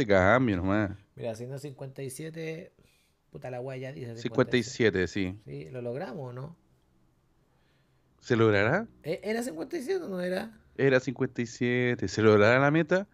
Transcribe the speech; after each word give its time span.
se 0.00 0.06
cambia 0.06 0.56
nomás. 0.56 0.90
Mira, 1.14 1.34
siendo 1.34 1.58
57, 1.58 2.72
puta 3.30 3.50
la 3.50 3.60
weá 3.60 3.76
ya 3.76 3.92
dice 3.92 4.16
57, 4.16 5.06
sí. 5.06 5.38
Sí, 5.44 5.68
¿lo 5.70 5.82
logramos 5.82 6.30
o 6.30 6.32
no? 6.32 6.56
¿Se 8.20 8.36
logrará? 8.36 8.86
¿E- 9.02 9.20
¿Era 9.22 9.42
57 9.42 10.04
o 10.04 10.08
no 10.08 10.20
era? 10.20 10.58
Era 10.76 11.00
57. 11.00 12.08
¿Se 12.08 12.22
logrará 12.22 12.58
la 12.58 12.70
meta? 12.70 13.08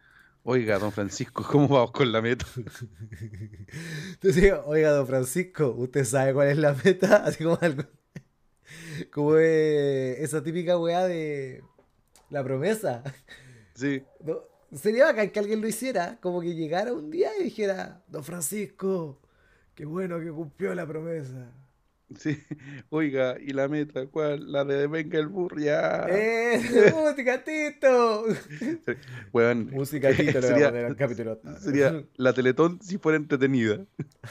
Oiga, 0.44 0.78
don 0.78 0.92
Francisco, 0.92 1.44
¿cómo 1.50 1.68
vamos 1.68 1.90
con 1.92 2.12
la 2.12 2.22
meta? 2.22 2.46
Entonces, 4.12 4.54
oiga, 4.64 4.90
don 4.90 5.06
Francisco, 5.06 5.74
¿usted 5.76 6.04
sabe 6.04 6.32
cuál 6.34 6.48
es 6.48 6.58
la 6.58 6.74
meta? 6.74 7.16
Así 7.24 7.42
como 7.42 7.58
algo. 7.60 7.82
Como 9.12 9.36
eh, 9.38 10.22
esa 10.22 10.42
típica 10.42 10.78
weá 10.78 11.06
de 11.06 11.62
la 12.30 12.42
promesa. 12.44 13.02
Sí. 13.74 14.02
No, 14.24 14.40
sería 14.72 15.04
bacán 15.06 15.30
que 15.30 15.38
alguien 15.38 15.60
lo 15.60 15.68
hiciera, 15.68 16.18
como 16.20 16.40
que 16.40 16.54
llegara 16.54 16.92
un 16.92 17.10
día 17.10 17.30
y 17.38 17.44
dijera, 17.44 18.02
Don 18.08 18.24
Francisco, 18.24 19.20
qué 19.74 19.84
bueno 19.84 20.20
que 20.20 20.30
cumplió 20.30 20.74
la 20.74 20.86
promesa. 20.86 21.52
Sí. 22.14 22.38
Oiga, 22.90 23.36
¿y 23.40 23.52
la 23.52 23.66
meta 23.66 24.06
cuál? 24.06 24.52
La 24.52 24.64
de 24.64 24.86
Venga 24.86 25.18
el 25.18 25.26
Burro, 25.26 25.58
ya. 25.58 26.06
¡Eh! 26.08 26.60
¡Música, 26.94 27.42
Tito! 27.42 28.26
Música, 29.72 30.10
Tito, 30.16 30.24
le 30.24 30.32
voy 30.32 30.38
a 30.38 30.42
sería, 30.42 30.68
poner 30.68 30.84
al 30.84 30.96
capítulo. 30.96 31.40
sería 31.58 32.04
la 32.16 32.32
Teletón 32.32 32.80
si 32.80 32.98
fuera 32.98 33.16
entretenida. 33.16 33.84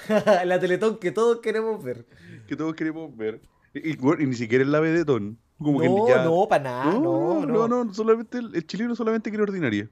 la 0.45 0.59
Teletón 0.59 0.99
que 0.99 1.11
todos 1.11 1.41
queremos 1.41 1.83
ver. 1.83 2.05
Que 2.47 2.55
todos 2.55 2.75
queremos 2.75 3.15
ver. 3.15 3.41
Y, 3.73 3.91
y, 3.91 3.97
weón, 3.97 4.21
y 4.21 4.25
ni 4.25 4.35
siquiera 4.35 4.63
es 4.63 4.69
la 4.69 4.79
Vedetón. 4.79 5.37
Como 5.57 5.79
que 5.79 5.87
no, 5.87 6.07
ya- 6.07 6.23
no, 6.23 6.47
para 6.49 6.63
nada, 6.63 6.85
no, 6.93 7.45
no. 7.45 7.67
no, 7.67 7.85
no, 7.85 7.93
solamente 7.93 8.37
el, 8.39 8.53
el 8.55 8.67
chileno 8.67 8.95
solamente 8.95 9.29
quiere 9.29 9.43
ordinaria. 9.43 9.89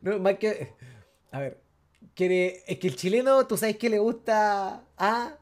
No, 0.00 0.18
más 0.18 0.34
que. 0.38 0.72
A 1.32 1.40
ver. 1.40 1.60
Quiere, 2.14 2.62
es 2.66 2.78
que 2.78 2.88
el 2.88 2.96
chileno, 2.96 3.46
tú 3.46 3.56
sabes 3.56 3.76
que 3.76 3.88
le 3.90 3.98
gusta. 3.98 4.82
Ah, 4.98 5.34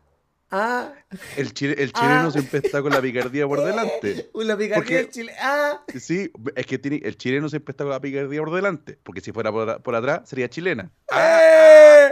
ah. 0.51 0.93
El, 1.37 1.53
chile- 1.55 1.77
el 1.79 1.93
chileno 1.93 2.29
Ah. 2.29 2.31
siempre 2.31 2.61
está 2.63 2.83
con 2.83 2.93
la 2.93 3.01
picardía 3.01 3.47
por 3.47 3.61
delante. 3.65 4.29
Una 4.35 4.57
picardía 4.57 4.75
Porque- 4.77 4.95
del 4.97 5.11
chile. 5.11 5.33
Ah. 5.41 5.83
Sí, 5.99 6.31
es 6.57 6.67
que 6.67 6.79
tiene, 6.79 7.01
el 7.05 7.17
chileno 7.17 7.49
siempre 7.49 7.73
está 7.73 7.85
con 7.85 7.93
la 7.93 8.01
picardía 8.01 8.41
por 8.41 8.53
delante. 8.53 8.99
Porque 9.03 9.21
si 9.21 9.33
fuera 9.33 9.51
por, 9.53 9.83
por 9.83 9.95
atrás, 9.95 10.29
sería 10.29 10.49
chilena. 10.51 10.91
¡Eh! 11.17 12.11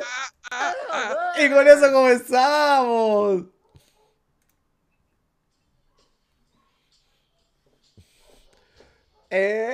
Y 1.44 1.50
con 1.50 1.66
eso 1.66 1.92
comenzamos. 1.92 3.42
¡Eh! 9.38 9.68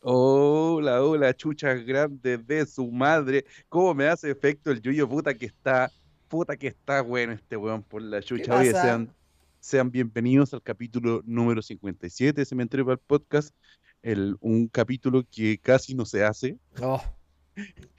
Hola, 0.00 1.00
hola, 1.02 1.32
chuchas 1.34 1.84
grandes 1.86 2.44
de 2.44 2.66
su 2.66 2.90
madre. 2.90 3.44
¿Cómo 3.68 3.94
me 3.94 4.08
hace 4.08 4.30
efecto 4.32 4.72
el 4.72 4.82
yuyo 4.82 5.08
puta 5.08 5.32
que 5.32 5.46
está? 5.46 5.92
Puta 6.28 6.56
que 6.56 6.66
está 6.66 7.02
bueno 7.02 7.32
este 7.34 7.56
weón 7.56 7.84
por 7.84 8.02
la 8.02 8.20
chucha. 8.20 8.58
Oye, 8.58 8.72
sean, 8.72 9.14
sean 9.60 9.92
bienvenidos 9.92 10.52
al 10.54 10.62
capítulo 10.62 11.22
número 11.24 11.62
57 11.62 12.40
de 12.40 12.44
Cementerio 12.44 12.84
para 12.84 12.94
el 12.94 13.00
Podcast. 13.06 13.54
El, 14.02 14.36
un 14.40 14.66
capítulo 14.66 15.22
que 15.30 15.56
casi 15.58 15.94
no 15.94 16.04
se 16.04 16.24
hace. 16.24 16.58
No. 16.80 17.00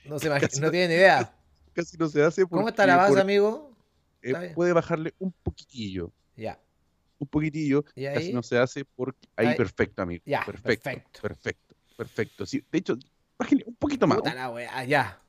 No 0.06 0.20
se 0.20 0.28
imagina, 0.28 0.50
no 0.60 0.66
no- 0.66 0.72
tiene 0.72 0.90
ni 0.90 0.96
idea. 0.96 1.34
Casi 1.74 1.96
no 1.98 2.10
se 2.10 2.22
hace 2.22 2.42
¿Cómo 2.44 2.62
porque 2.64 2.70
está 2.72 2.86
la 2.86 2.98
base, 2.98 3.12
por- 3.14 3.20
amigo? 3.22 3.72
eh, 4.22 4.52
puede 4.54 4.74
bajarle 4.74 5.14
un 5.20 5.32
poquitillo. 5.44 6.12
Ya. 6.36 6.60
Un 7.18 7.28
poquitillo. 7.28 7.86
¿Y 7.96 8.06
Casi 8.06 8.34
no 8.34 8.44
se 8.44 8.58
hace 8.58 8.84
porque. 8.86 9.28
Ahí, 9.36 9.48
Ahí. 9.48 9.56
perfecto, 9.56 10.02
amigo. 10.02 10.24
Ya, 10.26 10.44
perfecto, 10.46 10.84
perfecto. 10.84 11.22
perfecto. 11.22 11.76
Perfecto. 11.98 12.46
Sí, 12.46 12.64
de 12.72 12.78
hecho, 12.80 12.94
un 13.66 13.76
poquito 13.76 14.06
más. 14.06 14.18
Puta 14.18 14.34
la 14.36 14.50
wea, 14.50 14.84
ya. 14.84 15.22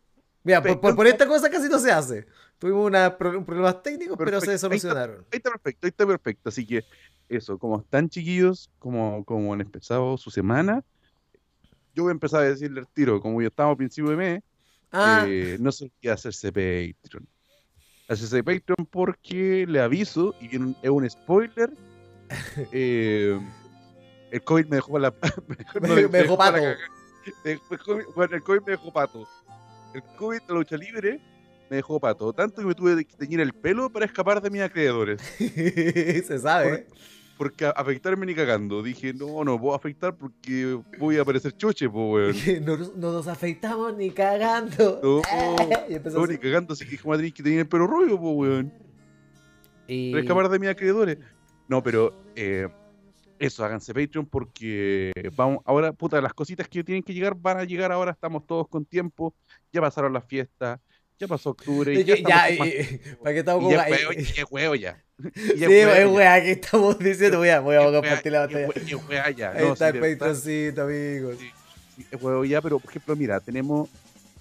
Mira, 0.43 0.62
por, 0.62 0.81
por- 0.81 0.97
por 0.97 1.06
esta 1.06 1.27
cosa 1.27 1.48
casi 1.51 1.69
no 1.69 1.78
se 1.78 1.91
hace. 1.93 2.27
Tuvimos 2.59 2.87
una, 2.87 3.17
pro- 3.17 3.45
problemas 3.45 3.83
técnicos, 3.83 4.17
pero 4.17 4.41
se 4.41 4.47
Perfecto. 4.47 4.51
Ahí 4.51 4.55
está. 4.55 4.67
solucionaron. 4.89 5.16
Ahí 5.33 5.37
está 5.37 5.50
perfecto, 5.50 5.87
ahí 5.87 5.88
está 5.88 6.06
perfecto. 6.06 6.49
Así 6.49 6.66
que 6.66 6.84
eso, 7.28 7.59
como 7.59 7.78
están 7.81 8.09
chiquillos, 8.09 8.71
como, 8.78 9.25
como 9.25 9.53
han 9.55 9.61
empezado 9.61 10.16
su 10.16 10.31
semana, 10.31 10.82
yo 11.94 12.05
voy 12.05 12.11
a 12.11 12.12
empezar 12.12 12.41
a 12.43 12.44
decirle 12.44 12.81
al 12.81 12.88
tiro, 12.88 13.21
como 13.21 13.41
ya 13.41 13.49
estamos 13.49 13.75
a 13.75 13.77
principio 13.77 14.11
de 14.11 14.16
mes, 14.16 14.43
Ah, 14.93 15.25
eh, 15.27 15.56
no 15.61 15.72
se 15.72 15.84
olvide 15.84 16.12
hacerse 16.12 16.49
Patreon. 16.49 17.27
Hacerse 18.09 18.43
Patreon 18.44 18.87
porque 18.91 19.65
le 19.69 19.81
aviso, 19.81 20.34
y 20.41 20.49
viene 20.49 20.67
un- 20.67 20.77
es 20.83 20.91
un 20.91 21.11
spoiler, 21.11 21.71
eh, 22.72 23.39
el 24.31 24.43
COVID 24.43 24.67
me 24.67 24.77
dejó 24.77 24.99
la... 24.99 25.12
me, 25.81 25.89
no, 25.89 25.94
me 26.09 26.19
dejó 26.19 26.37
para 26.37 26.53
pato. 26.59 26.81
el 27.44 27.61
COVID- 27.61 28.15
bueno, 28.15 28.37
el 28.37 28.43
COVID 28.43 28.61
me 28.62 28.71
dejó 28.72 28.93
pato. 28.93 29.27
El 29.94 30.03
COVID 30.17 30.41
la 30.49 30.55
lucha 30.55 30.77
libre 30.77 31.21
me 31.71 31.77
dejó 31.77 31.99
pato. 31.99 32.33
Tanto 32.33 32.61
que 32.61 32.67
me 32.69 32.75
tuve 32.75 33.05
que 33.05 33.17
teñir 33.17 33.41
el 33.41 33.53
pelo 33.53 33.91
para 33.91 34.05
escapar 34.05 34.41
de 34.41 34.50
mis 34.50 34.62
acreedores. 34.62 35.21
se 35.38 36.38
sabe. 36.38 36.87
Porque 37.37 37.67
afectarme 37.67 38.25
ni 38.25 38.35
cagando. 38.35 38.83
Dije, 38.83 39.13
no, 39.13 39.45
no 39.45 39.61
puedo 39.61 39.75
afectar 39.75 40.17
porque 40.17 40.79
voy 40.99 41.19
a 41.19 41.25
parecer 41.25 41.53
choche, 41.57 41.89
po, 41.89 42.13
weón. 42.13 42.35
No, 42.65 42.77
no 42.77 43.13
nos 43.13 43.29
afeitamos 43.29 43.95
ni 43.97 44.11
cagando. 44.11 45.01
No, 45.03 46.27
ni 46.27 46.39
cagando, 46.39 46.73
así 46.73 46.87
que 46.87 46.97
tenéis 46.97 47.35
que 47.35 47.43
tener 47.43 47.59
el 47.61 47.69
pelo 47.69 47.87
rubio, 47.87 48.19
po, 48.19 48.31
weón. 48.33 48.73
Y- 49.87 50.11
Para 50.13 50.23
escapar 50.23 50.49
de 50.49 50.59
mis 50.59 50.69
acreedores. 50.71 51.19
No, 51.69 51.83
pero 51.83 52.13
eh, 52.35 52.69
eso, 53.39 53.65
háganse 53.65 53.93
Patreon 53.93 54.27
porque 54.27 55.13
vamos, 55.37 55.59
ahora, 55.65 55.93
puta, 55.93 56.21
las 56.21 56.33
cositas 56.33 56.69
que 56.69 56.83
tienen 56.85 57.03
que 57.03 57.13
llegar 57.13 57.35
van 57.35 57.59
a 57.59 57.65
llegar 57.65 57.93
ahora, 57.93 58.13
estamos 58.13 58.47
todos 58.47 58.69
con 58.69 58.85
tiempo, 58.87 59.35
ya 59.73 59.81
pasaron 59.81 60.13
las 60.13 60.25
fiestas, 60.25 60.81
ya 61.19 61.27
pasó 61.28 61.50
octubre, 61.50 61.94
y 61.94 62.04
ya, 62.04 62.16
y- 62.16 62.22
más- 62.22 63.16
¿para 63.22 63.32
qué 63.32 63.38
estamos 63.41 63.62
y 63.62 63.65
con 63.66 63.75
ya 63.75 63.82
ahí? 63.82 63.93
huevo, 63.93 64.12
y 64.12 64.22
ya 64.25 64.44
huevo 64.50 64.75
ya. 64.75 65.03
Y 65.34 65.59
Sí, 65.59 65.65
es 65.65 66.06
wea 66.10 66.43
que 66.43 66.50
estamos 66.53 66.99
diciendo. 66.99 67.38
Voy 67.38 67.49
a, 67.49 67.60
voy 67.60 67.75
a 67.77 67.81
Es 67.87 67.91
compartir 67.93 68.32
la 68.32 68.41
pantalla. 68.43 68.66
es 68.66 68.77
es 68.77 69.37
ya. 69.37 69.50
Ahí 69.53 69.65
No, 69.65 69.72
está 69.72 69.91
sí, 69.91 69.97
el 69.99 70.16
Patreoncito, 70.19 70.82
amigos. 70.82 71.37
Sí, 71.41 71.50
sí, 71.97 72.06
es 72.10 72.22
huevo 72.22 72.44
ya, 72.44 72.60
pero 72.60 72.78
por 72.78 72.91
ejemplo, 72.91 73.16
mira, 73.16 73.41
tenemos, 73.41 73.88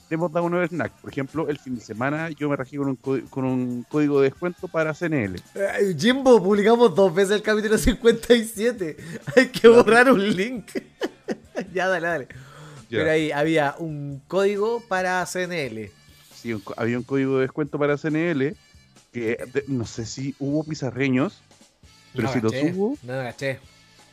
tenemos 0.09 0.34
dado 0.34 0.46
un 0.47 0.52
nuevo 0.52 0.68
snack. 0.68 0.91
Por 1.00 1.09
ejemplo, 1.12 1.47
el 1.47 1.58
fin 1.59 1.75
de 1.75 1.81
semana 1.81 2.30
yo 2.31 2.50
me 2.50 2.58
rajé 2.58 2.75
con 2.75 2.90
un, 2.90 2.96
con 3.30 3.46
un 3.46 3.85
código 3.88 4.19
de 4.19 4.30
descuento 4.31 4.68
para 4.68 4.94
CNL. 4.94 5.35
Eh, 5.56 5.96
Jimbo, 5.97 6.44
publicamos 6.44 6.94
dos 6.94 7.16
veces 7.16 7.35
el 7.38 7.41
capítulo 7.41 7.78
57. 7.78 8.97
Hay 9.38 9.47
que 9.47 9.68
borrar 9.69 10.12
un 10.12 10.30
link. 10.35 10.72
ya, 11.74 11.88
dale, 11.88 12.06
dale. 12.08 12.28
Ya. 12.90 13.00
Pero 13.00 13.12
ahí 13.12 13.31
había 13.31 13.75
un 13.80 14.22
código 14.28 14.84
para 14.90 15.25
CNL. 15.25 15.90
Sí, 16.46 16.54
un 16.54 16.62
co- 16.62 16.76
había 16.78 16.96
un 17.00 17.04
código 17.04 17.38
de 17.38 17.42
descuento 17.42 17.80
para 17.80 17.98
CNL 17.98 18.54
que 19.12 19.36
de- 19.52 19.64
no 19.68 19.84
sé 19.84 20.06
si 20.06 20.36
hubo 20.38 20.64
pizarreños, 20.64 21.42
pero 22.14 22.28
No 22.28 22.34
si 22.34 22.40
caché, 22.40 22.62
lo 22.62 22.70
subo, 22.70 22.98
No, 23.02 23.14
caché. 23.14 23.60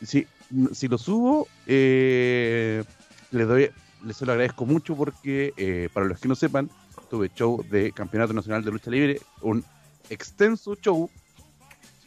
si, 0.01 0.25
si 0.71 0.87
lo 0.87 0.97
subo, 0.97 1.47
eh, 1.67 2.83
le 3.29 3.45
doy, 3.45 3.69
les 4.03 4.19
lo 4.23 4.31
agradezco 4.31 4.65
mucho 4.65 4.95
porque, 4.95 5.53
eh, 5.57 5.89
para 5.93 6.07
los 6.07 6.19
que 6.19 6.27
no 6.27 6.33
sepan, 6.33 6.71
tuve 7.07 7.29
show 7.35 7.63
de 7.69 7.91
Campeonato 7.91 8.33
Nacional 8.33 8.63
de 8.65 8.71
Lucha 8.71 8.89
Libre, 8.89 9.19
un 9.41 9.63
extenso 10.09 10.73
show, 10.73 11.07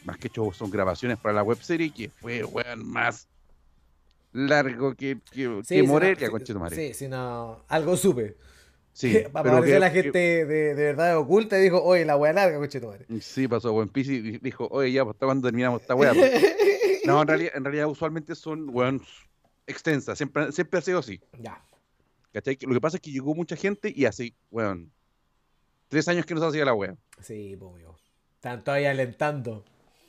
más 0.06 0.18
que 0.18 0.28
show, 0.28 0.52
son 0.52 0.70
grabaciones 0.72 1.18
para 1.18 1.34
la 1.36 1.44
webserie, 1.44 1.92
que 1.92 2.08
fue, 2.10 2.42
weón, 2.42 2.84
más 2.90 3.28
largo 4.32 4.92
que, 4.96 5.20
que, 5.30 5.60
Sí, 5.62 5.74
que 5.76 5.82
Morelia, 5.84 6.28
no. 6.30 6.68
Sí, 6.70 6.94
sí, 6.94 7.06
no. 7.06 7.64
Algo 7.68 7.96
supe. 7.96 8.34
Sí, 8.98 9.24
Para 9.32 9.50
pero 9.50 9.62
que- 9.62 9.78
la 9.78 9.92
que- 9.92 10.02
gente 10.04 10.18
de, 10.46 10.74
de 10.74 10.84
verdad 10.84 11.18
oculta 11.18 11.58
y 11.58 11.62
dijo, 11.64 11.82
oye, 11.82 12.06
la 12.06 12.16
wea 12.16 12.32
larga, 12.32 12.56
coche 12.58 12.80
tu 12.80 12.86
madre. 12.86 13.04
Sí, 13.20 13.46
pasó 13.46 13.70
buen 13.72 13.90
pis 13.90 14.08
y 14.08 14.38
dijo, 14.38 14.68
oye, 14.70 14.90
ya, 14.90 15.04
pues 15.04 15.14
hasta 15.16 15.26
cuando 15.26 15.46
terminamos 15.48 15.82
esta 15.82 15.94
weá. 15.94 16.14
pues?" 16.14 16.32
No, 17.04 17.20
en 17.20 17.28
realidad, 17.28 17.52
en 17.54 17.62
realidad 17.64 17.88
usualmente 17.88 18.34
son, 18.34 18.68
weón, 18.74 19.02
extensas, 19.66 20.16
siempre, 20.16 20.50
siempre 20.50 20.78
ha 20.78 20.82
sido 20.82 20.98
así. 21.00 21.20
Ya. 21.38 21.62
¿Cachai? 22.32 22.56
Lo 22.62 22.72
que 22.74 22.80
pasa 22.80 22.96
es 22.96 23.00
que 23.02 23.12
llegó 23.12 23.34
mucha 23.34 23.54
gente 23.54 23.92
y 23.94 24.06
así, 24.06 24.34
weón, 24.50 24.90
tres 25.88 26.08
años 26.08 26.24
que 26.24 26.34
no 26.34 26.40
se 26.40 26.46
hacía 26.46 26.64
la 26.64 26.72
weá. 26.74 26.96
Sí, 27.20 27.54
pues, 27.58 27.70
amigo. 27.74 27.96
Están 28.34 28.64
todavía 28.64 28.90
alentando. 28.92 29.62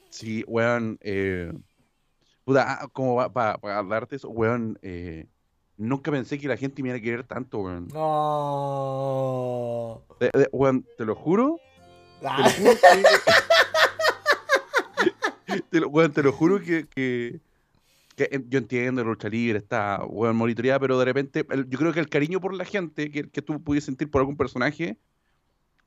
Sí, 0.10 0.44
weón, 0.48 0.98
eh, 1.02 1.52
puta, 2.46 2.66
ah, 2.82 2.88
como 2.94 3.16
va, 3.16 3.32
para 3.34 3.84
darte 3.84 4.16
eso, 4.16 4.30
weón, 4.30 4.80
eh, 4.82 5.26
nunca 5.78 6.12
pensé 6.12 6.38
que 6.40 6.48
la 6.48 6.58
gente 6.58 6.82
me 6.84 6.90
iba 6.90 6.98
a 6.98 7.02
querer 7.02 7.24
tanto, 7.24 7.60
weón. 7.60 7.88
No. 9.18 10.02
De- 10.20 10.32
de- 10.34 10.50
weón, 10.52 10.86
te 10.98 11.06
lo 11.06 11.16
juro, 11.16 11.60
te 12.20 12.28
Ah. 12.28 12.38
lo 12.44 12.50
juro 12.50 12.72
que, 12.76 12.88
te 15.70 15.80
lo, 15.80 15.88
weón, 15.90 16.12
te 16.12 16.24
lo 16.24 16.32
juro 16.32 16.60
que, 16.60 16.88
que, 16.88 17.40
que, 18.16 18.24
eh, 18.32 18.44
yo 18.50 18.58
entiendo 18.60 19.04
la 19.04 19.10
lucha 19.10 19.30
libre, 19.30 19.60
está 19.60 20.04
weón, 20.06 20.36
monitoreada, 20.36 20.80
pero 20.80 20.98
de 21.00 21.06
repente 21.06 21.46
el- 21.50 21.70
yo 21.70 21.78
creo 21.80 21.94
que 21.94 22.00
el 22.00 22.10
cariño 22.10 22.40
por 22.42 22.54
la 22.54 22.66
gente 22.66 23.12
que, 23.12 23.30
que 23.30 23.42
tú 23.42 23.62
pudieras 23.62 23.86
sentir 23.86 24.10
por 24.10 24.22
algún 24.22 24.38
personaje, 24.38 24.98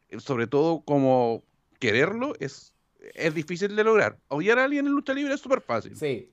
eh, 0.08 0.20
sobre 0.20 0.46
todo 0.46 0.80
como 0.82 1.42
quererlo, 1.78 2.34
es, 2.40 2.72
es 3.14 3.34
difícil 3.34 3.74
de 3.76 3.84
lograr. 3.84 4.18
Odiar 4.28 4.58
a 4.58 4.64
alguien 4.64 4.86
en 4.86 4.92
lucha 4.92 5.12
libre 5.14 5.34
es 5.34 5.40
súper 5.40 5.60
fácil, 5.60 5.96
Sí. 5.96 6.28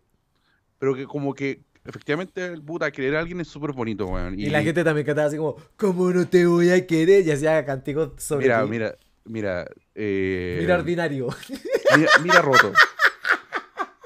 pero 0.80 0.94
que 0.96 1.06
como 1.06 1.34
que 1.34 1.62
efectivamente, 1.88 2.46
el 2.46 2.62
puta, 2.62 2.92
querer 2.92 3.16
a 3.16 3.20
alguien 3.22 3.40
es 3.42 3.48
súper 3.48 3.72
bonito, 3.72 4.06
weón. 4.08 4.40
Y, 4.40 4.50
la 4.50 4.62
gente 4.62 4.84
también 4.84 5.06
cantaba 5.06 5.28
así 5.28 5.38
como, 5.38 5.56
¿cómo 5.76 6.12
no 6.12 6.28
te 6.28 6.46
voy 6.46 6.70
a 6.70 6.86
querer? 6.86 7.26
Y 7.26 7.32
hacía 7.32 7.64
cánticos 7.66 8.12
sobre 8.22 8.46
Mira, 8.46 8.64
ti. 8.64 8.70
mira, 8.70 8.96
mira. 9.26 9.68
Eh, 9.96 10.58
Mira 10.60 10.76
ordinario. 10.76 11.28
mira, 11.98 12.10
mira 12.24 12.42
roto. 12.42 12.74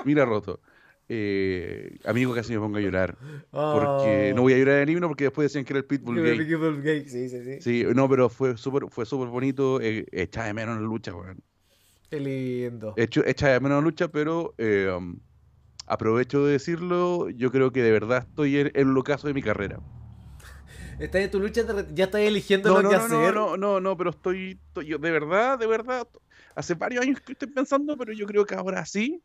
Mira 0.05 0.25
roto. 0.25 0.59
Eh, 1.13 1.97
amigo, 2.05 2.33
casi 2.33 2.53
me 2.53 2.59
pongo 2.59 2.77
a 2.77 2.81
llorar. 2.81 3.17
Porque 3.51 4.31
Oh. 4.31 4.35
no 4.35 4.41
voy 4.43 4.53
a 4.53 4.57
llorar 4.57 4.77
en 4.77 4.83
el 4.83 4.89
himno 4.91 5.07
porque 5.09 5.25
después 5.25 5.45
decían 5.45 5.65
que 5.65 5.73
era 5.73 5.79
el 5.79 5.85
Pitbull 5.85 6.21
gay. 6.81 7.07
Sí, 7.09 7.27
sí, 7.27 7.43
sí. 7.43 7.61
Sí, 7.61 7.85
no, 7.93 8.07
pero 8.09 8.29
fue 8.29 8.55
súper 8.57 8.83
fue 8.89 9.05
súper 9.05 9.27
bonito. 9.27 9.81
Eh, 9.81 10.05
echaba 10.13 10.47
de 10.47 10.53
menos 10.53 10.75
la 10.77 10.83
lucha, 10.83 11.13
weón. 11.13 11.41
Qué 12.09 12.19
lindo. 12.19 12.93
Echaba 12.95 13.53
de 13.53 13.59
menos 13.59 13.79
la 13.79 13.81
lucha, 13.83 14.07
pero 14.07 14.53
eh, 14.57 14.89
um, 14.95 15.17
aprovecho 15.93 16.45
de 16.45 16.53
decirlo. 16.53 17.29
Yo 17.29 17.51
creo 17.51 17.71
que 17.71 17.83
de 17.83 17.91
verdad 17.91 18.25
estoy 18.27 18.57
en 18.59 18.71
el 18.73 18.97
ocaso 18.97 19.27
de 19.27 19.33
mi 19.33 19.41
carrera. 19.41 19.79
Estás 20.99 21.21
en 21.21 21.31
tu 21.31 21.39
lucha, 21.39 21.63
ya 21.93 22.05
estás 22.05 22.21
eligiendo 22.21 22.69
No, 22.69 22.75
lo 22.75 22.83
no, 22.83 22.89
que 22.89 22.95
no, 22.95 23.07
no, 23.07 23.17
hacer. 23.17 23.33
no, 23.33 23.57
no, 23.57 23.79
no, 23.79 23.97
pero 23.97 24.11
estoy, 24.11 24.59
estoy- 24.67 24.85
yo 24.87 24.97
de 24.99 25.11
verdad, 25.11 25.57
de 25.57 25.67
verdad, 25.67 26.07
hace 26.55 26.75
varios 26.75 27.03
años 27.03 27.19
que 27.21 27.33
estoy 27.33 27.47
pensando, 27.49 27.97
pero 27.97 28.13
yo 28.13 28.25
creo 28.27 28.45
que 28.45 28.55
ahora 28.55 28.85
sí, 28.85 29.23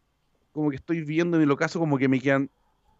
como 0.52 0.70
que 0.70 0.76
estoy 0.76 1.02
viendo 1.02 1.36
en 1.36 1.42
el 1.44 1.50
ocaso 1.50 1.78
como 1.78 1.98
que 1.98 2.08
me 2.08 2.20
quedan 2.20 2.50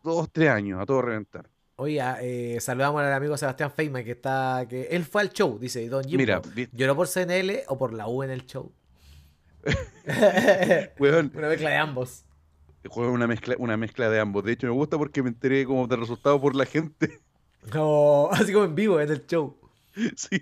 dos, 0.03 0.31
tres 0.33 0.51
años 0.51 0.81
a 0.81 0.87
todo 0.87 1.03
reventar. 1.03 1.49
Oye, 1.77 2.01
ah, 2.01 2.19
eh, 2.23 2.59
saludamos 2.61 3.03
al 3.03 3.13
amigo 3.13 3.37
Sebastián 3.37 3.71
Feynman 3.71 4.05
que 4.05 4.13
está. 4.13 4.67
que 4.69 4.85
Él 4.91 5.05
fue 5.05 5.23
al 5.23 5.31
show, 5.31 5.59
dice 5.59 5.89
Don 5.89 6.03
Jimbo. 6.05 6.19
Mira, 6.19 6.41
¿Lloró 6.73 6.97
por 6.97 7.07
CNL 7.09 7.65
o 7.69 7.79
por 7.79 7.93
la 7.95 8.09
U 8.09 8.23
en 8.23 8.31
el 8.31 8.47
show? 8.47 8.73
Una 10.99 11.49
mezcla 11.49 11.71
de 11.71 11.77
ambos. 11.77 12.26
Juego 12.89 13.13
una 13.13 13.27
mezcla, 13.27 13.55
una 13.59 13.77
mezcla 13.77 14.09
de 14.11 14.21
ambos. 14.21 14.45
De 14.45 14.53
hecho, 14.53 14.67
me 14.67 14.73
gusta 14.73 14.99
porque 14.99 15.23
me 15.23 15.31
enteré 15.31 15.65
como 15.67 15.87
de 15.87 15.97
resultado 15.97 16.41
por 16.41 16.55
la 16.57 16.67
gente. 16.67 17.21
No, 17.75 18.29
así 18.33 18.53
como 18.53 18.65
en 18.65 18.75
vivo 18.75 19.01
en 19.01 19.11
el 19.11 19.27
show. 19.27 19.57
Sí, 20.17 20.41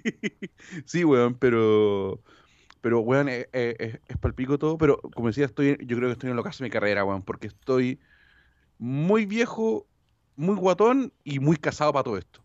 sí, 0.85 1.05
weón, 1.05 1.35
pero, 1.39 2.21
pero, 2.81 3.01
weón, 3.01 3.29
es, 3.29 3.49
es, 3.53 3.77
es- 3.79 4.01
es 4.09 4.19
palpico 4.19 4.59
todo, 4.59 4.77
pero 4.79 5.01
como 5.15 5.29
decía, 5.29 5.47
estoy, 5.47 5.79
yo 5.87 5.97
creo 5.97 6.09
que 6.09 6.13
estoy 6.15 6.29
en 6.29 6.35
el 6.35 6.39
ocaso 6.41 6.59
de 6.63 6.69
mi 6.69 6.71
carrera, 6.71 7.05
weón, 7.05 7.23
porque 7.23 7.47
estoy 7.47 8.01
muy 8.79 9.27
viejo, 9.27 9.87
muy 10.37 10.57
guatón 10.57 11.13
y 11.25 11.39
muy 11.41 11.57
casado 11.57 11.93
para 11.93 12.05
todo 12.05 12.19
esto. 12.19 12.41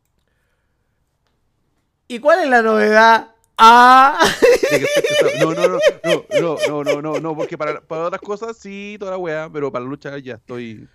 ¿Y 2.08 2.20
cuál 2.20 2.40
es 2.40 2.50
la 2.50 2.62
novedad? 2.62 3.36
Ah. 3.60 4.18
No, 5.42 5.54
no, 5.54 5.68
no, 5.68 5.80
no, 6.40 6.58
no, 6.68 6.84
no, 6.84 7.02
no, 7.02 7.20
no, 7.20 7.36
porque 7.36 7.58
para, 7.58 7.82
para 7.82 8.06
otras 8.06 8.22
cosas 8.22 8.58
sí, 8.58 8.96
toda 9.00 9.12
la 9.12 9.18
weá, 9.18 9.50
pero 9.52 9.72
para 9.72 9.84
la 9.84 9.90
lucha 9.90 10.18
ya 10.18 10.36
estoy. 10.36 10.88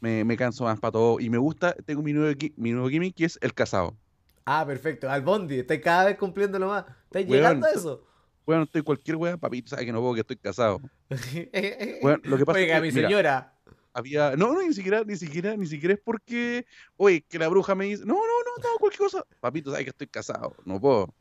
Me, 0.00 0.24
me 0.24 0.36
canso 0.36 0.64
más 0.64 0.78
para 0.78 0.92
todo. 0.92 1.20
Y 1.20 1.28
me 1.28 1.38
gusta, 1.38 1.74
tengo 1.84 2.02
mi 2.02 2.12
nuevo, 2.12 2.36
mi 2.56 2.72
nuevo 2.72 2.88
gimmick 2.88 3.16
que 3.16 3.24
es 3.24 3.38
el 3.40 3.52
casado. 3.52 3.96
Ah, 4.44 4.64
perfecto. 4.66 5.10
Al 5.10 5.22
Bondi, 5.22 5.60
estoy 5.60 5.80
cada 5.80 6.04
vez 6.06 6.16
cumpliéndolo 6.18 6.68
más. 6.68 6.84
Estoy 7.04 7.24
llegando 7.24 7.66
a 7.66 7.70
eso. 7.70 8.04
Bueno, 8.44 8.64
estoy 8.64 8.82
cualquier 8.82 9.16
weá, 9.16 9.36
papito, 9.36 9.70
sabes 9.70 9.86
que 9.86 9.92
no 9.92 10.00
puedo 10.00 10.14
que 10.14 10.20
estoy 10.20 10.36
casado. 10.36 10.80
weón, 12.02 12.20
lo 12.24 12.36
que 12.36 12.44
pasa 12.44 12.58
Oiga, 12.58 12.76
es 12.76 12.80
que, 12.80 12.86
mi 12.86 12.92
señora. 12.92 13.54
Había. 13.94 14.36
No, 14.36 14.52
no, 14.52 14.62
ni 14.62 14.74
siquiera, 14.74 15.04
ni 15.04 15.16
siquiera, 15.16 15.56
ni 15.56 15.66
siquiera 15.66 15.94
es 15.94 16.00
porque. 16.02 16.66
Oye, 16.96 17.24
que 17.28 17.38
la 17.38 17.48
bruja 17.48 17.74
me 17.74 17.84
dice. 17.84 18.04
No, 18.04 18.14
no, 18.14 18.20
no, 18.20 18.62
no, 18.62 18.78
cualquier 18.78 19.00
cosa. 19.00 19.24
Papito, 19.40 19.70
sabes 19.70 19.84
que 19.84 19.90
estoy 19.90 20.06
casado. 20.08 20.56
No 20.64 20.80
puedo. 20.80 21.14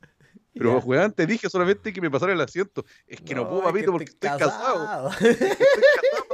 Pero, 0.54 0.80
Ya. 0.80 0.86
weón, 0.86 1.12
te 1.14 1.26
dije 1.26 1.50
solamente 1.50 1.94
que 1.94 2.02
me 2.02 2.12
pasara 2.12 2.34
el 2.34 2.42
asiento. 2.42 2.84
Es 3.08 3.22
que 3.22 3.34
no, 3.36 3.48
puedo, 3.50 3.64
papito, 3.64 3.92
porque 3.92 4.06
estoy 4.12 4.30
casado. 4.30 5.10
Estoy 5.10 5.36
casado. 5.36 5.48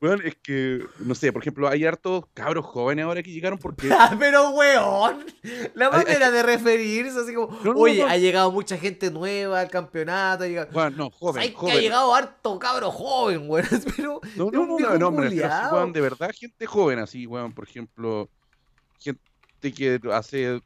Weón, 0.00 0.20
es 0.22 0.34
que, 0.42 0.84
no 0.98 1.14
sé, 1.14 1.32
por 1.32 1.40
ejemplo, 1.40 1.66
hay 1.66 1.86
hartos 1.86 2.24
cabros 2.34 2.66
jóvenes 2.66 3.06
ahora 3.06 3.22
que 3.22 3.30
llegaron 3.30 3.58
porque. 3.58 3.88
Ah, 3.90 4.14
Pero, 4.18 4.50
weón, 4.50 5.24
la 5.72 5.88
manera 5.90 6.30
de 6.30 6.42
referirse 6.42 7.18
así 7.20 7.32
como, 7.32 7.58
No, 7.64 7.72
no, 7.72 7.80
oye, 7.80 8.02
ha 8.02 8.18
llegado 8.18 8.52
mucha 8.52 8.76
gente 8.76 9.10
nueva 9.10 9.60
al 9.60 9.70
campeonato, 9.70 10.44
ha 10.44 10.46
llegado... 10.46 10.68
Weón, 10.74 10.94
no, 10.98 11.08
joven, 11.08 11.42
¿Sabes 11.44 11.58
que 11.58 11.72
ha 11.72 11.80
llegado 11.80 12.14
harto 12.14 12.58
cabro 12.58 12.90
joven, 12.90 13.48
weón? 13.48 13.66
Pero 13.96 14.20
No, 14.36 14.50
no, 14.50 14.60
un 14.60 14.82
no, 14.82 14.90
no, 14.90 14.98
no, 15.10 15.14
culiao. 15.16 15.72
weón, 15.74 15.92
de 15.94 16.00
verdad, 16.02 16.30
gente 16.38 16.66
joven 16.66 16.98
así, 16.98 17.26
weón, 17.26 17.54
por 17.54 17.66
ejemplo, 17.66 18.28
gente 18.98 19.22
que 19.74 19.98
hace, 20.12 20.60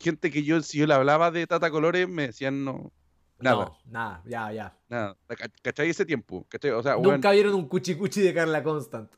gente 0.00 0.30
que 0.30 0.42
yo, 0.42 0.60
si 0.62 0.78
yo 0.78 0.86
le 0.86 0.94
hablaba 0.94 1.30
de 1.30 1.46
Tata 1.46 1.70
Colores, 1.70 2.08
me 2.08 2.28
decían 2.28 2.64
no, 2.64 2.92
nada, 3.38 3.64
No, 3.66 3.78
nada, 3.86 4.22
ya, 4.26 4.52
ya. 4.52 4.76
nada, 4.88 5.16
Ca- 5.26 5.50
¿cachai? 5.62 5.90
Ese 5.90 6.04
tiempo, 6.06 6.46
¿cachai? 6.48 6.70
O 6.72 6.82
sea, 6.82 6.96
Nunca 6.96 7.30
vieron 7.32 7.54
un 7.54 7.68
cuchi 7.68 7.94
cuchi 7.94 8.20
de 8.22 8.32
Carla 8.34 8.62
Constant. 8.62 9.10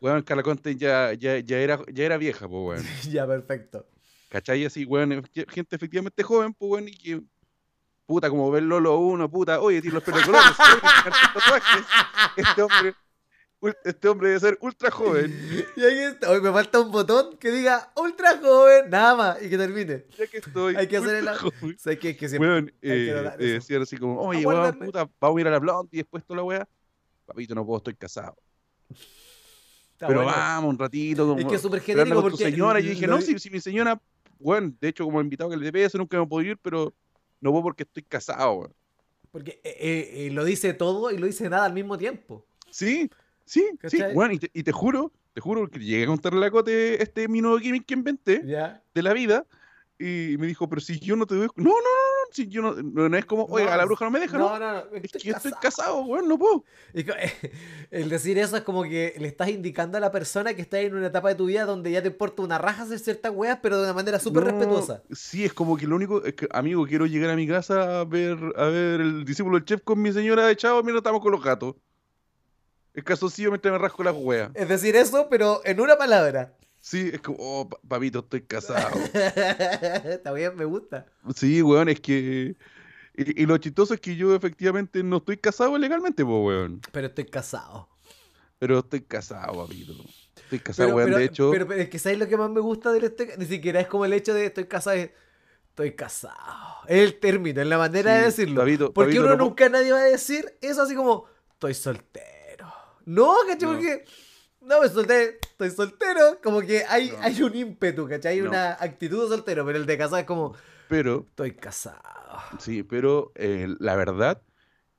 weón, 0.00 0.22
Carla 0.22 0.42
Conte 0.42 0.74
ya, 0.76 1.12
ya, 1.12 1.38
ya 1.38 1.58
era, 1.58 1.78
ya 1.92 2.04
era 2.04 2.16
vieja, 2.16 2.48
pues, 2.48 2.80
weón, 2.82 2.86
ya, 3.10 3.26
perfecto. 3.26 3.86
¿cachai? 4.28 4.64
Así, 4.64 4.84
weón, 4.84 5.22
gente 5.48 5.76
efectivamente 5.76 6.22
joven, 6.22 6.54
pues, 6.54 6.70
weón, 6.72 6.88
y 6.88 6.92
que, 6.96 7.22
puta, 8.06 8.28
como 8.30 8.50
ver 8.50 8.62
Lolo 8.64 8.98
uno, 8.98 9.30
puta, 9.30 9.60
oye, 9.60 9.80
tiene 9.80 9.94
los 9.94 10.02
pelos 10.02 10.22
colores, 10.24 10.46
oye, 10.58 10.80
tatuajes, 11.34 11.86
este 12.36 12.62
hombre, 12.62 12.94
este 13.84 14.08
hombre 14.08 14.28
debe 14.28 14.40
ser 14.40 14.58
ultra 14.60 14.90
joven, 14.90 15.32
Y 15.76 15.80
ahí 15.84 15.98
está. 15.98 16.30
Hoy 16.30 16.40
me 16.40 16.50
falta 16.50 16.80
un 16.80 16.90
botón 16.90 17.36
que 17.38 17.50
diga 17.50 17.92
ultra 17.96 18.38
joven, 18.38 18.90
nada 18.90 19.14
más, 19.14 19.42
y 19.42 19.48
que 19.48 19.56
termine. 19.58 20.04
ya 20.16 20.26
que 20.26 20.38
estoy 20.38 20.74
Hay 20.76 20.86
que 20.88 20.96
hacer 20.96 21.16
el- 21.16 21.28
joven. 21.28 21.78
¿Sabes 21.78 21.98
qué? 21.98 22.16
Que 22.16 22.28
siempre... 22.28 22.74
Que 22.80 23.10
eh, 23.10 23.10
eh, 23.10 23.26
eso. 23.38 23.38
decían 23.38 23.82
así 23.82 23.96
como, 23.96 24.20
oye, 24.20 24.44
weón, 24.44 24.78
puta, 24.78 25.08
vamos 25.20 25.38
a 25.38 25.40
ir 25.40 25.46
a 25.46 25.50
la 25.50 25.58
blonde 25.58 25.90
y 25.92 25.96
después 25.98 26.24
toda 26.24 26.38
la 26.38 26.44
weá. 26.44 26.68
Papito, 27.26 27.54
no 27.54 27.64
puedo, 27.64 27.78
estoy 27.78 27.94
casado. 27.94 28.36
Está 29.92 30.08
Pero 30.08 30.22
bueno. 30.22 30.36
vamos 30.36 30.70
un 30.70 30.78
ratito. 30.78 31.22
Es 31.22 31.28
Como, 31.36 31.48
que 31.50 31.56
es 31.56 31.62
súper 31.62 31.80
genérico 31.80 32.16
con 32.22 32.30
tu 32.32 32.36
porque... 32.36 32.50
señora. 32.50 32.80
Y 32.80 32.84
yo 32.84 32.90
dije, 32.90 33.06
no, 33.06 33.20
si, 33.20 33.38
si 33.38 33.50
mi 33.50 33.60
señora, 33.60 34.00
weón, 34.40 34.76
de 34.80 34.88
hecho, 34.88 35.04
como 35.04 35.20
invitado 35.20 35.50
que 35.50 35.56
le 35.56 35.70
DPS 35.70 35.94
nunca 35.94 36.18
me 36.18 36.26
puedo 36.26 36.44
ir, 36.46 36.58
pero 36.58 36.92
no 37.40 37.50
puedo 37.50 37.62
porque 37.62 37.84
estoy 37.84 38.02
casado. 38.02 38.72
Porque 39.30 39.60
eh, 39.64 40.26
eh, 40.26 40.30
lo 40.32 40.44
dice 40.44 40.74
todo 40.74 41.10
y 41.10 41.18
lo 41.18 41.26
dice 41.26 41.48
nada 41.48 41.64
al 41.66 41.72
mismo 41.72 41.96
tiempo. 41.96 42.44
Sí, 42.70 43.08
sí, 43.52 43.68
sí, 43.88 44.02
weón, 44.14 44.32
y 44.32 44.38
te, 44.38 44.50
y 44.54 44.62
te 44.62 44.72
juro, 44.72 45.12
te 45.34 45.40
juro 45.40 45.68
que 45.68 45.78
llegué 45.78 46.04
a 46.04 46.06
contarle 46.06 46.46
a 46.46 46.50
Cote 46.50 47.02
este 47.02 47.28
mi 47.28 47.40
nuevo 47.40 47.58
gimmick 47.58 47.86
que 47.86 47.94
inventé 47.94 48.40
de 48.40 49.02
la 49.02 49.12
vida. 49.12 49.46
Y 49.98 50.36
me 50.38 50.48
dijo, 50.48 50.68
pero 50.68 50.80
si 50.80 50.98
yo 50.98 51.14
no 51.14 51.26
te 51.26 51.36
doy. 51.36 51.46
No, 51.54 51.64
no, 51.64 51.70
no, 51.70 51.70
no, 51.70 52.32
si 52.32 52.48
yo 52.48 52.60
no, 52.60 52.74
no, 52.74 53.08
no 53.08 53.16
es 53.16 53.24
como, 53.24 53.44
oiga, 53.44 53.70
No, 53.70 53.76
la 53.76 53.84
bruja 53.84 54.04
no 54.04 54.10
me 54.10 54.18
deja, 54.18 54.36
¿no? 54.36 54.48
No, 54.48 54.58
no, 54.58 54.72
no. 54.72 54.96
Es 54.96 55.12
que 55.12 55.18
yo 55.20 55.36
estoy 55.36 55.52
casado. 55.60 56.02
weón, 56.02 56.26
no 56.26 56.36
puedo. 56.38 56.64
El 57.90 58.08
decir 58.08 58.36
eso 58.36 58.56
es 58.56 58.64
como 58.64 58.82
que 58.82 59.14
le 59.16 59.28
estás 59.28 59.50
indicando 59.50 59.98
a 59.98 60.00
la 60.00 60.10
persona 60.10 60.54
que 60.54 60.62
está 60.62 60.80
en 60.80 60.96
una 60.96 61.06
etapa 61.06 61.28
de 61.28 61.36
tu 61.36 61.46
vida 61.46 61.66
donde 61.66 61.92
ya 61.92 62.02
te 62.02 62.08
importa 62.08 62.42
una 62.42 62.58
raja 62.58 62.82
hacer 62.82 62.98
ciertas 62.98 63.32
weas, 63.32 63.60
pero 63.62 63.76
de 63.76 63.84
una 63.84 63.94
manera 63.94 64.18
súper 64.18 64.42
respetuosa. 64.42 65.04
Sí, 65.12 65.44
es 65.44 65.52
como 65.52 65.76
que 65.76 65.86
lo 65.86 65.94
único, 65.94 66.24
es 66.24 66.34
que, 66.34 66.48
amigo, 66.50 66.84
quiero 66.84 67.06
llegar 67.06 67.30
a 67.30 67.36
mi 67.36 67.46
casa 67.46 68.00
a 68.00 68.04
ver, 68.04 68.38
a 68.56 68.64
ver 68.64 69.02
el 69.02 69.24
discípulo 69.24 69.56
del 69.56 69.66
chef 69.66 69.82
con 69.84 70.02
mi 70.02 70.12
señora 70.12 70.46
de 70.46 70.56
chavo 70.56 70.82
mientras 70.82 71.02
estamos 71.02 71.20
con 71.20 71.30
los 71.30 71.44
gatos. 71.44 71.76
El 72.94 73.04
calzoncillo 73.04 73.50
mientras 73.50 73.72
me 73.72 73.78
rasco 73.78 74.02
las 74.04 74.14
weas. 74.16 74.50
Es 74.54 74.68
decir 74.68 74.96
eso, 74.96 75.28
pero 75.30 75.60
en 75.64 75.80
una 75.80 75.96
palabra. 75.96 76.54
Sí, 76.80 77.10
es 77.12 77.20
como, 77.20 77.38
oh, 77.40 77.68
pa- 77.68 77.78
papito, 77.88 78.18
estoy 78.20 78.42
casado. 78.42 78.98
Está 80.04 80.32
bien, 80.32 80.56
me 80.56 80.64
gusta. 80.64 81.06
Sí, 81.34 81.62
weón, 81.62 81.88
es 81.88 82.00
que. 82.00 82.56
Y, 83.14 83.42
y 83.42 83.46
lo 83.46 83.56
chistoso 83.58 83.94
es 83.94 84.00
que 84.00 84.16
yo 84.16 84.34
efectivamente 84.34 85.02
no 85.02 85.18
estoy 85.18 85.36
casado 85.36 85.76
legalmente, 85.78 86.24
pues, 86.24 86.36
weón. 86.44 86.80
Pero 86.92 87.06
estoy 87.08 87.26
casado. 87.26 87.88
Pero 88.58 88.78
estoy 88.80 89.02
casado, 89.02 89.64
papito. 89.64 89.92
Estoy 90.36 90.58
casado, 90.58 90.88
Pero, 90.88 90.96
weón. 90.96 91.08
pero- 91.08 91.18
de 91.18 91.24
hecho, 91.24 91.50
pero- 91.50 91.66
pero 91.68 91.80
es 91.82 91.88
que 91.88 91.98
¿sabes 91.98 92.18
lo 92.18 92.28
que 92.28 92.36
más 92.36 92.50
me 92.50 92.60
gusta 92.60 92.90
del 92.92 93.04
este? 93.04 93.36
Ni 93.38 93.46
siquiera 93.46 93.80
es 93.80 93.86
como 93.86 94.04
el 94.04 94.12
hecho 94.12 94.34
de 94.34 94.46
estoy 94.46 94.66
casado. 94.66 94.96
es, 94.96 95.10
Estoy 95.70 95.92
casado. 95.94 96.36
Es 96.86 96.98
el 97.02 97.18
término, 97.18 97.62
es 97.62 97.66
la 97.66 97.78
manera 97.78 98.14
de 98.16 98.24
decirlo. 98.24 98.60
Papito, 98.60 98.92
Porque 98.92 99.12
papito, 99.12 99.24
uno 99.24 99.36
no 99.38 99.44
nunca 99.46 99.70
nadie 99.70 99.90
va 99.92 100.00
a 100.00 100.04
decir 100.04 100.44
eso 100.60 100.82
así 100.82 100.94
como, 100.94 101.24
estoy 101.54 101.72
soltero. 101.72 102.26
No, 103.06 103.34
¿cachai? 103.48 103.68
No. 103.68 103.74
Porque, 103.74 104.04
no 104.60 104.80
me 104.80 104.88
solté, 104.88 105.38
estoy 105.42 105.70
soltero. 105.70 106.38
Como 106.42 106.60
que 106.60 106.84
hay, 106.88 107.10
No. 107.10 107.16
hay 107.20 107.42
un 107.42 107.54
ímpetu, 107.56 108.08
¿cachai? 108.08 108.34
Hay 108.34 108.40
No. 108.42 108.50
una 108.50 108.72
actitud 108.72 109.22
de 109.22 109.28
soltero, 109.28 109.64
pero 109.66 109.78
el 109.78 109.86
de 109.86 109.98
casado 109.98 110.18
es 110.18 110.24
como, 110.26 110.54
pero, 110.88 111.26
estoy 111.30 111.52
casado. 111.52 111.98
sí, 112.58 112.82
pero 112.82 113.32
eh, 113.34 113.68
la 113.78 113.96
verdad, 113.96 114.40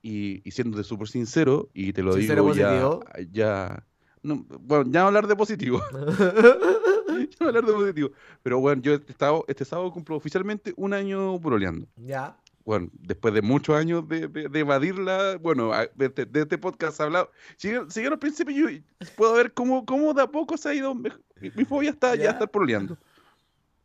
y, 0.02 0.42
y 0.48 0.52
siéndote 0.52 0.84
súper 0.84 1.08
sincero, 1.08 1.70
y 1.74 1.94
te 1.94 2.02
lo 2.04 2.14
Sincero, 2.14 2.44
digo 2.44 2.56
ya, 2.56 2.68
positivo. 2.70 3.04
ya. 3.32 3.86
No, 4.22 4.46
bueno, 4.62 4.86
ya 4.90 5.06
hablar 5.06 5.28
de 5.28 5.36
positivo. 5.36 5.82
ya 7.40 7.46
hablar 7.48 7.66
de 7.66 7.74
positivo. 7.74 8.12
Pero 8.42 8.60
bueno, 8.60 8.82
yo 8.82 8.94
este 8.94 9.14
sábado, 9.14 9.46
este 9.48 9.66
sábado 9.66 9.92
cumplo 9.92 10.16
oficialmente 10.16 10.74
un 10.78 10.94
año 10.94 11.38
broleando. 11.40 11.88
ya. 11.98 12.38
Bueno, 12.66 12.90
después 12.94 13.34
de 13.34 13.42
muchos 13.42 13.76
años 13.76 14.08
de, 14.08 14.28
de, 14.28 14.48
de 14.48 14.60
evadirla, 14.60 15.38
bueno, 15.38 15.72
de, 15.96 16.06
este- 16.06 16.26
de 16.26 16.42
este 16.42 16.58
podcast 16.58 17.00
hablado, 17.02 17.30
siguieron 17.58 18.14
al 18.14 18.20
principio 18.20 18.56
yo 18.70 18.82
puedo 19.18 19.34
ver 19.34 19.54
cómo, 19.54 19.86
cómo 19.86 20.14
de 20.14 20.22
a 20.24 20.28
poco 20.28 20.56
se 20.58 20.70
ha 20.70 20.74
ido, 20.74 20.96
mi, 20.96 21.10
mi 21.56 21.66
fobia 21.66 21.90
está 21.92 22.16
ya 22.16 22.24
Ya. 22.24 22.30
estar 22.32 22.50
proleando. 22.50 22.98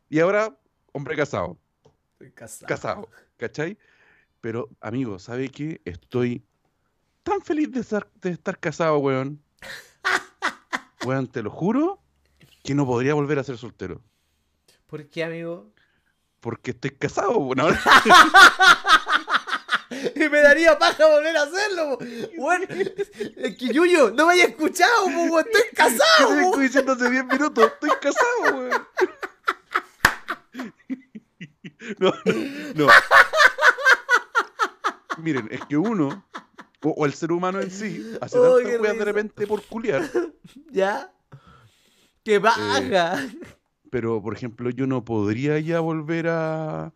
Y 0.08 0.20
ahora, 0.20 0.56
hombre 0.92 1.16
casado, 1.16 1.58
Estoy 2.12 2.30
casado. 2.32 2.66
casado, 2.68 3.08
¿cachai? 3.36 3.76
Pero, 4.40 4.68
amigo, 4.80 5.18
¿sabe 5.18 5.48
qué? 5.48 5.80
Estoy 5.84 6.44
tan 7.24 7.40
feliz 7.42 7.70
de 7.72 7.80
estar, 7.80 8.08
de 8.20 8.30
estar 8.30 8.58
casado, 8.58 8.98
weón. 8.98 9.42
Weón, 11.04 11.26
te 11.28 11.42
lo 11.42 11.50
juro, 11.50 12.00
que 12.64 12.74
no 12.74 12.86
podría 12.86 13.14
volver 13.14 13.38
a 13.38 13.44
ser 13.44 13.56
soltero. 13.56 14.00
¿Por 14.86 15.08
qué, 15.08 15.24
amigo? 15.24 15.72
Porque 16.40 16.70
estoy 16.72 16.90
casado. 16.92 17.38
Bueno, 17.40 17.68
y 20.14 20.28
me 20.28 20.40
daría 20.40 20.78
paja 20.78 21.06
volver 21.06 21.36
a 21.36 21.42
hacerlo. 21.42 21.98
Bueno, 22.36 22.66
es 22.68 23.56
que 23.56 23.72
Yuyo, 23.72 24.10
no 24.12 24.26
me 24.26 24.34
haya 24.34 24.44
escuchado, 24.44 25.06
weón, 25.06 25.44
estoy 25.46 25.62
¿Qué 25.62 25.68
te 25.70 25.76
casado. 25.76 26.28
po. 26.28 26.34
estoy 26.40 26.64
diciendo 26.64 26.92
hace 26.92 27.10
10 27.10 27.24
minutos? 27.26 27.72
Estoy 27.72 27.90
casado, 28.00 28.56
weón. 28.58 28.86
No, 31.98 32.12
no. 32.74 32.86
Miren, 35.18 35.48
es 35.50 35.64
que 35.66 35.76
uno, 35.76 36.24
o, 36.82 36.90
o 36.90 37.06
el 37.06 37.14
ser 37.14 37.32
humano 37.32 37.60
en 37.60 37.70
sí, 37.70 38.16
hace 38.20 38.38
Oh, 38.38 38.58
tantas 38.58 38.80
weas 38.80 38.98
de 38.98 39.04
repente 39.04 39.46
por 39.46 39.62
culiar. 39.64 40.08
¿Ya? 40.70 41.12
¡Qué 42.24 42.40
paja! 42.40 43.26
Pero, 43.90 44.22
por 44.22 44.34
ejemplo, 44.34 44.70
yo 44.70 44.86
no 44.86 45.04
podría 45.04 45.58
ya 45.60 45.80
volver 45.80 46.28
a, 46.28 46.92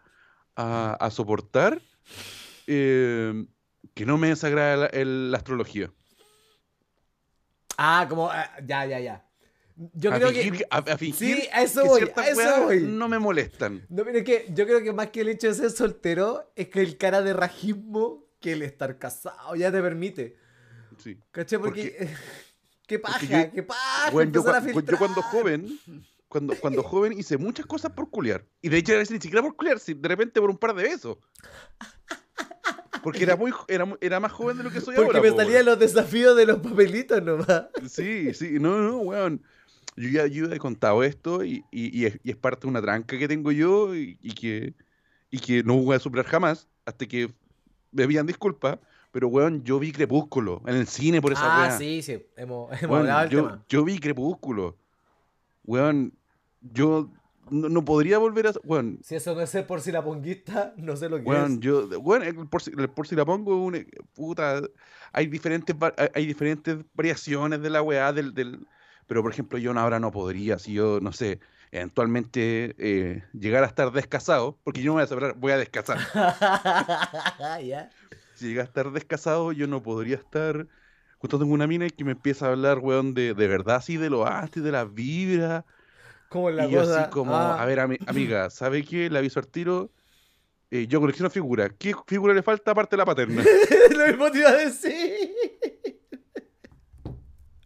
a, 0.56 0.94
a 0.94 1.10
soportar 1.10 1.80
eh, 2.66 3.46
que 3.94 4.06
no 4.06 4.18
me 4.18 4.28
desagrada 4.28 4.76
la, 4.76 4.86
el- 4.86 5.30
la 5.30 5.38
astrología. 5.38 5.90
Ah, 7.76 8.06
como. 8.08 8.30
ah, 8.30 8.50
ya, 8.66 8.84
ya, 8.86 9.00
ya. 9.00 9.24
Yo 9.94 10.12
a, 10.12 10.16
creo 10.16 10.28
fingir, 10.28 10.52
que. 10.58 10.66
a, 10.70 10.76
a 10.78 10.98
fingir 10.98 11.36
Sí, 11.36 11.48
a 11.52 11.62
eso 11.62 11.84
voy, 11.86 12.02
a 12.14 12.28
eso 12.28 12.64
voy. 12.64 12.80
no 12.82 13.08
me 13.08 13.18
molestan. 13.18 13.84
No, 13.88 14.04
pero 14.04 14.18
es 14.18 14.24
que 14.24 14.46
yo 14.50 14.66
creo 14.66 14.82
que 14.82 14.92
más 14.92 15.08
que 15.10 15.22
el 15.22 15.28
hecho 15.30 15.48
de 15.48 15.54
ser 15.54 15.70
soltero, 15.70 16.52
es 16.54 16.68
que 16.68 16.80
el 16.80 16.98
cara 16.98 17.22
de 17.22 17.32
rajismo 17.32 18.26
que 18.40 18.52
el 18.52 18.62
estar 18.62 18.98
casado 18.98 19.54
ya 19.56 19.72
te 19.72 19.80
permite. 19.80 20.36
Sí. 20.98 21.18
¿Cachai? 21.30 21.58
Porque. 21.58 22.10
qué 22.86 22.98
paja, 22.98 23.18
porque 23.18 23.44
yo- 23.46 23.52
qué 23.54 23.62
paja. 23.62 24.10
Bueno, 24.10 24.30
yo, 24.32 24.80
yo 24.82 24.98
cuando 24.98 25.22
joven, 25.22 25.78
cuando, 26.32 26.54
cuando 26.56 26.82
joven 26.82 27.12
hice 27.12 27.36
muchas 27.36 27.66
cosas 27.66 27.92
por 27.92 28.08
culiar. 28.08 28.42
Y 28.62 28.70
de 28.70 28.78
hecho 28.78 28.94
a 28.94 28.96
veces 28.96 29.10
ni 29.12 29.20
siquiera 29.20 29.42
por 29.42 29.54
culiar, 29.54 29.78
si 29.78 29.92
de 29.92 30.08
repente 30.08 30.40
por 30.40 30.48
un 30.48 30.56
par 30.56 30.74
de 30.74 30.84
besos. 30.84 31.18
Porque 33.02 33.24
era 33.24 33.36
muy 33.36 33.52
era, 33.68 33.84
era 34.00 34.18
más 34.18 34.32
joven 34.32 34.56
de 34.56 34.62
lo 34.64 34.70
que 34.70 34.80
soy 34.80 34.94
Porque 34.96 35.18
ahora. 35.18 35.20
me 35.20 35.30
po, 35.32 35.36
salían 35.42 35.66
los 35.66 35.78
desafíos 35.78 36.34
de 36.36 36.46
los 36.46 36.60
papelitos 36.60 37.22
nomás. 37.22 37.66
Sí, 37.86 38.32
sí, 38.32 38.52
no, 38.58 38.78
no, 38.78 38.98
weón. 38.98 39.42
Yo 39.96 40.08
ya, 40.08 40.26
yo 40.26 40.50
he 40.50 40.58
contado 40.58 41.02
esto 41.02 41.44
y, 41.44 41.64
y- 41.70 42.00
y 42.00 42.06
es, 42.06 42.18
y 42.22 42.30
es 42.30 42.36
parte 42.36 42.62
de 42.62 42.68
una 42.70 42.80
tranca 42.80 43.18
que 43.18 43.28
tengo 43.28 43.52
yo 43.52 43.94
y, 43.94 44.16
que, 44.34 44.72
y 45.30 45.38
que 45.38 45.62
no 45.62 45.76
voy 45.76 45.96
a 45.96 45.98
superar 45.98 46.24
jamás 46.24 46.66
hasta 46.86 47.04
que 47.06 47.30
me 47.90 48.08
pidan 48.08 48.26
disculpas. 48.26 48.78
Pero, 49.10 49.28
weón, 49.28 49.62
yo 49.64 49.78
vi 49.78 49.92
Crepúsculo 49.92 50.62
en 50.64 50.76
el 50.76 50.86
cine 50.86 51.20
por 51.20 51.32
esa 51.32 51.64
Ah, 51.74 51.76
sí, 51.76 52.00
sí. 52.00 52.24
Hemos, 52.36 52.70
hemos 52.82 52.82
Weón, 52.90 53.00
hablado 53.00 53.20
del 53.20 53.30
yo, 53.30 53.42
tema. 53.42 53.64
yo 53.68 53.84
vi 53.84 53.98
Crepúsculo. 53.98 54.78
Weón, 55.64 56.14
yo 56.72 57.08
no, 57.50 57.68
no 57.68 57.84
podría 57.84 58.18
volver 58.18 58.46
a. 58.46 58.52
Weón, 58.64 58.98
Si 59.02 59.14
eso 59.14 59.34
no 59.34 59.40
es 59.40 59.50
ser 59.50 59.66
por 59.66 59.80
si 59.80 59.92
la 59.92 60.02
ponguista, 60.02 60.74
no 60.76 60.96
sé 60.96 61.08
lo 61.08 61.18
que 61.18 61.24
weón, 61.24 61.54
es. 61.54 61.60
yo. 61.60 61.86
Weón, 62.00 62.22
el 62.22 62.34
por, 62.48 62.62
si, 62.62 62.70
el 62.70 62.88
por 62.88 63.06
si 63.06 63.16
la 63.16 63.24
pongo, 63.24 63.62
un, 63.64 63.86
puta. 64.14 64.62
Hay 65.12 65.26
diferentes, 65.26 65.76
hay- 66.14 66.26
diferentes 66.26 66.78
variaciones 66.94 67.60
de 67.60 67.70
la 67.70 67.82
weá. 67.82 68.12
Del, 68.12 68.32
del, 68.34 68.66
pero, 69.06 69.22
por 69.22 69.32
ejemplo, 69.32 69.58
yo 69.58 69.72
ahora 69.78 70.00
no 70.00 70.10
podría, 70.12 70.58
si 70.58 70.72
yo, 70.74 71.00
no 71.02 71.12
sé, 71.12 71.40
eventualmente 71.70 72.74
eh, 72.78 73.22
llegar 73.32 73.64
a 73.64 73.66
estar 73.66 73.92
descasado, 73.92 74.58
porque 74.64 74.80
yo 74.80 74.86
no 74.90 74.94
voy 74.94 75.02
a 75.02 75.06
separar, 75.06 75.34
voy 75.36 75.52
a 75.52 75.58
descasar. 75.58 75.98
si 78.34 78.48
llega 78.48 78.62
a 78.62 78.64
estar 78.64 78.90
descasado, 78.92 79.52
yo 79.52 79.66
no 79.66 79.82
podría 79.82 80.16
estar. 80.16 80.66
Justo 81.18 81.38
tengo 81.38 81.52
una 81.54 81.66
mina 81.66 81.88
que 81.88 82.04
me 82.04 82.12
empieza 82.12 82.46
a 82.46 82.50
hablar, 82.50 82.78
weón, 82.78 83.14
de, 83.14 83.34
de 83.34 83.48
verdad, 83.48 83.76
así, 83.76 83.96
de 83.96 84.10
lo 84.10 84.26
astros, 84.26 84.64
de 84.64 84.72
las 84.72 84.92
vibras. 84.92 85.64
Como 86.32 86.50
la 86.50 86.66
y 86.66 86.70
yo 86.70 86.80
cosa. 86.80 87.02
así 87.02 87.10
como, 87.10 87.34
ah, 87.36 87.62
a 87.62 87.66
ver, 87.66 87.78
ami- 87.78 87.98
amiga, 88.06 88.48
¿sabe 88.50 88.82
qué? 88.84 89.10
Le 89.10 89.18
aviso 89.18 89.38
al 89.38 89.46
tiro. 89.48 89.90
eh, 90.70 90.86
yo 90.86 91.00
colecciono 91.00 91.28
figuras. 91.28 91.70
¿Qué 91.78 91.94
figura 92.06 92.32
le 92.32 92.42
falta 92.42 92.70
aparte 92.70 92.96
de 92.96 92.98
la 92.98 93.04
paterna? 93.04 93.44
lo 93.96 94.06
mismo 94.06 94.30
te 94.30 94.38
iba 94.38 94.48
a 94.48 94.56
decir. 94.56 95.30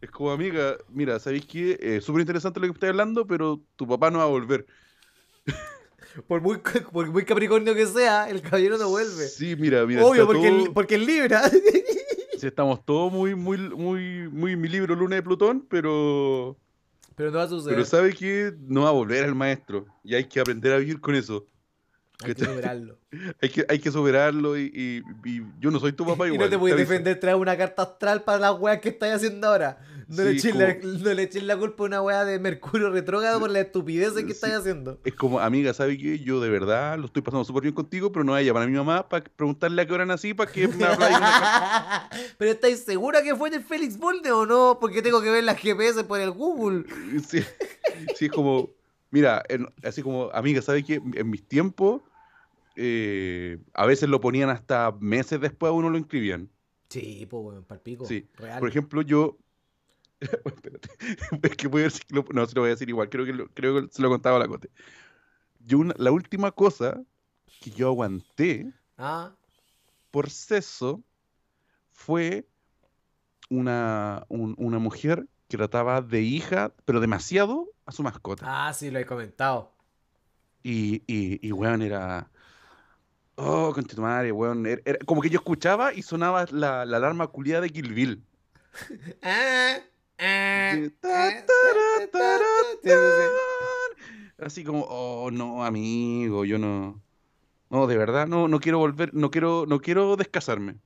es 0.00 0.10
como, 0.10 0.30
amiga, 0.32 0.76
mira, 0.88 1.18
¿sabéis 1.18 1.46
qué? 1.46 1.78
Eh, 1.80 2.00
Súper 2.00 2.20
interesante 2.20 2.60
lo 2.60 2.66
que 2.66 2.72
estoy 2.72 2.88
hablando, 2.90 3.26
pero 3.26 3.60
tu 3.76 3.86
papá 3.86 4.10
no 4.10 4.18
va 4.18 4.24
a 4.24 4.28
volver. 4.28 4.66
Por 6.26 6.40
muy, 6.40 6.58
por 6.92 7.10
muy 7.10 7.24
capricornio 7.24 7.74
que 7.74 7.86
sea, 7.86 8.28
el 8.30 8.40
caballero 8.40 8.78
no 8.78 8.88
vuelve. 8.88 9.28
Sí, 9.28 9.54
mira, 9.56 9.84
mira. 9.86 10.04
Obvio, 10.04 10.26
porque, 10.26 10.48
todo- 10.48 10.64
el, 10.66 10.72
porque 10.72 10.94
el 10.94 11.04
Libra. 11.06 11.42
sí, 12.38 12.46
estamos 12.46 12.84
todos 12.84 13.12
muy, 13.12 13.34
muy, 13.34 13.58
muy, 13.58 14.28
muy 14.30 14.52
en 14.52 14.60
mi 14.60 14.68
libro 14.68 14.94
Luna 14.96 15.16
de 15.16 15.22
Plutón, 15.22 15.66
pero. 15.68 16.56
Pero 17.16 17.30
no 17.30 17.38
va 17.38 17.44
a 17.44 17.48
suceder. 17.48 17.74
Pero 17.76 17.84
¿sabe 17.86 18.12
qué? 18.14 18.52
No 18.60 18.82
va 18.82 18.90
a 18.90 18.92
volver 18.92 19.24
el 19.24 19.34
maestro. 19.34 19.86
Y 20.04 20.14
hay 20.14 20.24
que 20.24 20.38
aprender 20.38 20.72
a 20.72 20.76
vivir 20.78 21.00
con 21.00 21.14
eso. 21.14 21.46
Hay 22.22 22.34
que 22.34 22.44
superarlo. 22.44 22.98
Hay 23.42 23.48
que, 23.50 23.64
hay 23.68 23.78
que 23.78 23.90
superarlo 23.90 24.56
y, 24.58 24.70
y- 24.74 25.02
y 25.30 25.42
yo 25.60 25.70
no 25.70 25.78
soy 25.80 25.92
tu 25.92 26.06
papá 26.06 26.24
y 26.28 26.32
igual. 26.32 26.46
no 26.46 26.50
te 26.50 26.58
puedes 26.58 26.76
defender, 26.76 27.18
traer 27.20 27.36
una 27.36 27.56
carta 27.56 27.82
astral 27.82 28.22
para 28.22 28.38
las 28.38 28.58
weas 28.60 28.80
que 28.80 28.90
estás 28.90 29.16
haciendo 29.16 29.48
ahora. 29.48 29.78
No, 30.08 30.22
le 30.22 30.30
eches 30.30 30.54
la, 30.54 30.78
como- 30.78 30.92
no 30.98 31.14
le 31.14 31.22
eches 31.24 31.42
la 31.42 31.56
culpa 31.56 31.82
a 31.82 31.86
una 31.86 32.00
wea 32.02 32.24
de 32.24 32.38
Mercurio 32.38 32.90
retrógrado 32.90 33.40
por 33.40 33.50
la 33.50 33.60
estupidez 33.60 34.12
que 34.12 34.22
Sí. 34.26 34.30
estás 34.30 34.52
haciendo. 34.52 35.00
Es 35.04 35.14
como, 35.14 35.40
amiga, 35.40 35.74
¿sabe 35.74 35.98
qué? 35.98 36.18
Yo 36.20 36.40
de 36.40 36.48
verdad 36.48 36.96
lo 36.98 37.06
estoy 37.06 37.22
pasando 37.22 37.44
súper 37.44 37.62
bien 37.64 37.74
contigo, 37.74 38.12
pero 38.12 38.24
no 38.24 38.32
vaya 38.32 38.52
para 38.54 38.66
mi 38.66 38.72
mamá 38.76 39.08
para 39.08 39.24
preguntarle 39.24 39.82
a 39.82 39.86
qué 39.86 39.92
hora 39.92 40.06
nací 40.06 40.32
para 40.32 40.50
que 40.52 40.68
me 40.68 40.76
una 40.76 42.08
Pero 42.38 42.50
¿estáis 42.52 42.84
segura 42.84 43.22
que 43.22 43.34
fue 43.34 43.48
en 43.48 43.54
el 43.54 43.64
Félix 43.64 43.98
Bolde 43.98 44.30
o 44.30 44.46
no? 44.46 44.78
Porque 44.80 45.02
tengo 45.02 45.20
que 45.22 45.30
ver 45.30 45.42
las 45.42 45.58
GPS 45.60 46.04
por 46.04 46.20
el 46.20 46.30
Google. 46.30 46.84
Sí, 47.26 47.40
sí, 48.16 48.26
es 48.26 48.30
como, 48.32 48.70
mira, 49.10 49.42
en- 49.48 49.66
así 49.82 50.02
como, 50.02 50.30
amiga, 50.32 50.62
¿sabe 50.62 50.84
qué? 50.84 51.00
En 51.14 51.30
mis 51.30 51.42
tiempos, 51.48 52.02
eh, 52.76 53.58
a 53.74 53.86
veces 53.86 54.08
lo 54.08 54.20
ponían 54.20 54.50
hasta 54.50 54.92
meses 55.00 55.40
después 55.40 55.70
a 55.70 55.72
uno 55.72 55.90
lo 55.90 55.98
inscribían. 55.98 56.48
Sí, 56.88 57.26
pues 57.28 57.58
palpico. 57.66 58.04
Sí. 58.06 58.28
Real. 58.36 58.60
Por 58.60 58.68
ejemplo, 58.68 59.02
yo. 59.02 59.36
Espérate. 60.44 60.88
Es 61.42 61.56
que 61.56 61.68
voy 61.68 61.82
a 61.82 61.84
ver 61.84 61.92
si 61.92 62.02
lo- 62.10 62.24
no 62.32 62.46
se 62.46 62.54
lo 62.54 62.62
voy 62.62 62.68
a 62.68 62.74
decir 62.74 62.88
igual. 62.88 63.08
Creo 63.08 63.24
que, 63.24 63.32
lo- 63.32 63.48
creo 63.48 63.82
que 63.82 63.92
se 63.92 64.02
lo 64.02 64.08
contaba 64.08 64.36
a 64.36 64.40
la 64.40 64.48
Cote. 64.48 64.70
Yo 65.60 65.78
una- 65.78 65.94
la 65.98 66.10
última 66.12 66.52
cosa 66.52 67.02
que 67.60 67.70
yo 67.70 67.88
aguanté 67.88 68.72
Ah, 68.98 69.32
por 70.10 70.30
sexo 70.30 71.02
fue 71.92 72.46
una, 73.50 74.24
un- 74.28 74.54
una 74.58 74.78
mujer 74.78 75.26
que 75.48 75.56
trataba 75.56 76.00
de 76.02 76.22
hija, 76.22 76.72
pero 76.84 77.00
demasiado, 77.00 77.68
a 77.84 77.92
su 77.92 78.02
mascota. 78.02 78.44
ah, 78.48 78.72
sí, 78.72 78.90
lo 78.90 78.98
he 78.98 79.06
comentado. 79.06 79.72
Y, 80.62 81.02
y, 81.06 81.46
y 81.46 81.52
weón, 81.52 81.82
era. 81.82 82.28
Oh, 83.36 83.70
concha 83.74 83.94
tu 83.94 84.02
madre, 84.02 84.32
weón. 84.32 84.66
Era, 84.66 84.82
era 84.84 84.98
como 85.04 85.20
que 85.20 85.28
yo 85.30 85.38
escuchaba 85.38 85.92
y 85.94 86.02
sonaba 86.02 86.46
la, 86.50 86.84
la 86.84 86.96
alarma 86.96 87.26
culiada 87.28 87.60
de 87.62 87.70
Kill 87.70 87.92
Bill. 87.92 88.24
Ah, 89.22 89.78
Así 94.38 94.64
como, 94.64 94.86
oh 94.88 95.30
no, 95.30 95.64
amigo, 95.64 96.44
yo 96.44 96.58
no. 96.58 97.02
No, 97.70 97.86
de 97.86 97.96
verdad, 97.96 98.26
no, 98.26 98.48
no 98.48 98.60
quiero 98.60 98.78
volver, 98.78 99.12
no 99.14 99.30
quiero, 99.30 99.64
no 99.66 99.80
quiero 99.80 100.16
descasarme. 100.16 100.76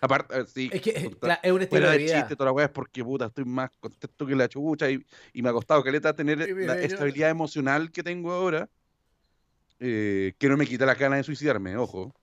Aparte, 0.00 0.40
eh, 0.40 0.44
sí, 0.46 0.70
Es 0.72 0.80
que 0.80 0.90
eh, 0.90 1.10
es 1.42 1.52
un 1.52 1.60
estilo 1.62 1.90
de 1.90 1.98
vida. 1.98 2.14
chiste, 2.20 2.34
toda 2.36 2.46
la 2.46 2.52
weá 2.52 2.66
es 2.66 2.72
porque 2.72 3.04
puta, 3.04 3.26
estoy 3.26 3.44
más 3.44 3.70
contento 3.78 4.26
que 4.26 4.34
la 4.34 4.48
chucha 4.48 4.90
y, 4.90 5.04
y 5.34 5.42
me 5.42 5.50
ha 5.50 5.52
costado 5.52 5.84
caleta 5.84 6.14
tener 6.16 6.38
la 6.66 6.74
estabilidad 6.80 7.30
emocional 7.30 7.90
que 7.92 8.02
tengo 8.02 8.32
ahora. 8.32 8.68
eh, 9.78 10.34
que 10.38 10.48
no 10.48 10.56
me 10.56 10.66
quita 10.66 10.84
la 10.84 10.94
gana 10.94 11.16
de 11.16 11.22
suicidarme, 11.22 11.76
ojo. 11.76 12.14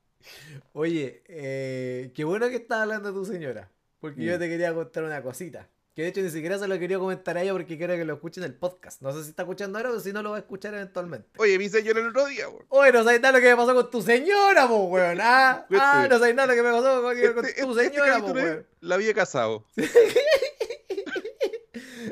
Oye, 0.74 1.24
eh, 1.27 2.12
qué 2.13 2.24
bueno 2.24 2.50
que 2.50 2.58
estás 2.58 2.82
hablando 2.82 3.13
tu 3.13 3.25
señora. 3.25 3.72
Porque 4.00 4.24
yo 4.24 4.36
Mm. 4.36 4.39
te 4.39 4.50
quería 4.50 4.74
contar 4.74 5.03
una 5.06 5.22
cosita. 5.24 5.70
Que 5.98 6.04
de 6.04 6.10
hecho 6.10 6.22
ni 6.22 6.30
siquiera 6.30 6.60
se 6.60 6.68
lo 6.68 6.77
quería 6.77 7.00
comentar 7.00 7.36
a 7.38 7.42
ella 7.42 7.54
porque 7.54 7.75
quiero 7.75 7.96
que 7.96 8.06
lo 8.06 8.13
escuchen 8.13 8.44
en 8.44 8.51
el 8.51 8.56
podcast. 8.56 9.01
No 9.01 9.12
sé 9.13 9.24
si 9.24 9.32
está 9.32 9.42
escuchando 9.42 9.80
ahora 9.80 9.89
o 9.89 10.00
si 10.00 10.13
no 10.13 10.22
lo 10.22 10.30
va 10.30 10.36
a 10.36 10.39
escuchar 10.42 10.75
eventualmente. 10.75 11.27
Oye, 11.39 11.58
mi 11.58 11.70
señor 11.70 11.98
el 11.98 12.10
otro 12.10 12.27
día, 12.27 12.48
weón. 12.48 12.66
Oye, 12.70 12.92
no 12.92 13.04
sabes 13.04 13.20
nada 13.20 13.32
lo 13.39 13.44
que 13.44 13.50
me 13.50 13.56
pasó 13.56 13.74
con 13.74 13.89
tu 13.89 14.04
señora, 14.04 14.68
po, 14.68 14.84
weón. 14.84 15.18
Ah, 15.20 15.66
Este- 15.68 15.75
ah, 15.82 16.06
no 16.08 16.20
sabes 16.20 16.36
nada 16.36 16.50
lo 16.50 16.54
que 16.54 16.62
me 16.62 16.72
pasó 16.72 17.01
con, 17.01 17.16
con 17.16 17.18
Este- 17.18 17.63
tu 17.63 17.72
este- 17.72 17.89
señora, 17.89 18.18
este 18.18 18.22
po, 18.27 18.34
weón. 18.34 18.68
La 18.82 18.94
había 18.94 19.13
casado. 19.16 19.66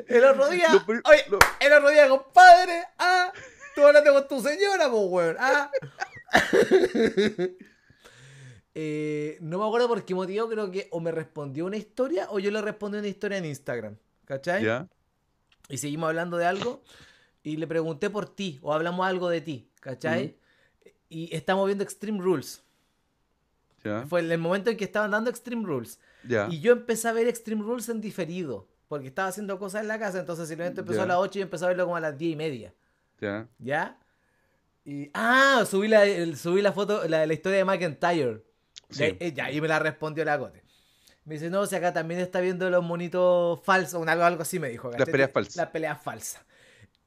El 0.08 0.24
otro 0.24 0.48
día, 0.48 0.66
Lo 0.72 0.84
pri- 0.84 1.00
oye, 1.04 1.24
lo- 1.28 1.38
el 1.60 1.72
otro 1.72 1.90
día, 1.90 2.08
compadre, 2.08 2.82
ah, 2.98 3.32
tú 3.76 3.84
hablando 3.86 4.12
con 4.14 4.26
tu 4.26 4.40
señora, 4.40 4.90
po, 4.90 5.02
weón, 5.06 5.36
ah. 5.38 5.70
Eh, 8.78 9.38
no 9.40 9.58
me 9.58 9.64
acuerdo 9.64 9.88
por 9.88 10.04
qué 10.04 10.14
motivo, 10.14 10.50
creo 10.50 10.70
que 10.70 10.86
o 10.90 11.00
me 11.00 11.10
respondió 11.10 11.64
una 11.64 11.78
historia 11.78 12.26
o 12.28 12.38
yo 12.38 12.50
le 12.50 12.60
respondí 12.60 12.98
una 12.98 13.08
historia 13.08 13.38
en 13.38 13.46
Instagram, 13.46 13.96
¿cachai? 14.26 14.86
Y 15.70 15.78
seguimos 15.78 16.08
hablando 16.08 16.36
de 16.36 16.44
algo 16.44 16.82
y 17.42 17.56
le 17.56 17.66
pregunté 17.66 18.10
por 18.10 18.28
ti 18.28 18.58
o 18.60 18.74
hablamos 18.74 19.06
algo 19.06 19.30
de 19.30 19.40
ti, 19.40 19.70
¿cachai? 19.80 20.36
Y 21.08 21.34
estamos 21.34 21.64
viendo 21.64 21.84
Extreme 21.84 22.20
Rules. 22.20 22.62
Fue 24.08 24.20
el 24.20 24.36
momento 24.36 24.68
en 24.68 24.76
que 24.76 24.84
estaban 24.84 25.10
dando 25.10 25.30
Extreme 25.30 25.64
Rules. 25.64 25.98
Y 26.50 26.60
yo 26.60 26.72
empecé 26.72 27.08
a 27.08 27.12
ver 27.14 27.28
Extreme 27.28 27.62
Rules 27.62 27.88
en 27.88 28.02
diferido. 28.02 28.68
porque 28.88 29.06
estaba 29.06 29.28
haciendo 29.28 29.58
cosas 29.58 29.80
en 29.80 29.88
la 29.88 29.98
casa, 29.98 30.20
entonces 30.20 30.50
el 30.50 30.60
evento 30.60 30.82
empezó 30.82 31.00
a 31.00 31.06
las 31.06 31.16
8 31.16 31.38
y 31.38 31.42
empecé 31.42 31.64
a 31.64 31.68
verlo 31.68 31.84
como 31.84 31.96
a 31.96 32.00
las 32.00 32.18
10 32.18 32.34
y 32.34 32.36
media. 32.36 32.74
Ya. 33.22 33.48
¿Ya? 33.58 33.98
Y, 34.84 35.10
ah, 35.14 35.64
subí 35.66 35.88
la, 35.88 36.04
subí 36.36 36.60
la 36.60 36.72
foto, 36.72 37.08
la, 37.08 37.26
la 37.26 37.32
historia 37.32 37.56
de 37.56 37.64
McIntyre. 37.64 38.44
Sí. 38.90 39.16
Y 39.20 39.60
me 39.60 39.68
la 39.68 39.78
respondió 39.78 40.24
la 40.24 40.38
Cote. 40.38 40.62
Me 41.24 41.34
dice, 41.34 41.50
no, 41.50 41.66
si 41.66 41.74
acá 41.74 41.92
también 41.92 42.20
está 42.20 42.40
viendo 42.40 42.70
los 42.70 42.84
monitos 42.84 43.60
falsos, 43.64 44.00
un 44.00 44.08
algo, 44.08 44.24
algo 44.24 44.42
así 44.42 44.60
me 44.60 44.68
dijo. 44.68 44.90
Las 44.96 45.08
peleas 45.08 45.32
falsas. 45.32 45.56
Las 45.56 45.68
peleas 45.70 46.02
falsas. 46.02 46.42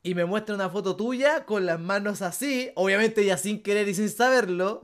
Y 0.03 0.13
me 0.13 0.25
muestra 0.25 0.55
una 0.55 0.69
foto 0.69 0.95
tuya 0.95 1.45
con 1.45 1.65
las 1.65 1.79
manos 1.79 2.21
así, 2.21 2.71
obviamente 2.75 3.23
ya 3.25 3.37
sin 3.37 3.63
querer 3.63 3.87
y 3.87 3.93
sin 3.93 4.09
saberlo, 4.09 4.81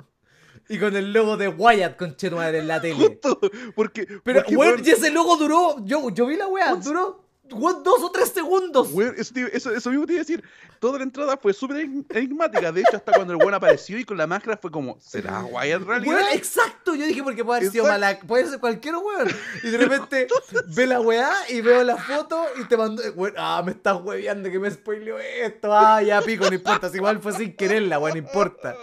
y 0.70 0.78
con 0.78 0.96
el 0.96 1.14
logo 1.14 1.38
de 1.38 1.48
Wyatt 1.48 1.98
con 1.98 2.16
madre 2.32 2.60
en 2.60 2.68
la 2.68 2.82
tele. 2.82 2.96
Justo, 2.96 3.40
porque. 3.76 4.08
Pero, 4.24 4.42
porque, 4.42 4.58
weón, 4.58 4.82
y 4.84 4.90
ese 4.90 5.12
logo 5.12 5.38
duró, 5.38 5.86
yo, 5.86 6.10
yo 6.10 6.26
vi 6.26 6.38
la 6.38 6.48
weá, 6.48 6.76
duró 6.76 7.25
dos 7.50 8.04
o 8.04 8.12
tres 8.12 8.30
segundos. 8.30 8.90
weón, 8.92 9.16
eso, 9.18 9.34
te- 9.34 9.56
eso, 9.56 9.72
eso 9.74 9.90
mismo 9.90 10.06
te 10.06 10.14
iba 10.14 10.22
a 10.22 10.24
decir. 10.26 10.44
Toda 10.80 10.98
la 10.98 11.04
entrada 11.06 11.38
fue 11.38 11.54
súper 11.54 11.78
en- 11.78 12.06
enigmática. 12.10 12.72
De 12.72 12.82
hecho, 12.82 12.98
hasta 12.98 13.14
cuando 13.14 13.34
el 13.34 13.38
weón 13.40 13.54
apareció 13.54 13.98
y 13.98 14.04
con 14.04 14.18
la 14.18 14.28
máscara 14.28 14.58
fue 14.58 14.70
como, 14.72 14.98
¿será 15.00 15.44
Wyatt 15.46 15.82
en 15.82 15.88
realidad? 15.88 16.14
Weón, 16.16 16.28
exacto, 16.34 16.96
yo 16.96 17.06
dije 17.06 17.24
porque 17.24 17.44
puede 17.46 17.60
haber 17.62 17.72
sido 17.72 17.86
Exacto. 17.86 18.02
mala, 18.06 18.20
puede 18.28 18.48
ser 18.50 18.60
cualquier 18.60 18.96
weón. 18.96 19.30
Y 19.64 19.70
de 19.70 19.78
repente 19.78 20.28
ve 20.76 20.88
la 20.88 21.00
weá 21.02 21.32
y 21.50 21.62
veo 21.62 21.84
la 21.84 21.98
foto 21.98 22.44
y 22.60 22.66
te 22.66 22.78
mando, 22.78 23.02
weón, 23.16 23.34
ah, 23.38 23.62
me 23.66 23.72
estás 23.72 24.02
hueveando 24.02 24.50
que 24.52 24.60
me 24.60 24.70
spoileó 24.70 25.18
esto, 25.20 25.74
ah, 25.74 26.02
ya 26.04 26.22
pico, 26.22 26.46
no 26.50 26.56
importa, 26.56 26.90
si 26.90 26.98
igual 26.98 27.20
fue 27.20 27.32
sin 27.34 27.56
quererla, 27.56 28.00
weón, 28.00 28.18
no 28.18 28.24
importa. 28.26 28.76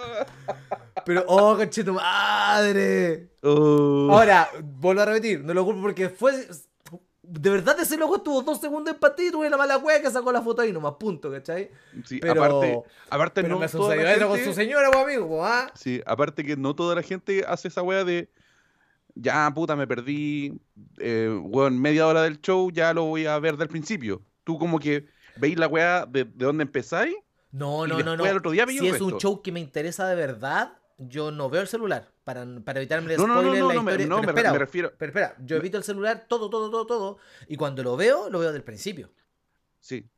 Pero, 1.05 1.25
oh, 1.27 1.57
conche 1.57 1.83
tu 1.85 1.95
madre. 1.95 3.29
Oh. 3.43 4.09
Ahora, 4.11 4.49
vuelvo 4.63 5.03
a 5.03 5.05
repetir, 5.07 5.43
no 5.45 5.53
lo 5.53 5.65
culpo 5.65 5.83
porque 5.83 6.09
fue. 6.09 6.33
De 7.41 7.49
verdad 7.49 7.79
ese 7.81 7.97
loco 7.97 8.17
estuvo 8.17 8.43
dos 8.43 8.61
segundos 8.61 8.93
en 8.93 9.01
pantalla 9.01 9.29
y 9.29 9.33
tuve 9.33 9.49
la 9.49 9.57
mala 9.57 9.79
wea 9.79 10.03
que 10.03 10.11
sacó 10.11 10.31
la 10.33 10.43
foto 10.43 10.61
ahí 10.61 10.71
nomás, 10.71 10.95
punto, 11.01 11.31
¿cachai? 11.31 11.71
Sí, 12.05 12.19
pero- 12.21 12.45
aparte, 12.45 12.83
aparte 13.09 13.43
Pero 13.43 13.55
no 13.55 13.61
me 13.61 13.69
toda 13.69 13.97
la 13.97 14.19
con 14.19 14.37
gente- 14.37 14.45
su 14.45 14.53
señora, 14.53 14.91
pues, 14.91 15.03
amigo, 15.05 15.29
pues, 15.29 15.41
ah. 15.43 15.73
Sí, 15.75 16.03
aparte 16.05 16.45
que 16.45 16.57
no 16.57 16.75
toda 16.75 16.95
la 16.95 17.03
gente 17.03 17.43
hace 17.49 17.69
esa 17.69 17.83
wea 17.83 18.05
de 18.05 18.29
ya 19.15 19.51
puta 19.55 19.77
me 19.77 19.87
perdí, 19.87 20.61
eh, 20.99 21.35
weón, 21.43 21.81
media 21.81 22.07
hora 22.07 22.23
del 22.23 22.41
show, 22.41 22.71
ya 22.71 22.93
lo 22.93 23.05
voy 23.05 23.25
a 23.27 23.39
ver 23.39 23.57
del 23.57 23.69
principio. 23.69 24.21
Tú 24.45 24.59
como 24.59 24.79
que 24.79 25.07
veis 25.37 25.59
la 25.59 25.69
wea 25.69 26.05
de, 26.05 26.25
de 26.25 26.45
dónde 26.45 26.65
empezáis. 26.65 27.15
No, 27.51 27.87
no, 27.87 27.99
no, 28.01 28.17
no. 28.17 28.25
otro 28.25 28.51
día 28.51 28.67
si 28.67 28.87
es 28.89 29.01
un 29.01 29.19
show 29.19 29.43
que 29.43 29.53
me 29.53 29.61
interesa 29.61 30.07
de 30.07 30.15
verdad, 30.17 30.73
yo 31.09 31.31
no 31.31 31.49
veo 31.51 31.63
el 31.63 31.69
celular. 31.69 32.13
Para, 32.25 32.47
para 32.65 32.79
evitarme 32.81 33.13
el 33.15 33.19
No, 33.21 33.27
no, 33.27 33.35
spoiler, 33.41 33.53
no, 33.61 33.61
no, 33.61 33.69
la 33.69 33.75
no, 33.75 33.83
me- 33.83 33.91
historia. 33.93 34.07
no, 34.07 34.17
pero 34.21 34.27
me, 34.33 34.41
espera, 34.41 34.53
me 34.53 34.59
refiero. 34.59 34.93
pero 34.97 35.11
espera, 35.11 35.37
yo 35.45 35.57
evito 35.57 35.77
el 35.79 35.85
celular 35.85 36.27
todo, 36.29 36.49
todo, 36.51 36.71
todo, 36.71 36.87
todo. 36.87 37.19
Y 37.49 37.57
cuando 37.57 37.83
lo 37.83 37.97
veo, 37.97 38.31
lo 38.31 38.39
veo 38.39 38.53
del 38.53 38.63
principio. 38.65 39.11
Sí, 39.81 40.09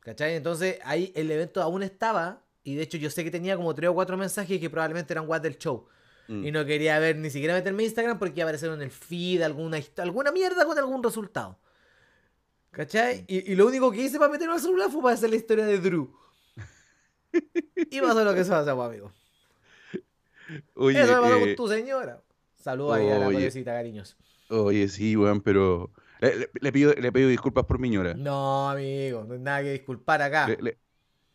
¿Cachai? 0.00 0.34
Entonces 0.34 0.78
ahí 0.84 1.12
el 1.16 1.30
evento 1.30 1.62
aún 1.62 1.82
estaba. 1.82 2.42
Y 2.62 2.74
de 2.76 2.82
hecho 2.82 2.96
yo 2.98 3.08
sé 3.10 3.24
que 3.24 3.30
tenía 3.30 3.56
como 3.56 3.74
tres 3.74 3.90
o 3.90 3.94
cuatro 3.94 4.16
mensajes 4.16 4.58
que 4.60 4.68
probablemente 4.70 5.12
eran 5.12 5.28
what 5.28 5.40
del 5.42 5.56
show. 5.58 5.86
mm, 6.28 6.44
Y 6.46 6.50
no 6.52 6.64
quería 6.66 6.98
ver 6.98 7.16
ni 7.16 7.30
siquiera 7.30 7.54
meterme 7.54 7.82
en 7.82 7.86
Instagram 7.86 8.18
porque 8.18 8.40
iba 8.40 8.44
a 8.44 8.48
aparecer 8.48 8.70
en 8.72 8.82
el 8.82 8.90
feed 8.90 9.42
alguna, 9.42 9.78
alguna 9.98 10.32
mierda 10.32 10.64
con 10.66 10.76
algún 10.78 11.02
resultado. 11.02 11.58
¿Cachai? 12.70 13.24
Y, 13.28 13.52
y 13.52 13.54
lo 13.54 13.66
único 13.66 13.90
que 13.92 13.98
hice 14.02 14.18
para 14.18 14.30
meterme 14.32 14.54
al 14.54 14.60
celular 14.60 14.90
fue 14.90 15.00
para 15.02 15.14
hacer 15.14 15.30
la 15.30 15.36
historia 15.36 15.64
de 15.66 15.78
Drew. 15.78 16.12
Y 17.90 18.00
pasó 18.00 18.24
lo 18.24 18.34
que 18.34 18.44
se 18.44 18.50
pasa, 18.50 18.74
pues, 18.74 18.88
amigo. 18.88 19.12
Oye, 20.74 21.00
Eso 21.02 21.12
me 21.12 21.20
pasó 21.20 21.36
eh, 21.36 21.40
con 21.56 21.56
tu 21.56 21.68
señora. 21.68 22.22
Saludos 22.56 22.96
ahí 22.96 23.10
a 23.10 23.18
la 23.18 23.26
pobrecita, 23.26 23.72
cariños. 23.72 24.16
oye, 24.50 24.88
sí, 24.88 25.16
weón, 25.16 25.40
pero 25.40 25.90
le, 26.20 26.36
le- 26.36 26.50
le 26.60 26.72
pido, 26.72 26.92
le 26.94 27.12
pido 27.12 27.28
disculpas 27.28 27.64
por 27.64 27.78
mi 27.78 27.90
ñora. 27.90 28.14
No, 28.14 28.70
amigo, 28.70 29.24
no 29.24 29.34
hay 29.34 29.40
nada 29.40 29.62
que 29.62 29.72
disculpar 29.72 30.22
acá. 30.22 30.46
Le- 30.60 30.78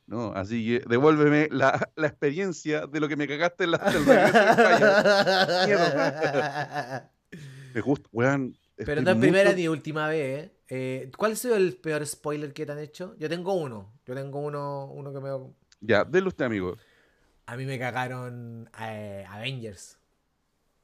no, 0.07 0.33
así 0.33 0.65
que 0.65 0.83
devuélveme 0.89 1.49
la, 1.51 1.91
la 1.95 2.07
experiencia 2.07 2.87
de 2.87 2.99
lo 2.99 3.07
que 3.07 3.15
me 3.15 3.27
cagaste 3.27 3.65
en 3.65 3.71
la. 3.71 3.77
Mierda. 5.65 7.11
Me 7.75 7.81
gusta, 7.81 8.09
weón. 8.11 8.55
Pero 8.77 9.01
no 9.01 9.11
es 9.11 9.17
primera 9.19 9.53
ni 9.53 9.67
última 9.67 10.07
vez, 10.07 10.45
¿eh? 10.45 10.51
Eh, 10.71 11.11
¿Cuál 11.17 11.33
ha 11.33 11.35
sido 11.35 11.55
el 11.55 11.75
peor 11.75 12.05
spoiler 12.05 12.53
que 12.53 12.65
te 12.65 12.71
han 12.71 12.79
hecho? 12.79 13.15
Yo 13.19 13.27
tengo 13.29 13.53
uno. 13.53 13.91
Yo 14.05 14.15
tengo 14.15 14.39
uno, 14.39 14.85
uno 14.85 15.11
que 15.13 15.19
me... 15.19 15.29
Ya, 15.81 16.03
déle 16.03 16.27
usted, 16.27 16.45
amigo. 16.45 16.75
A 17.51 17.57
mí 17.57 17.65
me 17.65 17.79
cagaron 17.79 18.69
eh, 18.79 19.25
Avengers. 19.29 19.97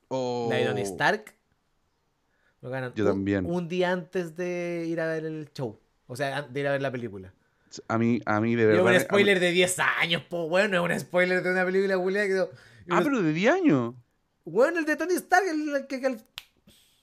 Oh, 0.08 0.48
La 0.50 0.58
de 0.58 0.66
Tony 0.66 0.82
Stark. 0.82 1.36
Me 2.62 2.70
cagaron 2.70 2.94
Yo 2.96 3.04
un- 3.06 3.12
también. 3.12 3.46
Un 3.46 3.68
día 3.68 3.92
antes 3.92 4.36
de 4.36 4.86
ir 4.88 5.00
a 5.00 5.06
ver 5.08 5.26
el 5.26 5.50
show. 5.54 5.80
O 6.08 6.16
sea, 6.16 6.42
de 6.42 6.60
ir 6.60 6.68
a 6.68 6.72
ver 6.72 6.82
la 6.82 6.92
película. 6.92 7.34
A 7.88 7.98
mí, 7.98 8.20
a 8.26 8.40
mí 8.42 8.56
de 8.56 8.64
Y 8.64 8.66
es 8.66 8.72
verdad. 8.84 8.94
un 8.94 9.00
spoiler 9.02 9.40
de 9.40 9.52
10 9.52 9.78
años, 10.00 10.24
po, 10.24 10.48
bueno, 10.48 10.78
es 10.88 10.94
un 10.94 11.00
spoiler 11.00 11.44
de 11.44 11.52
una 11.52 11.66
película, 11.66 11.98
Julia. 11.98 12.26
Que... 12.28 12.48
Ah, 12.90 13.02
pero 13.04 13.22
de 13.22 13.34
10 13.34 13.54
años. 13.54 13.94
Bueno, 14.46 14.80
el 14.80 14.86
de 14.86 14.96
Tony 14.96 15.14
Stark, 15.16 15.46
el, 15.48 15.76
el 15.76 15.88
que, 15.88 16.00
que- 16.02 16.18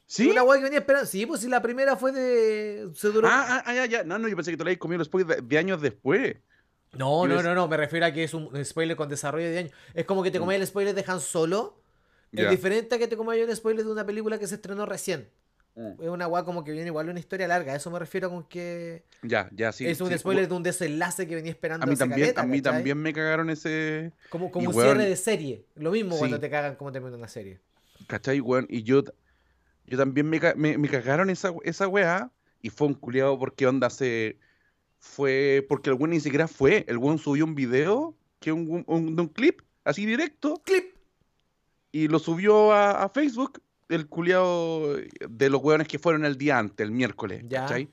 ¿Sí? 0.07 0.29
Una 0.29 0.42
weá 0.42 0.59
que 0.59 0.64
venía 0.64 0.81
esperando. 0.81 1.07
Sí, 1.07 1.25
pues 1.25 1.40
si 1.40 1.48
la 1.48 1.62
primera 1.62 1.96
fue 1.96 2.11
de. 2.12 2.90
Se 2.94 3.09
duró. 3.09 3.29
Ah, 3.31 3.46
ah, 3.48 3.62
ah, 3.66 3.75
ya, 3.75 3.87
ya. 3.87 4.05
No, 4.05 4.18
no, 4.18 4.29
yo 4.29 4.37
pensé 4.37 4.51
que 4.51 4.57
te 4.59 4.64
lo 4.64 4.68
habías 4.68 4.79
comido 4.79 4.98
después 4.98 5.27
de, 5.27 5.40
de 5.40 5.59
años 5.59 5.81
después. 5.81 6.37
No, 6.93 7.27
no, 7.27 7.43
no, 7.43 7.55
no. 7.55 7.69
Me 7.69 7.77
refiero 7.77 8.07
a 8.07 8.13
que 8.13 8.25
es 8.25 8.35
un 8.35 8.65
spoiler 8.65 8.97
con 8.97 9.09
desarrollo 9.09 9.51
de 9.51 9.59
años. 9.59 9.73
Es 9.95 10.05
como 10.05 10.23
que 10.23 10.31
te 10.31 10.39
comes 10.39 10.61
el 10.61 10.67
spoiler 10.67 10.95
de 10.95 11.05
Han 11.07 11.21
Solo. 11.21 11.81
Es 12.33 12.49
diferente 12.51 12.95
a 12.95 12.99
que 12.99 13.09
te 13.09 13.17
comas 13.17 13.37
un 13.39 13.55
spoiler 13.55 13.85
de 13.85 13.93
una 13.93 14.07
película 14.07 14.39
que 14.39 14.47
se 14.47 14.55
estrenó 14.55 14.87
recién. 14.87 15.29
Mm. 15.75 16.03
Es 16.03 16.09
una 16.09 16.27
weá 16.27 16.45
como 16.45 16.65
que 16.65 16.73
viene 16.73 16.89
igual 16.89 17.09
una 17.09 17.19
historia 17.19 17.49
larga. 17.49 17.75
Eso 17.75 17.91
me 17.91 17.99
refiero 17.99 18.29
con 18.31 18.45
que. 18.45 19.05
Ya, 19.23 19.49
ya, 19.53 19.73
sí. 19.73 19.87
es 19.87 20.01
un 20.01 20.09
sí. 20.11 20.19
spoiler 20.19 20.47
de 20.49 20.55
un 20.55 20.63
desenlace 20.63 21.27
que 21.27 21.35
venía 21.35 21.51
esperando 21.51 21.85
A 21.85 21.89
mí 21.89 21.97
también, 21.97 22.21
caleta, 22.21 22.43
a 22.43 22.45
mí 22.47 22.61
¿cachai? 22.61 22.73
también 22.75 22.99
me 22.99 23.13
cagaron 23.13 23.49
ese. 23.49 24.13
Como, 24.29 24.51
como 24.51 24.65
y 24.65 24.67
un 24.67 24.75
weón- 24.75 24.85
cierre 24.85 25.09
de 25.09 25.17
serie. 25.17 25.65
Lo 25.77 25.91
mismo 25.91 26.13
Sí. 26.13 26.19
cuando 26.21 26.41
te 26.41 26.51
cagan 26.51 26.77
como 26.77 26.93
termina 26.93 27.17
una 27.17 27.29
serie. 27.29 27.61
¿Cachai, 28.07 28.41
weón? 28.41 28.67
Y 28.69 28.83
yo, 28.83 29.03
yo 29.87 29.97
también 29.99 30.29
me, 30.29 30.41
me, 30.57 30.77
me 30.77 30.89
cagaron 30.89 31.31
esa, 31.31 31.55
esa 31.65 31.89
weá. 31.89 32.31
Y 32.61 32.71
fue 32.71 32.87
un 32.87 32.95
culiado 32.95 33.39
porque 33.39 33.67
onda 33.67 33.89
se. 33.91 34.39
Fue 35.05 35.67
porque 35.69 35.91
el 35.91 35.97
weón 35.97 36.11
ni 36.11 36.21
siquiera 36.21 36.47
fue. 36.47 36.85
El 36.87 36.97
weón 36.97 37.19
subió 37.19 37.45
un 37.45 37.57
video, 37.57 38.15
que 38.38 38.53
un, 38.53 38.71
un, 38.71 38.85
un- 38.87 39.17
de 39.17 39.23
un 39.23 39.29
clip, 39.29 39.61
así 39.83 40.07
directo, 40.07 40.62
¡Clip! 40.65 40.95
y 41.91 42.07
lo 42.07 42.21
subió 42.21 42.73
a, 42.73 43.03
a 43.03 43.09
Facebook. 43.09 43.61
El 43.88 44.07
culiado 44.07 44.97
de 45.29 45.51
los 45.51 45.61
weones 45.61 45.88
que 45.88 45.99
fueron 45.99 46.25
el 46.25 46.38
día 46.38 46.57
antes, 46.57 46.85
el 46.87 46.93
miércoles, 46.93 47.43
Ya. 47.49 47.62
¿cachai? 47.62 47.91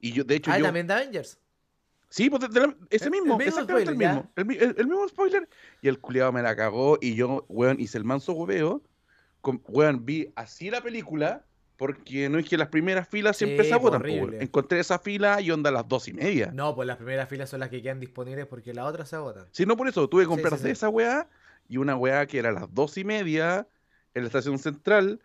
Y 0.00 0.10
yo, 0.12 0.24
de 0.24 0.34
hecho, 0.34 0.50
Ah, 0.50 0.58
yo. 0.58 0.64
también 0.64 0.88
de 0.88 0.94
Avengers. 0.94 1.38
Sí, 2.10 2.28
pues 2.28 2.42
de- 2.42 2.48
de 2.48 2.66
la- 2.66 2.76
ese 2.90 3.04
El- 3.04 3.10
mismo, 3.12 3.34
el 3.34 3.38
mismo 3.38 3.60
exactamente 3.60 3.92
spoiler, 3.92 4.08
el 4.10 4.16
mismo. 4.16 4.32
El, 4.34 4.44
mi- 4.44 4.56
el- 4.56 4.74
el 4.78 4.86
mismo 4.88 5.08
spoiler. 5.08 5.48
Y 5.80 5.86
el 5.88 6.00
culiado 6.00 6.32
me 6.32 6.42
la 6.42 6.56
cagó 6.56 6.98
y 7.00 7.14
yo, 7.14 7.46
weón, 7.48 7.78
hice 7.78 7.98
el 7.98 8.04
manso 8.04 8.32
hueveo. 8.32 8.82
Con, 9.40 9.62
weón, 9.68 10.04
vi 10.04 10.32
así 10.34 10.70
la 10.70 10.82
película 10.82 11.46
porque 11.78 12.28
no 12.28 12.38
es 12.38 12.46
que 12.48 12.58
las 12.58 12.68
primeras 12.68 13.08
filas 13.08 13.36
siempre 13.38 13.62
Sí, 13.64 13.68
se 13.70 13.74
agotan. 13.74 14.04
Encontré 14.40 14.80
esa 14.80 14.98
fila 14.98 15.40
y 15.40 15.50
onda 15.52 15.70
a 15.70 15.72
las 15.72 15.88
dos 15.88 16.08
y 16.08 16.12
media. 16.12 16.50
No, 16.52 16.74
pues 16.74 16.86
las 16.86 16.96
primeras 16.98 17.28
filas 17.28 17.48
son 17.48 17.60
las 17.60 17.70
que 17.70 17.80
quedan 17.80 18.00
disponibles 18.00 18.46
porque 18.46 18.74
las 18.74 18.84
otras 18.84 19.08
se 19.08 19.16
agotan. 19.16 19.46
Si 19.52 19.64
no, 19.64 19.76
por 19.76 19.88
eso 19.88 20.06
tuve 20.08 20.24
que 20.24 20.28
comprar 20.28 20.58
sí, 20.58 20.64
sí. 20.64 20.70
esa 20.70 20.88
weá 20.90 21.28
y 21.68 21.76
una 21.78 21.96
weá 21.96 22.26
que 22.26 22.40
era 22.40 22.50
a 22.50 22.52
las 22.52 22.74
dos 22.74 22.98
y 22.98 23.04
media 23.04 23.66
en 24.14 24.22
la 24.22 24.26
estación 24.26 24.58
central. 24.58 25.20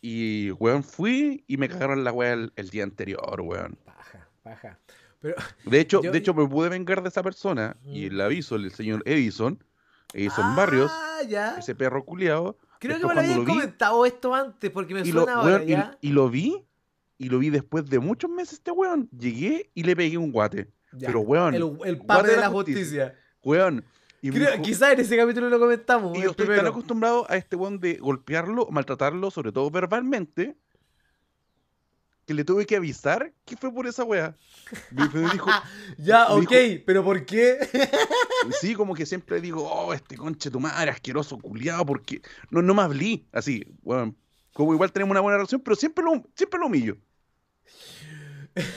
Y, 0.00 0.52
weón, 0.52 0.84
fui 0.84 1.42
y 1.48 1.56
me 1.56 1.68
cagaron 1.68 2.04
la 2.04 2.12
weá 2.12 2.34
el, 2.34 2.52
el 2.54 2.70
día 2.70 2.84
anterior, 2.84 3.40
weón. 3.40 3.76
Paja, 3.84 4.28
paja. 4.44 4.78
Pero, 5.20 5.34
De 5.64 5.80
hecho, 5.80 6.02
Yo- 6.02 6.12
de 6.12 6.18
hecho, 6.18 6.34
me 6.34 6.46
pude 6.46 6.68
vengar 6.68 7.02
de 7.02 7.08
esa 7.08 7.24
persona 7.24 7.76
y 7.84 8.10
le 8.10 8.22
aviso 8.22 8.54
el 8.54 8.70
señor 8.70 9.02
Edison, 9.06 9.64
Edison 10.14 10.54
Barrios, 10.54 10.92
Ah, 10.94 11.22
ya. 11.28 11.56
ese 11.58 11.74
perro 11.74 12.04
culiado. 12.04 12.56
Creo 12.80 12.98
que 13.00 13.06
me 13.06 13.14
lo 13.14 13.22
vi- 13.40 13.44
comentado 13.44 14.06
esto 14.06 14.34
antes 14.34 14.70
porque 14.70 14.94
me 14.94 15.00
Y 15.00 15.12
lo, 15.12 15.22
suena 15.24 15.40
ahora 15.40 15.56
weón, 15.56 15.68
y- 15.68 15.72
ya. 15.72 15.98
y 16.00 16.08
lo 16.12 16.28
vi, 16.30 16.64
y 17.18 17.28
lo 17.28 17.38
vi 17.38 17.50
después 17.50 17.86
de 17.86 17.98
muchos 17.98 18.30
meses 18.30 18.54
este 18.54 18.70
weón. 18.70 19.08
Llegué 19.18 19.70
y 19.74 19.82
le 19.82 19.96
pegué 19.96 20.18
un 20.18 20.32
guate. 20.32 20.70
Ya. 20.92 21.08
Pero, 21.08 21.20
weón, 21.20 21.54
El, 21.54 21.78
el 21.84 21.98
pape 21.98 22.28
de 22.28 22.36
la 22.36 22.48
justicia. 22.48 23.14
Weón. 23.42 23.84
Creo, 24.22 24.50
dijo- 24.52 24.62
quizás 24.62 24.92
en 24.94 25.00
ese 25.00 25.16
capítulo 25.16 25.48
lo 25.48 25.58
comentamos. 25.60 26.16
y 26.18 26.22
yo 26.22 26.30
estoy 26.30 26.46
tan 26.46 26.54
primero. 26.54 26.70
acostumbrado 26.70 27.26
a 27.30 27.36
este 27.36 27.54
weón 27.54 27.78
de 27.78 27.94
golpearlo, 27.98 28.66
maltratarlo, 28.70 29.30
sobre 29.30 29.52
todo 29.52 29.70
verbalmente, 29.70 30.56
que 32.26 32.34
le 32.34 32.44
tuve 32.44 32.66
que 32.66 32.76
avisar 32.76 33.32
que 33.44 33.56
fue 33.56 33.72
por 33.72 33.86
esa 33.86 34.04
weá. 34.04 34.36
Me, 34.90 35.08
dijo, 35.30 35.48
Ya, 35.98 36.26
me 36.28 36.34
ok, 36.34 36.50
dijo- 36.50 36.82
pero 36.84 37.04
¿por 37.04 37.24
qué? 37.24 37.58
Sí, 38.60 38.74
como 38.74 38.94
que 38.94 39.06
siempre 39.06 39.40
digo, 39.40 39.62
oh, 39.68 39.92
este 39.94 40.16
conche 40.16 40.50
tu 40.50 40.60
madre, 40.60 40.90
asqueroso, 40.90 41.38
culiado, 41.38 41.84
porque 41.86 42.20
no, 42.50 42.62
no 42.62 42.74
me 42.74 42.82
hablé, 42.82 43.24
así, 43.32 43.64
bueno, 43.82 44.14
como 44.52 44.72
igual 44.74 44.92
tenemos 44.92 45.12
una 45.12 45.20
buena 45.20 45.38
relación, 45.38 45.60
pero 45.60 45.74
siempre 45.76 46.04
lo, 46.04 46.22
siempre 46.34 46.58
lo 46.60 46.66
humillo. 46.66 46.96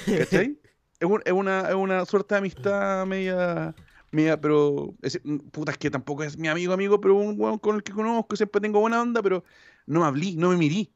¿Cachai? 0.05 0.59
Es, 0.99 1.07
un- 1.09 1.21
es 1.25 1.31
una, 1.33 1.69
es 1.69 1.75
una 1.75 2.05
suerte 2.05 2.35
de 2.35 2.39
amistad 2.39 3.05
media, 3.05 3.73
media, 4.11 4.39
pero, 4.39 4.93
es, 5.01 5.19
puta, 5.51 5.71
es 5.71 5.77
que 5.77 5.89
tampoco 5.89 6.23
es 6.23 6.37
mi 6.37 6.47
amigo, 6.47 6.73
amigo, 6.73 6.99
pero 6.99 7.15
un 7.15 7.39
weón 7.39 7.57
con 7.59 7.75
el 7.77 7.83
que 7.83 7.93
conozco, 7.93 8.35
siempre 8.35 8.59
tengo 8.61 8.79
buena 8.79 9.01
onda, 9.01 9.21
pero 9.21 9.43
no 9.85 10.01
me 10.01 10.05
hablé, 10.07 10.33
no 10.35 10.49
me 10.49 10.57
mirí. 10.57 10.91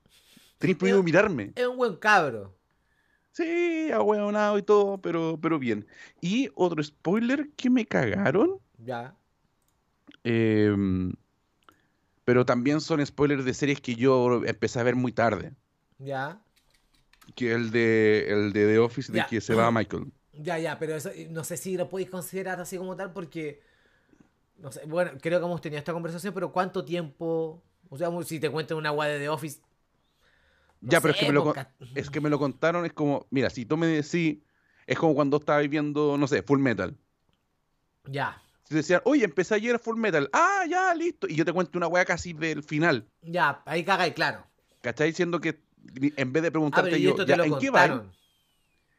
Tenéis 0.64 0.78
prohibido 0.78 1.00
Yo- 1.00 1.04
mirarme. 1.04 1.52
es 1.56 1.68
un 1.68 1.76
buen 1.76 1.98
cabro. 1.98 2.56
Sí, 3.34 3.92
ahueonado 3.92 4.58
y 4.58 4.62
todo, 4.64 4.98
pero, 5.00 5.38
pero 5.42 5.60
bien. 5.60 5.86
Y 6.22 6.50
otro 6.56 6.82
spoiler 6.82 7.50
que 7.58 7.70
me 7.70 7.86
cagaron. 7.86 8.60
Ya. 8.78 9.14
em, 10.24 11.14
pero 12.24 12.46
también 12.46 12.80
son 12.80 13.06
spoilers 13.06 13.44
de 13.44 13.54
series 13.54 13.82
que 13.82 13.96
yo 13.96 14.44
empecé 14.46 14.80
a 14.80 14.84
ver 14.84 14.96
muy 14.96 15.12
tarde. 15.12 15.52
Ya. 16.00 16.42
Que 17.36 17.52
el 17.52 17.72
de 17.72 18.26
el 18.30 18.54
de 18.54 18.66
The 18.68 18.80
Office 18.80 19.12
de 19.12 19.26
que 19.30 19.42
se 19.42 19.54
va 19.54 19.70
Michael. 19.72 20.12
Ya, 20.34 20.58
ya, 20.60 20.80
pero 20.80 20.96
eso 20.96 21.10
no 21.30 21.44
sé 21.44 21.58
si 21.58 21.76
lo 21.76 21.90
podéis 21.90 22.10
considerar 22.10 22.60
así 22.62 22.78
como 22.78 22.96
tal 22.96 23.12
porque. 23.12 23.62
No 24.60 24.72
sé, 24.72 24.86
bueno, 24.86 25.12
creo 25.22 25.40
que 25.40 25.46
hemos 25.46 25.60
tenido 25.60 25.80
esta 25.80 25.92
conversación, 25.92 26.34
pero 26.34 26.54
¿cuánto 26.54 26.86
tiempo? 26.86 27.62
O 27.90 27.98
sea, 27.98 28.10
si 28.24 28.40
te 28.40 28.50
cuentan 28.50 28.78
una 28.78 28.92
guay 28.92 29.12
de 29.14 29.20
The 29.20 29.30
Office. 29.30 29.60
No 30.84 30.92
Ya, 30.92 31.02
pero 31.02 31.14
es 31.14 31.20
que 31.20 31.26
me 31.28 31.34
lo 31.34 31.54
Es 31.96 32.10
que 32.10 32.22
me 32.22 32.30
lo 32.30 32.38
contaron, 32.40 32.86
es 32.86 32.94
como, 32.94 33.26
mira, 33.30 33.50
si 33.50 33.66
tú 33.66 33.78
me 33.78 33.88
decís, 33.88 34.40
es 34.86 34.98
como 34.98 35.16
cuando 35.16 35.38
estabas 35.38 35.68
viendo, 35.70 36.18
no 36.18 36.28
sé, 36.28 36.42
Full 36.44 36.60
Metal. 36.60 36.98
Ya, 38.12 38.42
Si 38.64 38.76
decían, 38.76 39.02
oye, 39.06 39.24
empecé 39.24 39.56
ayer 39.56 39.80
Full 39.80 39.98
Metal, 39.98 40.30
ah, 40.34 40.66
ya, 40.70 40.94
listo. 40.94 41.28
Y 41.28 41.36
yo 41.36 41.46
te 41.46 41.54
cuento 41.54 41.78
una 41.78 41.88
weá 41.88 42.04
casi 42.06 42.34
del 42.34 42.64
final, 42.64 43.08
ya, 43.22 43.62
ahí 43.66 43.84
cagáis, 43.84 44.14
claro. 44.14 44.46
¿cachai? 44.82 45.08
Diciendo 45.10 45.40
que 45.40 45.62
en 46.18 46.34
vez 46.34 46.44
de 46.44 46.50
Ah, 46.50 46.52
preguntarte 46.52 46.98
y 46.98 47.04
yo, 47.04 47.16
"Ya, 47.26 47.36
¿en 47.36 47.58
qué 47.60 47.70
va? 47.70 48.04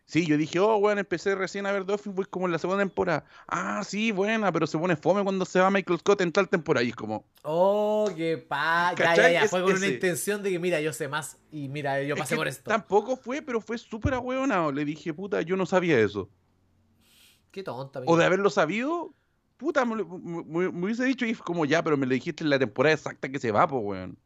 Sí, 0.06 0.26
yo 0.26 0.36
dije, 0.36 0.58
oh, 0.60 0.78
bueno, 0.80 1.00
empecé 1.00 1.34
recién 1.34 1.64
a 1.64 1.72
ver 1.72 1.86
The 1.86 1.94
Office, 1.94 2.10
voy 2.10 2.26
como 2.26 2.44
en 2.46 2.52
la 2.52 2.58
segunda 2.58 2.82
temporada. 2.82 3.24
Ah, 3.48 3.82
sí, 3.84 4.12
buena, 4.12 4.52
pero 4.52 4.66
se 4.66 4.76
pone 4.78 4.96
fome 4.96 5.22
cuando 5.22 5.46
se 5.46 5.60
va 5.60 5.70
Michael 5.70 5.98
Scott 5.98 6.20
en 6.20 6.30
tal 6.30 6.48
temporada. 6.48 6.84
Y 6.84 6.90
es 6.90 6.96
como, 6.96 7.24
Oh, 7.42 8.10
qué 8.14 8.36
pa. 8.36 8.94
Ya, 8.98 9.16
ya, 9.16 9.30
ya. 9.30 9.44
Es 9.44 9.50
Fue 9.50 9.62
con 9.62 9.74
una 9.74 9.86
intención 9.86 10.42
de 10.42 10.50
que, 10.50 10.58
mira, 10.58 10.80
yo 10.80 10.92
sé 10.92 11.08
más 11.08 11.38
y 11.50 11.68
mira, 11.68 12.02
yo 12.02 12.14
es 12.14 12.20
pasé 12.20 12.34
que 12.34 12.36
por 12.36 12.48
esto. 12.48 12.68
Tampoco 12.70 13.16
fue, 13.16 13.40
pero 13.40 13.60
fue 13.62 13.78
súper 13.78 14.12
ahueonado. 14.14 14.72
Le 14.72 14.84
dije, 14.84 15.14
puta, 15.14 15.40
yo 15.40 15.56
no 15.56 15.64
sabía 15.64 15.98
eso. 15.98 16.28
Qué 17.50 17.62
tonta, 17.62 18.02
O 18.06 18.16
de 18.16 18.24
haberlo 18.24 18.50
sabido, 18.50 19.14
puta, 19.56 19.84
me, 19.86 19.96
lo- 19.96 20.06
me- 20.06 20.44
me- 20.44 20.72
me 20.72 20.84
hubiese 20.84 21.04
dicho 21.04 21.24
y 21.24 21.34
como 21.34 21.64
ya, 21.64 21.82
pero 21.82 21.96
me 21.96 22.04
lo 22.04 22.12
dijiste 22.12 22.44
en 22.44 22.50
la 22.50 22.58
temporada 22.58 22.94
exacta 22.94 23.30
que 23.30 23.38
se 23.38 23.52
va, 23.52 23.66
pues, 23.66 23.82
weón. 23.82 24.18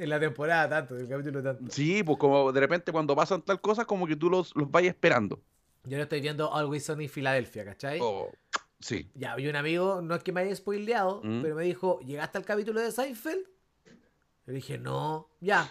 En 0.00 0.08
la 0.08 0.18
temporada 0.18 0.68
tanto, 0.68 0.94
en 0.96 1.02
el 1.02 1.08
capítulo 1.08 1.42
tanto. 1.42 1.70
Sí, 1.70 2.02
pues 2.02 2.16
como 2.18 2.52
de 2.52 2.60
repente 2.60 2.90
cuando 2.90 3.14
pasan 3.14 3.42
tal 3.42 3.60
cosa, 3.60 3.84
como 3.84 4.06
que 4.06 4.16
tú 4.16 4.30
los, 4.30 4.56
los 4.56 4.70
vayas 4.70 4.94
esperando. 4.94 5.40
Yo 5.84 5.96
lo 5.98 6.04
estoy 6.04 6.20
viendo 6.22 6.54
Always 6.54 6.84
Sunny 6.86 7.06
Filadelfia, 7.08 7.64
¿cachai? 7.66 7.98
Oh, 8.02 8.30
sí. 8.80 9.10
Ya, 9.14 9.38
y 9.38 9.46
un 9.46 9.56
amigo, 9.56 10.00
no 10.02 10.14
es 10.14 10.22
que 10.22 10.32
me 10.32 10.40
haya 10.40 10.56
spoileado, 10.56 11.20
Mm. 11.22 11.42
pero 11.42 11.54
me 11.54 11.64
dijo, 11.64 12.00
¿llegaste 12.00 12.38
al 12.38 12.44
capítulo 12.46 12.80
de 12.80 12.90
Seinfeld? 12.92 13.46
Yo 14.46 14.52
dije, 14.54 14.78
no, 14.78 15.28
ya. 15.40 15.70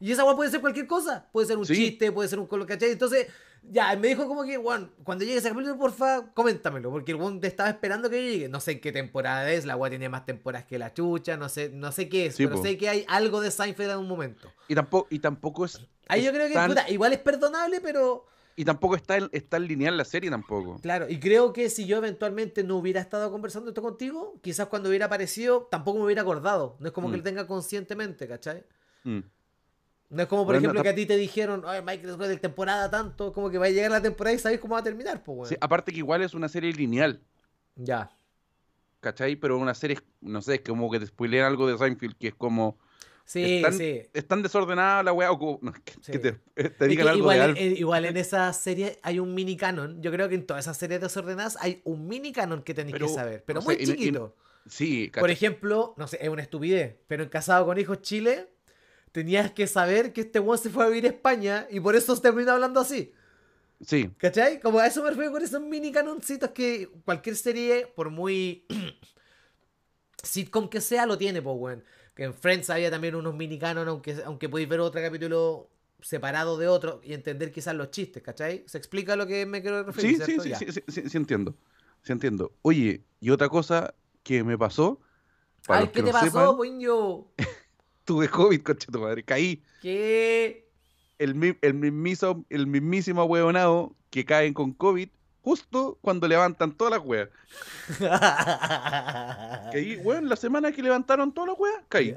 Y 0.00 0.12
esa 0.12 0.24
weá 0.24 0.34
puede 0.36 0.50
ser 0.50 0.60
cualquier 0.60 0.86
cosa. 0.86 1.28
Puede 1.32 1.46
ser 1.48 1.58
un 1.58 1.66
Sí. 1.66 1.74
chiste, 1.74 2.10
puede 2.12 2.28
ser 2.28 2.38
un 2.38 2.46
colo, 2.46 2.66
¿cachai? 2.66 2.90
Entonces, 2.92 3.26
ya, 3.70 3.94
me 3.96 4.08
dijo 4.08 4.26
como 4.26 4.44
que, 4.44 4.56
Juan, 4.56 4.90
cuando 5.04 5.24
llegue 5.24 5.38
ese 5.38 5.48
capítulo, 5.50 5.78
porfa, 5.78 6.32
coméntamelo. 6.34 6.90
Porque 6.90 7.12
el 7.12 7.18
Juan 7.18 7.40
te 7.40 7.46
estaba 7.46 7.70
esperando 7.70 8.10
que 8.10 8.22
llegue. 8.22 8.48
No 8.48 8.60
sé 8.60 8.72
en 8.72 8.80
qué 8.80 8.92
temporada 8.92 9.50
es, 9.52 9.64
la 9.64 9.76
weá 9.76 9.88
tiene 9.90 10.08
más 10.08 10.26
temporadas 10.26 10.66
que 10.66 10.78
la 10.78 10.92
chucha, 10.92 11.36
no 11.36 11.48
sé, 11.48 11.70
no 11.70 11.92
sé 11.92 12.08
qué 12.08 12.26
es, 12.26 12.34
Sí, 12.36 12.44
pero 12.46 12.56
po. 12.56 12.62
sé 12.62 12.76
que 12.76 12.88
hay 12.88 13.04
algo 13.08 13.40
de 13.40 13.50
Seinfeld 13.50 13.92
en 13.92 13.98
un 13.98 14.08
momento. 14.08 14.50
Y 14.68 14.74
tampoco, 14.74 15.06
y 15.10 15.18
tampoco 15.20 15.64
es. 15.64 15.80
Ahí 16.08 16.20
es 16.20 16.26
yo 16.26 16.32
creo 16.32 16.48
que, 16.48 16.54
tan- 16.54 16.68
puta, 16.68 16.90
igual 16.90 17.12
es 17.12 17.18
perdonable, 17.20 17.80
pero... 17.80 18.26
Y 18.54 18.66
tampoco 18.66 18.96
está, 18.96 19.16
en- 19.16 19.30
está 19.32 19.56
en 19.56 19.66
lineal 19.66 19.96
la 19.96 20.04
serie 20.04 20.28
tampoco. 20.28 20.78
Claro, 20.82 21.08
y 21.08 21.18
creo 21.18 21.54
que 21.54 21.70
si 21.70 21.86
yo 21.86 21.96
eventualmente 21.96 22.62
no 22.64 22.76
hubiera 22.76 23.00
estado 23.00 23.30
conversando 23.30 23.70
esto 23.70 23.80
contigo, 23.80 24.34
quizás 24.42 24.66
cuando 24.66 24.90
hubiera 24.90 25.06
aparecido 25.06 25.68
tampoco 25.70 26.00
me 26.00 26.04
hubiera 26.04 26.20
acordado. 26.20 26.76
No 26.78 26.86
es 26.88 26.92
como 26.92 27.08
que 27.10 27.14
Mm. 27.14 27.20
lo 27.20 27.22
tenga 27.22 27.46
conscientemente, 27.46 28.28
¿cachai? 28.28 28.62
Mm. 29.04 29.20
No 30.12 30.22
es 30.22 30.28
como, 30.28 30.42
por 30.44 30.54
Bueno, 30.54 30.58
ejemplo, 30.68 30.82
que 30.82 30.88
a 30.90 30.94
ti 30.94 31.06
te 31.06 31.16
dijeron, 31.16 31.62
ay, 31.66 31.80
Michael 31.80 32.08
después 32.08 32.28
de 32.28 32.36
temporada 32.36 32.90
tanto, 32.90 33.32
como 33.32 33.48
que 33.50 33.56
va 33.56 33.64
a 33.66 33.70
llegar 33.70 33.90
la 33.90 34.02
temporada 34.02 34.36
y 34.36 34.38
sabes 34.38 34.60
cómo 34.60 34.74
va 34.74 34.80
a 34.80 34.84
terminar, 34.84 35.22
pues, 35.24 35.48
Sí, 35.48 35.56
aparte 35.58 35.90
que 35.90 35.98
igual 35.98 36.20
es 36.22 36.34
una 36.34 36.48
serie 36.50 36.70
lineal, 36.72 37.22
Ya. 37.76 38.10
¿cachai? 39.00 39.36
Pero 39.36 39.58
una 39.58 39.74
serie, 39.74 39.98
no 40.20 40.42
sé, 40.42 40.56
es 40.56 40.60
como 40.60 40.90
que 40.90 41.00
te 41.00 41.06
spoilean 41.06 41.46
algo 41.46 41.66
de 41.66 41.78
Seinfeld, 41.78 42.14
que 42.18 42.28
es 42.28 42.34
como. 42.34 42.78
Sí, 43.24 43.56
Están- 43.56 43.78
sí. 43.78 44.02
Es 44.12 44.26
tan 44.28 44.42
desordenada 44.42 45.02
la 45.02 45.12
weá, 45.12 45.32
o 45.32 45.58
no, 45.62 45.72
que, 45.72 45.92
Sí. 46.02 46.12
que 46.12 46.18
te, 46.18 46.40
que 46.54 46.86
digan 46.88 47.08
algo 47.08 47.20
igual, 47.32 47.54
de 47.54 47.60
en- 47.60 47.72
en- 47.72 47.76
igual 47.78 48.04
en 48.04 48.16
esa 48.18 48.52
serie 48.52 48.98
hay 49.02 49.18
un 49.18 49.32
mini 49.32 49.56
canon. 49.56 50.02
Yo 50.02 50.10
creo 50.10 50.28
que 50.28 50.34
en 50.34 50.44
todas 50.44 50.64
esas 50.66 50.76
series 50.76 51.00
desordenadas 51.00 51.56
hay 51.60 51.80
un 51.84 52.06
mini 52.06 52.32
canon 52.32 52.62
que 52.62 52.74
tenéis 52.74 52.96
que 52.96 53.08
saber, 53.08 53.44
pero 53.46 53.62
muy 53.62 53.76
sé, 53.76 53.82
y 53.82 53.86
no- 53.86 53.92
y 53.92 53.96
no- 53.96 53.96
chiquito. 53.96 54.36
Sí, 54.68 55.10
Por 55.18 55.30
ejemplo, 55.30 55.94
no 55.96 56.06
sé, 56.06 56.18
es 56.20 56.28
una 56.28 56.42
estupidez, 56.42 56.96
pero 57.08 57.22
en 57.24 57.28
Casado 57.28 57.64
con 57.66 57.78
Hijos 57.78 58.02
Chile 58.02 58.51
tenías 59.12 59.52
que 59.52 59.66
saber 59.66 60.12
que 60.12 60.22
este 60.22 60.40
weón 60.40 60.58
se 60.58 60.70
fue 60.70 60.84
a 60.84 60.88
vivir 60.88 61.04
a 61.04 61.08
España 61.08 61.66
y 61.70 61.80
por 61.80 61.94
eso 61.94 62.16
se 62.16 62.22
termina 62.22 62.54
hablando 62.54 62.80
así. 62.80 63.12
Sí, 63.80 64.10
¿Cachai? 64.16 64.60
Como 64.60 64.78
a 64.78 64.86
eso 64.86 65.02
me 65.02 65.10
refiero 65.10 65.32
con 65.32 65.42
esos 65.42 65.60
mini 65.60 65.90
canoncitos 65.90 66.50
que 66.50 66.88
cualquier 67.04 67.36
serie, 67.36 67.86
por 67.86 68.10
muy 68.10 68.64
sitcom 70.22 70.68
que 70.68 70.80
sea, 70.80 71.04
lo 71.04 71.18
tiene, 71.18 71.42
pues, 71.42 71.56
weón. 71.58 71.84
Que 72.14 72.24
en 72.24 72.34
Friends 72.34 72.70
había 72.70 72.90
también 72.90 73.14
unos 73.14 73.34
mini 73.34 73.58
canon, 73.58 73.88
aunque, 73.88 74.22
aunque 74.24 74.48
podéis 74.48 74.68
ver 74.68 74.80
otro 74.80 75.00
capítulo 75.00 75.68
separado 76.00 76.58
de 76.58 76.68
otro 76.68 77.00
y 77.02 77.14
entender 77.14 77.52
quizás 77.52 77.74
los 77.74 77.90
chistes, 77.90 78.22
¿cachai? 78.22 78.64
¿Se 78.66 78.78
explica 78.78 79.16
lo 79.16 79.26
que 79.26 79.46
me 79.46 79.62
quiero 79.62 79.82
referir? 79.82 80.22
sí, 80.24 80.38
sí, 80.40 80.54
sí, 80.54 80.82
sí, 80.88 81.08
sí, 81.08 81.16
entiendo. 81.16 81.56
Sí 82.02 82.12
entiendo. 82.12 82.52
Oye, 82.62 83.04
y 83.20 83.30
otra 83.30 83.48
cosa 83.48 83.94
que 84.22 84.44
me 84.44 84.58
pasó, 84.58 85.00
para 85.66 85.82
Ay, 85.82 85.88
¿qué 85.88 86.02
te 86.02 86.12
pasó, 86.12 86.56
poño? 86.56 87.26
tuve 88.04 88.28
COVID, 88.28 88.62
concha 88.62 88.90
tu 88.90 88.98
madre, 89.00 89.24
caí. 89.24 89.62
¿Qué? 89.80 90.68
El, 91.18 91.56
el, 91.62 91.74
mismiso, 91.74 92.44
el 92.50 92.66
mismísimo 92.66 93.24
huevonado 93.24 93.94
que 94.10 94.24
caen 94.24 94.54
con 94.54 94.72
COVID 94.72 95.08
justo 95.42 95.98
cuando 96.02 96.26
levantan 96.28 96.72
todas 96.72 96.92
las 96.92 97.04
weas. 97.04 97.28
Caí, 99.72 99.96
weón, 100.02 100.28
la 100.28 100.36
semana 100.36 100.72
que 100.72 100.82
levantaron 100.82 101.32
todas 101.32 101.50
las 101.50 101.58
weas, 101.58 101.82
caí. 101.88 102.16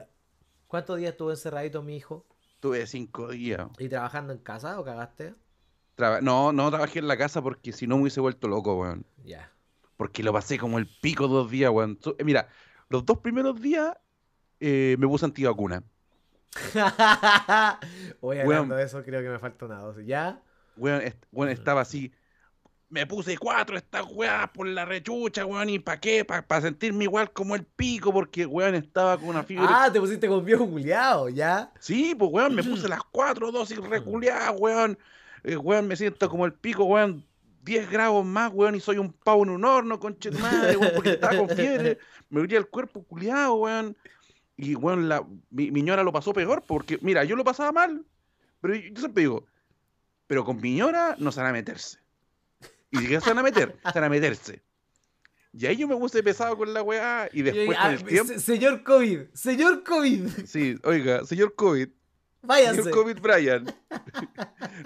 ¿Cuántos 0.68 0.98
días 0.98 1.12
estuvo 1.12 1.32
encerradito 1.32 1.82
mi 1.82 1.96
hijo? 1.98 2.26
Tuve 2.60 2.86
cinco 2.88 3.30
días. 3.30 3.68
¿Y 3.80 3.90
trabajando 3.90 4.34
en 4.34 4.40
casa 4.40 4.80
o 4.80 4.84
cagaste? 4.84 5.34
Traba- 5.96 6.22
no, 6.22 6.52
no 6.52 6.70
trabajé 6.70 7.00
en 7.00 7.08
la 7.08 7.18
casa 7.18 7.42
porque 7.42 7.72
si 7.72 7.88
no 7.88 7.96
me 7.96 8.04
hubiese 8.04 8.20
vuelto 8.20 8.48
loco, 8.48 8.76
weón. 8.80 9.06
Ya. 9.24 9.52
Porque 9.98 10.24
lo 10.24 10.34
pasé 10.34 10.58
como 10.58 10.78
el 10.78 10.88
pico 10.88 11.28
dos 11.28 11.50
días, 11.50 11.72
weón. 11.72 12.00
Eh, 12.18 12.24
Mira, 12.24 12.50
los 12.90 13.06
dos 13.06 13.20
primeros 13.20 13.62
días 13.62 13.96
eh, 14.60 14.96
me 15.00 15.08
puse 15.08 15.26
antivacuna. 15.26 15.84
Oye, 18.22 18.42
hablando 18.42 18.76
de 18.76 18.84
eso, 18.84 19.04
creo 19.04 19.22
que 19.22 19.30
me 19.30 19.40
falta 19.40 19.66
una 19.66 19.80
dosis. 19.80 20.06
¿Ya? 20.06 20.42
Weón, 20.78 21.02
est- 21.02 21.24
weón, 21.32 21.50
estaba 21.52 21.82
así. 21.82 22.12
Me 22.90 23.06
puse 23.08 23.38
cuatro 23.38 23.76
estas 23.78 24.06
weas 24.10 24.50
por 24.52 24.68
la 24.68 24.86
rechucha, 24.86 25.46
weón. 25.46 25.70
¿Y 25.70 25.80
para 25.80 26.00
qué? 26.00 26.24
Para 26.24 26.62
sentirme 26.62 27.06
igual 27.06 27.32
como 27.32 27.56
el 27.56 27.64
pico, 27.64 28.14
porque, 28.14 28.46
weón, 28.46 28.76
estaba 28.76 29.18
con 29.18 29.30
una 29.30 29.44
fiebre. 29.44 29.68
Ah, 29.70 29.90
te 29.92 30.00
pusiste 30.00 30.28
con 30.28 30.46
viejo 30.46 30.70
culiado, 30.70 31.30
¿ya? 31.30 31.72
Sí, 31.80 32.16
pues, 32.18 32.32
weón, 32.32 32.56
me 32.56 32.64
puse 32.64 32.88
las 32.90 33.02
cuatro 33.12 33.52
dosis 33.52 33.78
reculeadas, 33.78 34.54
weón. 34.58 34.98
Eh, 35.44 35.58
weón, 35.58 35.88
me 35.88 35.96
siento 35.96 36.30
como 36.30 36.46
el 36.46 36.54
pico, 36.54 36.86
weón. 36.86 37.26
10 37.64 37.90
grados 37.90 38.24
más, 38.24 38.52
weón, 38.54 38.76
y 38.76 38.80
soy 38.80 39.00
un 39.00 39.12
pavo 39.12 39.42
en 39.44 39.50
un 39.50 39.66
horno, 39.66 40.00
conche 40.00 40.30
madre, 40.30 40.78
weón, 40.78 40.92
porque 40.94 41.12
estaba 41.12 41.36
con 41.36 41.50
fiebre. 41.50 41.98
Me 42.30 42.42
dolía 42.42 42.60
el 42.60 42.68
cuerpo 42.68 43.04
culiado, 43.04 43.56
weón. 43.56 43.98
Y, 44.58 44.76
weón, 44.76 45.10
la, 45.10 45.26
mi, 45.50 45.72
mi 45.72 45.82
ñora 45.82 46.04
lo 46.04 46.14
pasó 46.14 46.32
peor, 46.34 46.64
porque, 46.66 46.98
mira, 47.02 47.24
yo 47.26 47.36
lo 47.36 47.44
pasaba 47.44 47.72
mal, 47.72 48.06
pero 48.62 48.76
yo, 48.76 48.82
yo 48.90 49.00
siempre 49.00 49.22
digo, 49.22 49.46
pero 50.28 50.46
con 50.46 50.62
mi 50.62 50.76
ñora 50.76 51.16
no 51.20 51.32
se 51.32 51.42
van 51.42 51.50
a 51.50 51.54
meterse. 51.54 52.00
Y 52.92 52.98
si 53.00 53.08
que 53.08 53.20
se 53.20 53.30
van 53.30 53.40
a 53.40 53.44
meter, 53.44 53.78
se 53.92 54.00
van 54.00 54.06
a 54.06 54.10
meterse. 54.10 54.62
Y 55.52 55.66
ahí 55.66 55.78
yo 55.78 55.88
me 55.88 55.96
puse 55.98 56.22
pesado 56.24 56.58
con 56.58 56.74
la 56.74 56.82
weá, 56.82 57.30
y 57.34 57.42
después 57.42 57.78
con 57.78 57.88
ah, 57.88 57.92
el 57.94 58.04
tiempo. 58.04 58.34
se- 58.34 58.40
Señor 58.40 58.84
COVID, 58.84 59.22
señor 59.34 59.84
COVID, 59.84 60.28
Sí, 60.46 60.76
oiga, 60.84 61.26
señor 61.26 61.56
COVID, 61.56 61.90
váyanse. 62.42 62.84
Señor 62.84 62.96
COVID 62.98 63.20
Brian. 63.22 63.66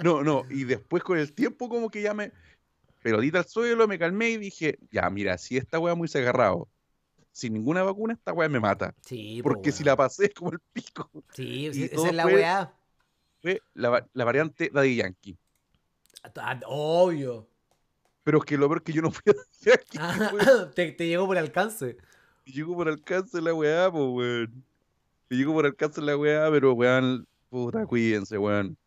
no, 0.03 0.23
no, 0.23 0.45
y 0.49 0.63
después 0.63 1.03
con 1.03 1.17
el 1.17 1.33
tiempo 1.33 1.69
como 1.69 1.89
que 1.89 2.01
ya 2.01 2.13
me 2.13 2.31
pelotita 3.01 3.39
al 3.39 3.45
suelo, 3.47 3.87
me 3.87 3.97
calmé 3.99 4.31
y 4.31 4.37
dije, 4.37 4.79
ya, 4.91 5.09
mira, 5.09 5.37
si 5.37 5.57
esta 5.57 5.79
weá 5.79 5.95
muy 5.95 6.07
se 6.07 6.19
agarrado, 6.19 6.67
sin 7.39 7.53
ninguna 7.53 7.83
vacuna, 7.83 8.13
esta 8.13 8.33
weá 8.33 8.49
me 8.49 8.59
mata. 8.59 8.93
Sí, 9.05 9.41
po, 9.41 9.49
Porque 9.49 9.71
si 9.71 9.83
la 9.83 9.95
pasé 9.95 10.29
como 10.33 10.51
el 10.51 10.59
pico, 10.73 11.09
Sí, 11.33 11.43
y 11.73 11.83
esa 11.83 12.07
es 12.09 12.13
la 12.13 12.23
fue- 12.23 12.33
weá. 12.35 12.73
fue 13.41 13.61
la, 13.73 14.07
la 14.13 14.25
variante 14.25 14.69
Daddy 14.73 14.97
Yankee. 14.97 15.37
Ah, 16.35 16.59
Obvio. 16.67 17.47
Pero 18.23 18.39
es 18.39 18.45
que 18.45 18.57
lo 18.57 18.67
peor 18.67 18.79
es 18.79 18.83
que 18.83 18.93
yo 18.93 19.01
no 19.01 19.11
fui 19.11 19.23
a 19.27 19.33
Daddy 19.33 19.47
Yankee, 19.61 19.97
Ah, 19.99 20.69
te, 20.75 20.91
te 20.91 21.07
llegó 21.07 21.25
por 21.25 21.37
alcance. 21.37 21.97
Y 22.45 22.53
Llegó 22.53 22.75
por 22.75 22.87
alcance 22.89 23.41
la 23.41 23.53
weá, 23.53 23.91
pues 23.91 24.03
weón. 24.09 24.63
Y 25.29 25.35
Llegó 25.37 25.53
por 25.53 25.65
alcance 25.65 26.01
la 26.01 26.17
weá, 26.17 26.49
pero 26.51 26.73
weón, 26.73 27.27
puta, 27.49 27.85
cuídense, 27.85 28.37
weón. 28.37 28.77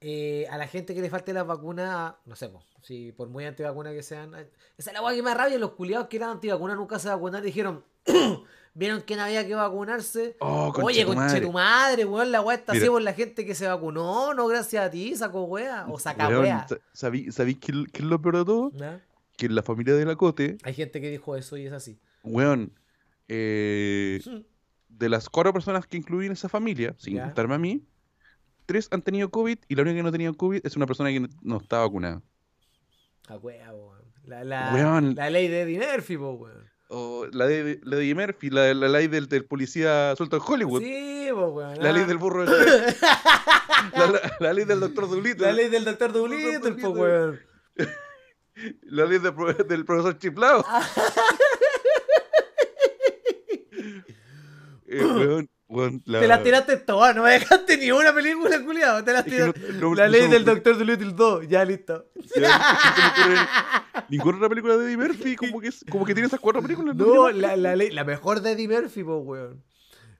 Eh, 0.00 0.46
a 0.50 0.58
la 0.58 0.66
gente 0.68 0.94
que 0.94 1.00
le 1.00 1.08
falte 1.08 1.32
las 1.32 1.46
vacunas, 1.46 2.14
no 2.26 2.36
sé, 2.36 2.50
si 2.82 3.12
por 3.12 3.28
muy 3.28 3.44
antivacuna 3.46 3.92
que 3.92 4.02
sean. 4.02 4.34
eh, 4.34 4.50
Esa 4.76 4.92
es 4.92 5.00
la 5.00 5.14
que 5.14 5.22
me 5.22 5.34
rabia. 5.34 5.58
Los 5.58 5.72
culiados 5.72 6.08
que 6.08 6.16
eran 6.18 6.30
antivacunas 6.30 6.76
nunca 6.76 6.98
se 6.98 7.08
vacunaron 7.08 7.44
y 7.46 7.50
dijeron, 7.50 7.84
¿Vieron 8.78 9.00
que 9.00 9.16
no 9.16 9.22
había 9.22 9.46
que 9.46 9.54
vacunarse? 9.54 10.36
Oh, 10.38 10.70
Oye, 10.82 11.06
conche 11.06 11.40
tu 11.40 11.50
madre, 11.50 12.04
weón, 12.04 12.30
la 12.30 12.42
weá 12.42 12.56
está 12.58 12.72
así 12.72 12.86
por 12.86 13.00
la 13.00 13.14
gente 13.14 13.46
que 13.46 13.54
se 13.54 13.66
vacunó, 13.66 14.34
no 14.34 14.46
gracias 14.48 14.84
a 14.84 14.90
ti, 14.90 15.16
saco 15.16 15.44
weá, 15.44 15.86
o 15.88 15.98
saca 15.98 16.28
Weón, 16.28 16.42
weá. 16.42 16.68
sa- 16.68 16.76
¿sabí- 16.92 17.32
¿Sabéis 17.32 17.56
qué, 17.58 17.72
qué 17.90 18.02
es 18.02 18.04
lo 18.04 18.20
peor 18.20 18.36
de 18.36 18.44
todo? 18.44 18.72
Que 19.38 19.46
en 19.46 19.54
la 19.54 19.62
familia 19.62 19.94
de 19.94 20.04
la 20.04 20.14
Cote, 20.14 20.58
Hay 20.62 20.74
gente 20.74 21.00
que 21.00 21.08
dijo 21.10 21.36
eso 21.36 21.56
y 21.56 21.64
es 21.66 21.72
así. 21.72 21.98
weón, 22.22 22.78
eh, 23.28 24.20
de 24.90 25.08
las 25.08 25.30
cuatro 25.30 25.54
personas 25.54 25.86
que 25.86 25.96
incluí 25.96 26.26
en 26.26 26.32
esa 26.32 26.50
familia, 26.50 26.94
sin 26.98 27.14
Ya. 27.16 27.24
contarme 27.24 27.54
a 27.54 27.58
mí, 27.58 27.82
tres 28.66 28.88
han 28.90 29.02
tenido 29.02 29.30
COVID 29.30 29.58
y 29.68 29.74
la 29.74 29.82
única 29.82 29.96
que 29.96 30.02
no 30.02 30.08
ha 30.08 30.12
tenido 30.12 30.34
COVID 30.34 30.60
es 30.64 30.76
una 30.76 30.86
persona 30.86 31.10
que 31.10 31.26
no, 31.42 31.56
está 31.58 31.78
vacunada. 31.78 32.22
A 33.28 33.36
weá, 33.36 33.72
weón. 33.72 33.96
La, 34.24 34.42
la, 34.44 34.72
Weón. 34.74 35.14
la 35.14 35.30
ley 35.30 35.46
de 35.48 35.62
Eddie 35.62 35.78
Murphy, 35.78 36.16
po, 36.16 36.32
weón. 36.32 36.68
O 36.88 37.26
la 37.32 37.46
de, 37.46 37.80
la 37.84 37.96
de 37.96 38.14
Murphy, 38.14 38.50
la, 38.50 38.74
la 38.74 38.88
ley 38.88 39.06
del, 39.08 39.28
del 39.28 39.44
policía 39.44 40.14
suelto 40.16 40.36
en 40.36 40.42
Hollywood. 40.44 40.82
Sí, 40.82 41.28
po, 41.32 41.46
weón. 41.48 41.78
La 41.82 41.92
ley 41.92 42.02
ah. 42.02 42.06
del 42.06 42.18
burro 42.18 42.44
tren. 42.44 42.58
la, 43.94 44.06
la- 44.06 44.36
la 44.40 44.52
ley 44.52 44.64
del 44.64 44.80
doctor 44.80 45.08
Dolittle. 45.08 45.46
La 45.46 45.52
ley 45.52 45.68
del 45.68 45.84
doctor 45.84 46.12
Dolittle, 46.12 46.72
po, 46.72 46.90
weón. 46.90 47.40
La 48.82 49.04
ley 49.04 49.18
del, 49.18 49.34
pro- 49.34 49.52
del 49.52 49.84
profesor 49.84 50.18
Chiplao. 50.18 50.64
Ah. 50.66 50.82
Eh, 54.88 55.04
weón, 55.04 55.50
la... 55.68 56.20
Te 56.20 56.28
las 56.28 56.42
tiraste 56.44 56.76
todas, 56.76 57.14
no 57.16 57.24
me 57.24 57.30
dejaste 57.32 57.76
ni 57.78 57.90
una 57.90 58.12
película, 58.14 58.62
culiado. 58.64 59.02
Te 59.02 59.12
las 59.12 59.26
Es 59.26 59.32
que 59.32 59.40
no- 59.46 59.52
tiraste. 59.52 59.72
no- 59.80 59.94
la 59.94 60.04
no 60.06 60.10
ley 60.12 60.28
del 60.28 60.44
doctor 60.44 60.78
Dolittle 60.78 61.12
2, 61.12 61.48
ya 61.48 61.64
listo. 61.64 62.06
Ninguna 64.08 64.36
otra 64.36 64.48
película 64.48 64.76
de 64.76 64.86
Eddie 64.86 64.96
Murphy 64.96 65.36
como 65.36 65.60
que, 65.60 65.70
como 65.90 66.04
que 66.04 66.14
tiene 66.14 66.26
esas 66.28 66.40
cuatro 66.40 66.62
películas. 66.62 66.94
No, 66.94 67.24
tiene 67.26 67.40
la, 67.40 67.56
la 67.56 67.76
ley, 67.76 67.90
la 67.90 68.04
mejor 68.04 68.40
de 68.40 68.52
Eddie 68.52 68.68
Murphy, 68.68 69.02
po, 69.02 69.18
weón. 69.18 69.62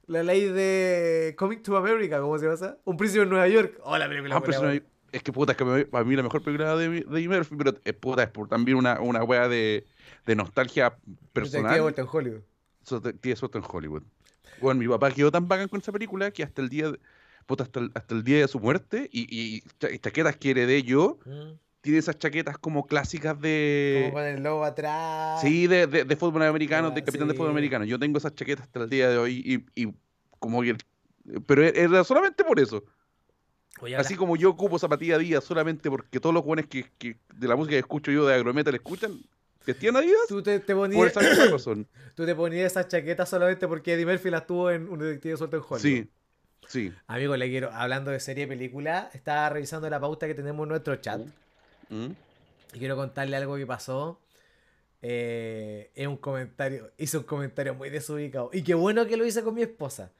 La 0.06 0.22
ley 0.22 0.44
de 0.44 1.34
Coming 1.36 1.62
to 1.62 1.76
America, 1.76 2.20
¿cómo 2.20 2.38
se 2.38 2.44
llama? 2.44 2.54
esa? 2.54 2.78
Un 2.84 2.96
príncipe 2.96 3.22
en 3.24 3.28
Nueva 3.30 3.48
York. 3.48 3.78
Oh, 3.82 3.98
la 3.98 4.08
película. 4.08 4.36
Ah, 4.36 4.74
es 5.12 5.22
que 5.22 5.32
puta, 5.32 5.52
es 5.52 5.58
que 5.58 5.64
me- 5.64 5.84
para 5.86 6.04
mí 6.04 6.14
la 6.16 6.22
mejor 6.22 6.42
película 6.42 6.76
de, 6.76 6.88
de 6.88 6.98
Eddie 7.00 7.28
Murphy, 7.28 7.56
pero 7.56 7.74
es 7.84 7.94
puta, 7.94 8.22
es 8.22 8.28
por 8.30 8.48
también 8.48 8.76
una, 8.76 9.00
una 9.00 9.22
wea 9.24 9.48
de, 9.48 9.84
de 10.26 10.36
nostalgia 10.36 10.96
personal. 11.32 11.72
queda 11.72 11.82
vuelta 11.82 12.02
en 12.02 12.08
Hollywood. 12.10 12.40
Tiene 13.20 13.36
suerte 13.36 13.58
en 13.58 13.64
Hollywood. 13.68 14.02
Bueno, 14.60 14.80
mi 14.80 14.88
papá 14.88 15.10
quedó 15.10 15.30
tan 15.30 15.48
bacán 15.48 15.68
con 15.68 15.80
esa 15.80 15.92
película 15.92 16.30
que 16.30 16.42
hasta 16.42 16.62
el 16.62 16.68
día 16.68 16.90
de, 16.90 17.00
puta, 17.46 17.64
hasta 17.64 17.80
el, 17.80 17.90
hasta 17.94 18.14
el 18.14 18.22
día 18.24 18.38
de 18.40 18.48
su 18.48 18.58
muerte 18.60 19.08
y, 19.12 19.26
y, 19.30 19.60
cha- 19.78 19.90
y 19.90 19.98
chaquetas 19.98 20.36
que 20.36 20.50
heredé 20.50 20.82
yo, 20.82 21.18
Mm. 21.24 21.52
tiene 21.80 21.98
esas 21.98 22.18
chaquetas 22.18 22.58
como 22.58 22.86
clásicas 22.86 23.34
Como 23.34 23.42
de... 23.42 24.10
con 24.12 24.24
el 24.24 24.42
logo 24.42 24.64
atrás. 24.64 25.40
Sí, 25.40 25.66
de, 25.66 25.86
de, 25.86 26.04
de 26.04 26.16
fútbol 26.16 26.42
americano, 26.42 26.88
Ah, 26.88 26.90
de 26.90 27.02
capitán 27.04 27.28
de 27.28 27.34
fútbol 27.34 27.50
americano. 27.50 27.84
Yo 27.84 27.98
tengo 27.98 28.18
esas 28.18 28.34
chaquetas 28.34 28.66
hasta 28.66 28.80
el 28.84 28.90
día 28.90 29.08
de 29.10 29.18
hoy 29.18 29.64
y, 29.74 29.82
y 29.84 29.92
como 30.38 30.62
que... 30.62 30.76
Pero 31.46 31.62
e, 31.64 31.72
era 31.80 32.02
solamente 32.04 32.42
por 32.44 32.58
eso. 32.58 32.84
Oye, 33.80 33.94
Así 33.96 34.16
como 34.16 34.36
yo 34.36 34.50
ocupo 34.50 34.78
zapatilla 34.78 35.16
Adidas 35.16 35.44
solamente 35.44 35.90
porque 35.90 36.18
todos 36.18 36.34
los 36.34 36.42
jóvenes 36.42 36.66
que, 36.66 36.86
que 36.98 37.18
de 37.34 37.46
la 37.48 37.56
música 37.56 37.74
que 37.74 37.80
escucho 37.80 38.10
yo 38.10 38.26
de 38.26 38.34
agrometal 38.34 38.74
escuchan, 38.74 39.20
vestían 39.72 39.96
Adidas, 39.96 40.20
tú 40.28 40.42
te, 40.42 40.60
te 40.60 40.74
por 40.74 40.88
ponías, 40.88 41.10
esa 41.16 41.20
misma 41.20 41.44
razón. 41.52 41.86
tú 42.14 42.24
te 42.24 42.34
ponías 42.34 42.72
esas 42.72 42.88
chaquetas 42.88 43.28
solamente 43.28 43.66
porque 43.68 43.94
Eddie 43.94 44.06
Murphy 44.06 44.30
las 44.30 44.46
tuvo 44.46 44.70
en 44.70 44.88
un 44.88 44.98
detective 44.98 45.36
suelto 45.36 45.56
en 45.56 45.62
Hollywood. 45.62 45.80
Sí, 45.80 46.10
sí. 46.68 46.92
Amigo, 47.06 47.36
le 47.36 47.48
quiero, 47.48 47.70
hablando 47.72 48.10
de 48.10 48.20
serie 48.20 48.44
y 48.44 48.46
película, 48.46 49.10
estaba 49.12 49.48
revisando 49.50 49.88
la 49.90 50.00
pauta 50.00 50.26
que 50.26 50.34
tenemos 50.34 50.64
en 50.64 50.68
nuestro 50.70 50.96
chat. 50.96 51.20
¿Mm? 51.88 52.06
Y 52.74 52.78
quiero 52.78 52.96
contarle 52.96 53.36
algo 53.36 53.56
que 53.56 53.66
pasó. 53.66 54.20
Eh, 55.02 55.90
es 55.94 56.06
un 56.06 56.16
comentario, 56.16 56.90
hice 56.98 57.18
un 57.18 57.24
comentario 57.24 57.74
muy 57.74 57.90
desubicado. 57.90 58.50
Y 58.52 58.62
qué 58.62 58.74
bueno 58.74 59.06
que 59.06 59.16
lo 59.16 59.24
hice 59.24 59.42
con 59.42 59.54
mi 59.54 59.62
esposa. 59.62 60.10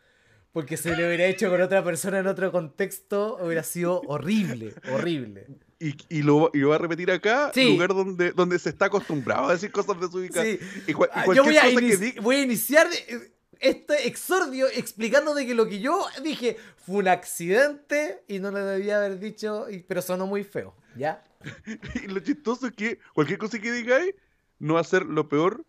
Porque 0.52 0.76
si 0.76 0.88
lo 0.88 0.96
hubiera 0.96 1.24
hecho 1.26 1.50
con 1.50 1.61
otra 1.61 1.85
persona 1.85 2.18
en 2.20 2.26
otro 2.26 2.50
contexto, 2.50 3.37
hubiera 3.42 3.62
sido 3.62 4.00
horrible, 4.06 4.72
horrible. 4.90 5.46
Y, 5.78 5.94
y 6.08 6.22
lo, 6.22 6.50
y 6.54 6.58
lo 6.58 6.70
va 6.70 6.76
a 6.76 6.78
repetir 6.78 7.10
acá, 7.10 7.50
Sí. 7.52 7.72
lugar 7.72 7.90
donde, 7.90 8.32
donde 8.32 8.58
se 8.58 8.70
está 8.70 8.86
acostumbrado 8.86 9.48
a 9.48 9.52
decir 9.52 9.70
cosas 9.70 10.00
desubicadas. 10.00 10.46
Sí. 10.48 10.58
Y, 10.86 10.90
y 10.92 10.94
Ah, 10.94 11.22
cualquier 11.24 11.36
Yo 11.36 11.44
voy 11.44 11.56
a, 11.58 11.62
cosa 11.64 12.12
que 12.14 12.20
voy 12.20 12.36
a 12.36 12.42
iniciar 12.42 12.86
eh, 13.08 13.32
este 13.60 14.08
exordio 14.08 14.66
explicando 14.68 15.34
de 15.34 15.46
que 15.46 15.54
lo 15.54 15.68
que 15.68 15.80
yo 15.80 16.04
dije 16.22 16.56
fue 16.84 16.96
un 16.96 17.08
accidente 17.08 18.22
y 18.28 18.38
no 18.38 18.50
lo 18.50 18.64
debía 18.64 18.96
haber 18.98 19.18
dicho, 19.18 19.66
pero 19.86 20.00
sonó 20.00 20.26
muy 20.26 20.44
feo, 20.44 20.74
¿ya? 20.96 21.22
y 22.02 22.06
lo 22.08 22.20
chistoso 22.20 22.68
es 22.68 22.72
que 22.72 22.98
cualquier 23.12 23.38
cosa 23.38 23.58
que 23.58 23.70
digáis 23.72 24.14
no 24.58 24.74
va 24.74 24.80
a 24.80 24.84
ser 24.84 25.04
lo 25.04 25.28
peor 25.28 25.62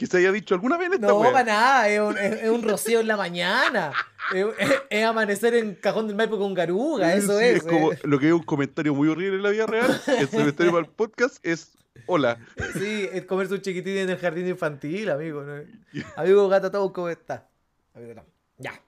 que 0.00 0.06
se 0.06 0.16
haya 0.16 0.32
dicho 0.32 0.54
alguna 0.54 0.78
vez 0.78 0.86
en 0.86 0.94
esta 0.94 1.08
No, 1.08 1.20
wea. 1.20 1.30
para 1.30 1.44
nada, 1.44 1.88
es 1.90 2.00
un, 2.00 2.16
es- 2.16 2.42
es 2.42 2.48
un 2.48 2.62
rocío 2.62 3.00
en 3.00 3.06
la 3.06 3.18
mañana. 3.18 3.92
Es, 4.88 5.04
amanecer 5.04 5.54
en 5.54 5.74
Cajón 5.74 6.06
del 6.06 6.16
Maipo 6.16 6.38
con 6.38 6.54
garuga, 6.54 7.12
eso 7.14 7.38
Sí, 7.38 7.44
es. 7.44 7.62
como 7.62 7.92
eh. 7.92 7.98
lo 8.04 8.18
que 8.18 8.28
es 8.28 8.32
un 8.32 8.42
comentario 8.42 8.94
muy 8.94 9.08
horrible 9.08 9.36
en 9.36 9.42
la 9.42 9.50
vida 9.50 9.66
real, 9.66 10.00
el 10.06 10.28
comentario 10.30 10.72
para 10.72 10.86
el 10.86 10.90
podcast 10.90 11.36
es 11.44 11.76
hola. 12.06 12.38
Sí, 12.78 13.08
es 13.12 13.26
comerse 13.26 13.52
un 13.52 13.60
chiquitín 13.60 13.98
en 13.98 14.08
el 14.08 14.16
jardín 14.18 14.48
infantil, 14.48 15.10
amigo. 15.10 15.42
¿no? 15.42 15.54
Amigo 16.16 16.48
gato, 16.48 16.70
todo 16.70 16.90
¿cómo 16.94 17.10
está? 17.10 17.46
Amigo. 17.94 18.24
Ya. 18.56 18.80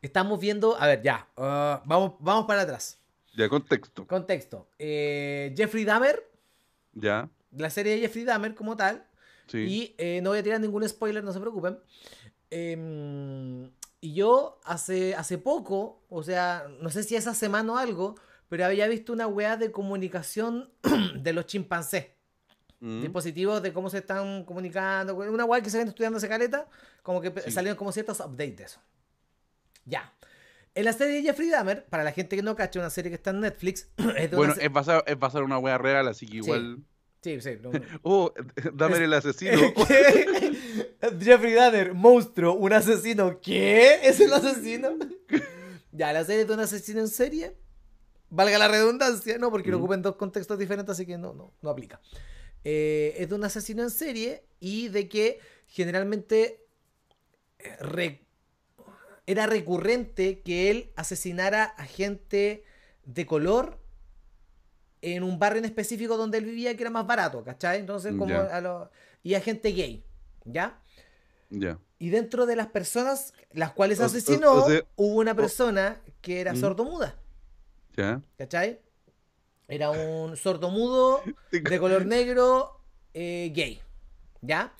Estamos 0.00 0.40
viendo, 0.40 0.80
a 0.80 0.86
ver, 0.86 1.02
ya. 1.02 1.26
ah, 1.36 1.82
vamos, 1.84 2.14
vamos 2.20 2.46
para 2.46 2.62
atrás. 2.62 2.98
Ya, 3.36 3.46
contexto. 3.50 4.06
Contexto. 4.06 4.68
Eh, 4.78 5.52
Jeffrey 5.56 5.84
Dahmer, 5.84 6.24
Ya, 6.94 7.28
la 7.52 7.68
serie 7.68 7.92
de 7.94 8.00
Jeffrey 8.00 8.24
Dahmer 8.24 8.54
como 8.54 8.74
tal. 8.76 9.04
Sí. 9.48 9.58
Y 9.58 9.94
eh, 9.98 10.20
no 10.22 10.30
voy 10.30 10.38
a 10.38 10.42
tirar 10.42 10.60
ningún 10.60 10.88
spoiler, 10.88 11.24
no 11.24 11.32
se 11.32 11.40
preocupen. 11.40 11.78
Em, 12.50 13.70
y 14.00 14.14
yo 14.14 14.58
hace, 14.64 15.14
hace 15.14 15.38
poco, 15.38 16.02
o 16.08 16.22
sea, 16.22 16.66
no 16.80 16.90
sé 16.90 17.02
si 17.02 17.16
esa 17.16 17.34
semana 17.34 17.72
o 17.72 17.76
algo, 17.76 18.14
pero 18.48 18.64
había 18.64 18.86
visto 18.88 19.12
una 19.12 19.26
weá 19.26 19.56
de 19.56 19.70
comunicación 19.70 20.70
de 21.16 21.32
los 21.32 21.46
chimpancés. 21.46 22.06
Mm, 22.80 23.00
Dispositivos 23.00 23.60
de 23.62 23.72
cómo 23.72 23.90
se 23.90 23.98
están 23.98 24.44
comunicando. 24.44 25.14
Una 25.16 25.44
weá 25.44 25.60
que 25.60 25.70
se 25.70 25.78
ven 25.78 25.88
estudiando 25.88 26.18
esa 26.18 26.28
caleta, 26.28 26.68
como 27.02 27.20
que 27.20 27.32
Sí. 27.42 27.50
salieron 27.50 27.76
como 27.76 27.90
ciertos 27.92 28.20
updates 28.20 28.56
de 28.56 28.64
eso. 28.64 28.80
Ya. 29.84 30.12
En 30.74 30.84
la 30.84 30.92
serie 30.92 31.16
de 31.16 31.22
Jeffrey 31.22 31.48
Dahmer, 31.50 31.86
para 31.86 32.04
la 32.04 32.12
gente 32.12 32.36
que 32.36 32.42
no 32.42 32.54
cacha, 32.54 32.78
una 32.78 32.90
serie 32.90 33.10
que 33.10 33.16
está 33.16 33.30
en 33.30 33.40
Netflix, 33.40 33.88
es 34.16 34.30
de 34.30 34.36
Bueno, 34.36 34.54
es 34.60 34.72
basado, 34.72 35.02
es 35.06 35.18
basado 35.18 35.40
en 35.40 35.46
una 35.46 35.58
wea 35.58 35.76
real, 35.76 36.06
así 36.06 36.26
que 36.26 36.36
igual. 36.36 36.76
Sí, 36.78 36.84
sí. 37.22 37.36
no- 37.62 37.70
Oh, 38.02 38.32
dame 38.74 38.96
Es- 38.96 39.00
el 39.02 39.12
asesino. 39.14 39.58
Jeffrey 41.20 41.52
Dahmer, 41.54 41.94
monstruo, 41.94 42.54
un 42.54 42.72
asesino. 42.72 43.40
¿Qué? 43.40 44.00
¿Es 44.02 44.20
el 44.20 44.32
asesino? 44.32 44.90
ya, 45.92 46.12
la 46.12 46.24
serie 46.24 46.42
es 46.42 46.48
de 46.48 46.54
un 46.54 46.60
asesino 46.60 47.00
en 47.00 47.08
serie. 47.08 47.54
Valga 48.30 48.58
la 48.58 48.68
redundancia, 48.68 49.38
no, 49.38 49.50
porque 49.50 49.70
lo 49.70 49.78
ocupa 49.78 49.94
en 49.94 50.02
dos 50.02 50.16
contextos 50.16 50.58
diferentes, 50.58 50.92
así 50.92 51.06
que 51.06 51.16
no, 51.16 51.32
no, 51.32 51.54
no 51.62 51.70
aplica. 51.70 52.00
Eh, 52.64 53.14
es 53.16 53.28
de 53.30 53.34
un 53.34 53.44
asesino 53.44 53.82
en 53.82 53.90
serie 53.90 54.44
y 54.60 54.88
de 54.88 55.08
que 55.08 55.38
generalmente 55.66 56.66
eh, 57.58 57.76
re- 57.80 58.26
era 59.26 59.46
recurrente 59.46 60.40
que 60.40 60.70
él 60.70 60.92
asesinara 60.96 61.64
a 61.64 61.84
gente 61.86 62.64
de 63.04 63.24
color 63.24 63.78
en 65.02 65.22
un 65.22 65.38
barrio 65.38 65.58
en 65.60 65.64
específico 65.64 66.16
donde 66.16 66.38
él 66.38 66.44
vivía 66.44 66.76
que 66.76 66.82
era 66.82 66.90
más 66.90 67.06
barato, 67.06 67.42
¿cachai? 67.44 67.78
Entonces, 67.80 68.12
como 68.16 68.30
Ya. 68.34 68.42
a 68.56 68.60
lo- 68.60 68.90
y 69.22 69.34
a 69.34 69.40
gente 69.40 69.70
gay, 69.72 70.04
¿ya? 70.44 70.80
ya. 71.50 71.78
Y 71.98 72.10
dentro 72.10 72.46
de 72.46 72.54
las 72.56 72.68
personas 72.68 73.32
las 73.52 73.72
cuales 73.72 73.98
O- 74.00 74.02
o- 74.02 74.06
asesinó, 74.06 74.52
o 74.52 74.68
sea- 74.70 74.82
hubo 74.96 75.16
una 75.16 75.34
persona 75.34 76.00
que 76.20 76.40
era 76.40 76.52
¿Mm? 76.52 76.56
sordomuda, 76.56 77.16
Ya. 77.96 78.20
¿cachai? 78.36 78.80
Era 79.66 79.90
un 79.90 80.36
sordomudo 80.36 81.22
de 81.52 81.78
color 81.78 82.06
negro 82.06 82.80
eh, 83.14 83.50
gay, 83.54 83.80
¿ya? 84.40 84.72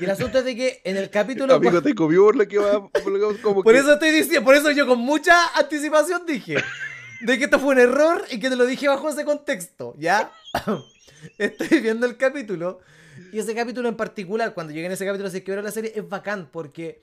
Y 0.00 0.04
el 0.04 0.10
asunto 0.10 0.38
es 0.38 0.44
de 0.46 0.56
que 0.56 0.80
en 0.84 0.96
el 0.96 1.10
capítulo... 1.10 1.52
Amigo, 1.54 1.82
te 1.82 1.94
comió 1.94 2.24
por 2.24 2.36
lo 2.36 2.48
que 2.48 2.56
va. 2.58 2.88
Por, 2.88 3.08
lo 3.12 3.28
que- 3.34 3.42
como 3.42 3.62
Por 3.64 3.74
que- 3.74 3.80
eso 3.80 3.92
estoy 3.92 4.10
diciendo, 4.10 4.42
por 4.44 4.54
eso 4.54 4.70
yo 4.70 4.86
con 4.86 4.98
mucha 4.98 5.34
anticipación 5.54 6.24
dije 6.26 6.56
de 7.24 7.38
que 7.38 7.44
esto 7.44 7.58
fue 7.58 7.74
un 7.74 7.80
error 7.80 8.24
y 8.30 8.38
que 8.40 8.48
te 8.50 8.56
lo 8.56 8.66
dije 8.66 8.88
bajo 8.88 9.08
ese 9.08 9.24
contexto, 9.24 9.94
¿ya? 9.98 10.32
Estoy 11.38 11.80
viendo 11.80 12.06
el 12.06 12.16
capítulo 12.16 12.80
y 13.32 13.38
ese 13.38 13.54
capítulo 13.54 13.88
en 13.88 13.96
particular, 13.96 14.54
cuando 14.54 14.72
llegué 14.72 14.86
en 14.86 14.92
ese 14.92 15.06
capítulo, 15.06 15.30
se 15.30 15.42
quebró 15.44 15.62
la 15.62 15.70
serie, 15.70 15.92
es 15.94 16.08
bacán 16.08 16.48
porque 16.50 17.00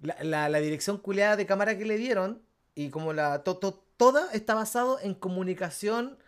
la, 0.00 0.16
la- 0.22 0.48
la 0.48 0.58
dirección 0.60 0.98
culeada 0.98 1.36
de 1.36 1.46
cámara 1.46 1.76
que 1.76 1.84
le 1.84 1.96
dieron 1.96 2.42
y 2.74 2.90
como 2.90 3.12
la 3.12 3.42
to- 3.44 3.56
to- 3.58 3.84
toda 3.96 4.32
está 4.32 4.54
basado 4.54 4.98
en 5.00 5.14
comunicación, 5.14 6.18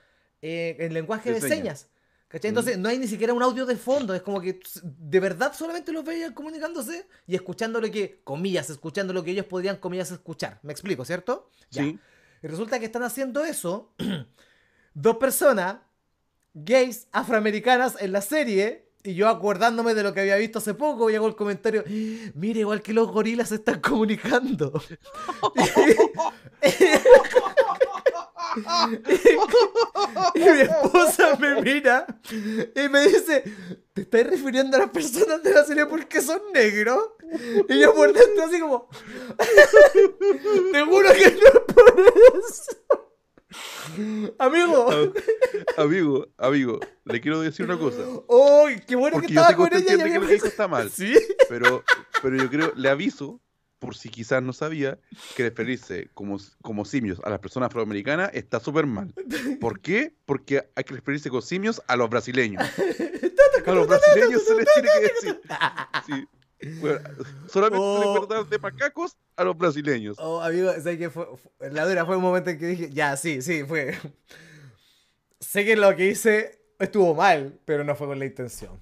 eh, 0.43 0.77
en 0.81 0.93
lenguaje 0.95 1.33
De 1.33 1.41
de, 1.41 1.49
señas. 1.49 1.89
¿Cachai? 2.29 2.49
Entonces 2.51 2.79
no 2.79 2.89
hay 2.89 2.97
ni 2.99 3.09
siquiera 3.09 3.33
un 3.35 3.43
audio 3.43 3.67
de 3.67 3.75
fondo, 3.77 4.15
es 4.15 4.23
como 4.23 4.41
que 4.41 4.61
de 4.85 5.19
verdad 5.21 5.53
solamente 5.53 5.91
los 5.93 6.05
veían 6.05 6.33
comunicándose 6.33 7.07
y 7.27 7.35
escuchando 7.35 7.81
lo 7.81 7.91
que, 7.91 8.21
comillas, 8.23 8.71
escuchando 8.71 9.13
lo 9.13 9.25
que 9.25 9.33
ellos 9.33 9.47
podrían, 9.47 9.77
comillas, 9.79 10.13
escuchar. 10.13 10.61
¿Me 10.63 10.73
explico, 10.73 11.05
cierto? 11.05 11.51
Ya. 11.71 11.83
Sí. 11.83 11.99
Y 12.43 12.47
resulta 12.47 12.79
que 12.79 12.87
están 12.87 13.03
haciendo 13.03 13.45
eso 13.45 13.93
dos 14.95 15.17
personas 15.17 15.77
gays 16.55 17.07
afroamericanas 17.13 17.97
en 18.01 18.13
la 18.13 18.21
serie 18.21 18.89
Y 19.05 19.15
yo 19.15 19.29
acordándome 19.29 19.95
de 19.95 20.03
lo 20.03 20.13
que 20.13 20.21
había 20.21 20.37
visto 20.37 20.59
hace 20.59 20.75
poco, 20.75 21.11
llegó 21.11 21.27
el 21.27 21.37
comentario, 21.37 21.85
mire, 22.35 22.61
igual 22.61 22.83
que 22.83 22.93
los 22.93 23.11
gorilas 23.11 23.49
se 23.49 23.57
están 23.57 23.81
comunicando. 23.81 24.73
y 30.35 30.41
mi 30.41 30.61
esposa 30.61 31.37
me 31.37 31.61
mira 31.63 32.07
y 32.75 32.89
me 32.89 33.07
dice, 33.07 33.45
¿te 33.93 34.03
estás 34.03 34.27
refiriendo 34.27 34.77
a 34.77 34.81
las 34.81 34.91
personas 34.91 35.43
de 35.43 35.53
la 35.53 35.65
serie 35.65 35.87
porque 35.87 36.21
son 36.21 36.41
negros? 36.53 36.99
Y 37.69 37.81
yo 37.81 37.95
por 37.95 38.13
dentro 38.13 38.45
así 38.45 38.61
como, 38.61 38.89
te 40.73 40.83
juro 40.83 41.13
que 41.13 41.31
no 41.31 41.47
es 41.47 41.75
por 41.75 41.95
eso. 42.39 42.77
Amigo. 44.39 44.89
amigo, 45.77 46.29
amigo, 46.39 46.81
le 47.05 47.21
quiero 47.21 47.41
decir 47.41 47.67
una 47.67 47.79
cosa. 47.79 47.99
¡Uy! 48.29 48.81
¡Qué 48.87 48.95
bueno 48.95 49.15
Porque 49.15 49.27
que 49.29 49.35
yo 49.35 49.41
estaba 49.41 49.49
sé 49.49 49.55
que 49.55 49.57
con 49.57 49.65
usted 49.67 49.79
ella! 49.79 49.95
y 49.95 49.97
que 49.97 50.03
había 50.03 50.19
lo 50.21 50.27
que 50.27 50.35
dijo 50.35 50.47
está 50.47 50.69
mal. 50.69 50.91
Sí. 50.91 51.15
Pero, 51.49 51.83
pero 52.23 52.37
yo 52.37 52.49
creo, 52.49 52.73
le 52.77 52.89
aviso, 52.89 53.41
por 53.81 53.97
si 53.97 54.09
quizás 54.11 54.41
no 54.43 54.53
sabía, 54.53 54.99
que 55.37 55.43
referirse 55.43 56.09
como, 56.15 56.39
como 56.63 56.85
simios 56.85 57.21
a 57.25 57.31
las 57.31 57.41
personas 57.41 57.67
afroamericanas 57.69 58.31
está 58.35 58.61
súper 58.61 58.87
mal. 58.87 59.13
¿Por 59.61 59.81
qué? 59.81 60.15
Porque 60.27 60.69
hay 60.77 60.85
que 60.85 60.95
referirse 60.95 61.31
con 61.31 61.43
simios 61.43 61.83
a 61.89 61.97
los 61.97 62.09
brasileños. 62.09 62.63
A 63.67 63.73
los 63.73 63.87
brasileños 63.87 64.43
se 64.45 64.55
les 64.55 64.67
tiene 64.75 64.89
que 64.89 65.01
decir. 65.03 65.41
Sí. 66.07 66.29
Bueno, 66.81 67.01
solamente 67.47 67.79
Oh. 67.79 68.45
de 68.45 68.59
macacos 68.59 69.17
a 69.37 69.45
los 69.45 69.57
brasileños. 69.57 70.17
Oh, 70.19 70.41
amigo, 70.41 70.73
¿sabes 70.73 70.99
qué 70.99 71.11
fue? 71.11 71.27
fue- 71.59 71.71
La 71.71 71.87
dura 71.87 72.07
fue 72.07 72.17
un 72.17 72.23
momento 72.23 72.49
en 72.51 72.59
que 72.59 72.67
dije, 72.67 72.91
ya, 72.91 73.17
sí, 73.19 73.43
sí, 73.43 73.63
fue. 73.65 73.99
sé 75.41 75.65
que 75.67 75.77
lo 75.77 75.95
que 75.95 76.09
hice 76.09 76.59
estuvo 76.79 77.15
mal, 77.15 77.59
pero 77.67 77.85
no 77.85 77.95
fue 77.95 78.07
con 78.07 78.19
la 78.19 78.25
intención. 78.25 78.81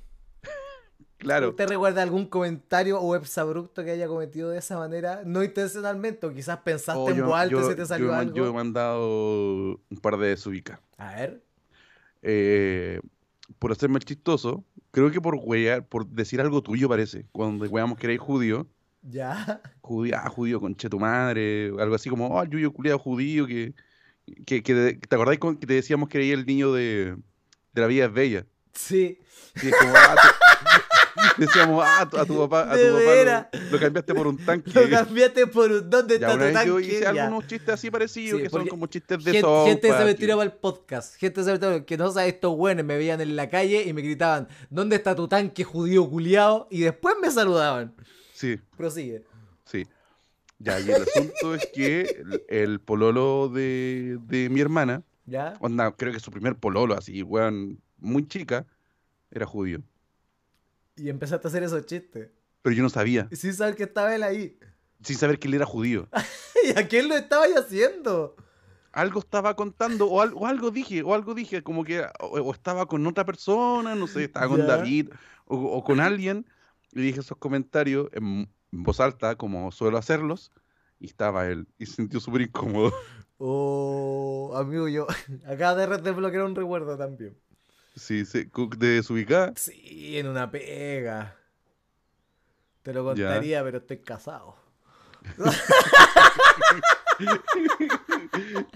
Claro. 1.19 1.51
¿Usted 1.51 1.69
recuerda 1.69 2.03
algún 2.03 2.27
comentario 2.27 3.01
o 3.01 3.17
exabrupto 3.17 3.85
que 3.85 3.91
haya 3.91 4.07
cometido 4.07 4.51
de 4.51 4.59
esa 4.59 4.79
manera? 4.79 5.23
No 5.25 5.43
intencionalmente, 5.43 6.27
o 6.27 6.33
quizás 6.33 6.59
pensaste 6.59 7.01
Oh, 7.01 7.11
en 7.11 7.17
yo- 7.17 7.27
voz 7.27 7.37
alta 7.39 7.55
y 7.57 7.59
yo- 7.59 7.69
se 7.69 7.75
te 7.75 7.85
salió 7.87 8.07
yo 8.09 8.15
algo. 8.15 8.35
Yo 8.37 8.47
he 8.49 8.53
mandado 8.53 9.81
un 9.91 9.99
par 10.01 10.17
de 10.17 10.29
desubicas. 10.29 10.79
A 10.97 11.15
ver. 11.15 11.43
eh, 12.23 13.01
por 13.59 13.73
hacerme 13.73 13.97
el 13.99 14.05
chistoso, 14.05 14.65
creo 14.91 15.11
que 15.11 15.21
por 15.21 15.35
huear, 15.37 15.87
por 15.87 16.07
decir 16.07 16.41
algo 16.41 16.63
tuyo 16.63 16.89
parece, 16.89 17.27
cuando 17.33 17.65
weamos 17.67 17.99
que 17.99 18.07
eres 18.07 18.21
judío, 18.21 18.67
Ya. 19.03 19.61
judío, 19.81 20.17
ah, 20.19 20.29
judío 20.29 20.61
conche 20.61 20.89
tu 20.89 20.99
madre, 21.01 21.73
algo 21.79 21.95
así 21.95 22.11
como, 22.11 22.29
oh, 22.29 22.43
el 22.43 22.51
yuyo 22.51 22.73
culiado 22.73 22.99
judío, 22.99 23.47
que, 23.47 23.75
que, 24.47 24.63
que 24.63 24.99
¿te 25.09 25.15
acordáis 25.17 25.39
con- 25.41 25.57
que 25.57 25.67
te 25.67 25.75
decíamos 25.75 26.09
que 26.09 26.19
eres 26.19 26.39
el 26.39 26.47
niño 26.47 26.73
de, 26.73 27.17
de 27.73 27.81
la 27.81 27.87
vida 27.87 28.05
es 28.07 28.13
bella? 28.13 28.47
Sí. 28.73 29.19
Y 29.63 29.69
es 29.69 29.75
como, 29.77 29.93
ah, 29.97 30.17
decíamos, 31.37 31.85
ah, 31.87 32.03
a 32.03 32.09
tu, 32.25 32.37
papá, 32.39 32.63
a 32.73 32.77
tu 32.77 32.83
papá 32.95 33.51
lo, 33.53 33.71
lo 33.73 33.79
cambiaste 33.79 34.15
por 34.15 34.27
un 34.27 34.37
tanque. 34.39 34.71
Lo 34.73 34.89
cambiaste 34.89 35.47
por 35.47 35.71
un 35.71 35.89
¿Dónde 35.91 36.15
está 36.17 36.33
tu 36.33 36.39
vez 36.39 36.53
yo 36.67 36.75
tanque? 36.75 36.87
hice 36.87 37.01
Ya. 37.01 37.09
algunos 37.25 37.47
chistes 37.47 37.69
así 37.75 37.91
parecidos, 37.91 38.39
Sí, 38.39 38.45
que 38.45 38.51
son 38.51 38.67
como 38.67 38.87
chistes 38.87 39.19
de 39.25 39.33
Gente, 39.33 39.41
sopa. 39.41 39.69
gente 39.71 39.89
se 39.89 40.05
me 40.27 40.35
para 40.37 40.43
el 40.45 40.53
podcast. 40.53 41.15
Gente 41.17 41.43
se 41.45 41.53
me 41.53 41.59
tiró 41.59 41.87
que 41.87 41.97
no 41.97 42.11
sabe 42.11 42.29
estos 42.29 42.57
buenos 42.57 42.85
me 42.85 42.97
veían 42.97 43.21
en 43.21 43.37
la 43.37 43.49
calle 43.49 43.83
y 43.87 43.93
me 43.93 44.03
gritaban, 44.03 44.49
¿dónde 44.71 44.97
está 44.97 45.15
tu 45.15 45.29
tanque 45.29 45.65
judío 45.65 46.09
culiao? 46.09 46.67
Y 46.71 46.81
después 46.81 47.15
me 47.21 47.31
saludaban. 47.31 47.95
Sí, 48.33 48.59
Prosigue. 48.77 49.25
Sí. 49.65 49.87
Ya, 50.61 50.81
y 50.81 50.91
el 50.91 51.03
asunto 51.03 51.55
es 51.55 51.67
que 51.73 52.01
el, 52.01 52.43
el 52.49 52.81
pololo 52.81 53.49
de, 53.49 54.19
de 54.23 54.49
mi 54.51 54.61
hermana, 54.61 55.03
¿Ya? 55.27 55.55
onda, 55.61 55.93
creo 55.93 56.13
que 56.13 56.19
su 56.21 56.31
primer 56.33 56.57
pololo, 56.57 56.95
así, 56.97 57.23
weón, 57.23 57.81
muy 57.99 58.27
chica, 58.27 58.67
era 59.31 59.47
judío. 59.47 59.83
Y 60.99 61.09
empezaste 61.09 61.47
a 61.47 61.51
hacer 61.51 61.63
esos 61.63 61.87
chistes. 61.87 62.31
Pero 62.63 62.75
yo 62.77 62.83
no 62.83 62.91
sabía, 62.91 63.29
Y 63.31 63.37
sin 63.37 63.55
saber 63.55 63.77
que 63.77 63.85
estaba 63.85 64.15
él 64.15 64.23
ahí. 64.23 64.59
sin 65.03 65.17
saber 65.17 65.39
que 65.39 65.49
él 65.49 65.55
era 65.55 65.65
judío. 65.67 66.09
¿Y 66.65 66.79
a 66.79 66.87
quién 66.89 67.09
lo 67.09 67.17
estaba 67.17 67.45
haciendo? 67.57 68.35
Algo 68.93 69.21
estaba 69.21 69.55
contando, 69.55 70.07
o, 70.11 70.21
al- 70.21 70.33
o 70.35 70.47
algo 70.47 70.71
dije, 70.71 71.03
o 71.03 71.15
algo 71.15 71.35
dije, 71.35 71.63
como 71.63 71.85
que, 71.85 72.01
o, 72.21 72.27
o 72.27 72.53
estaba 72.53 72.87
con 72.87 73.07
otra 73.07 73.25
persona, 73.25 73.95
no 73.95 74.07
sé, 74.09 74.25
estaba 74.25 74.49
con. 74.49 74.67
David, 74.67 75.11
o, 75.47 75.57
o 75.57 75.85
con 75.85 76.01
alguien, 76.01 76.47
y 76.93 77.03
dije 77.03 77.21
esos 77.21 77.39
comentarios 77.39 78.09
en, 78.13 78.49
en 78.73 78.83
voz 78.83 78.99
alta, 78.99 79.37
como 79.37 79.71
suelo 79.71 79.99
hacerlos, 79.99 80.51
y 80.99 81.07
estaba 81.07 81.47
él, 81.47 81.69
y 81.79 81.87
se 81.87 81.97
sintió 81.97 82.19
súper 82.19 82.41
incómodo. 82.43 82.93
Oh, 83.37 84.53
amigo, 84.57 84.89
yo 84.89 85.07
acaba 85.47 85.75
de 85.87 85.99
desbloquear 86.03 86.45
un 86.45 86.57
recuerdo 86.57 86.97
también. 86.99 87.37
Sí, 87.99 88.25
se, 88.25 88.49
de 88.77 88.87
desubicada. 88.89 89.53
Sí, 89.57 90.19
en 90.19 90.29
una 90.29 90.51
pega. 90.51 91.37
Te 92.83 92.93
lo 92.95 93.05
contaría, 93.05 93.63
pero 93.65 93.79
estoy 93.79 93.99
casado. 93.99 94.57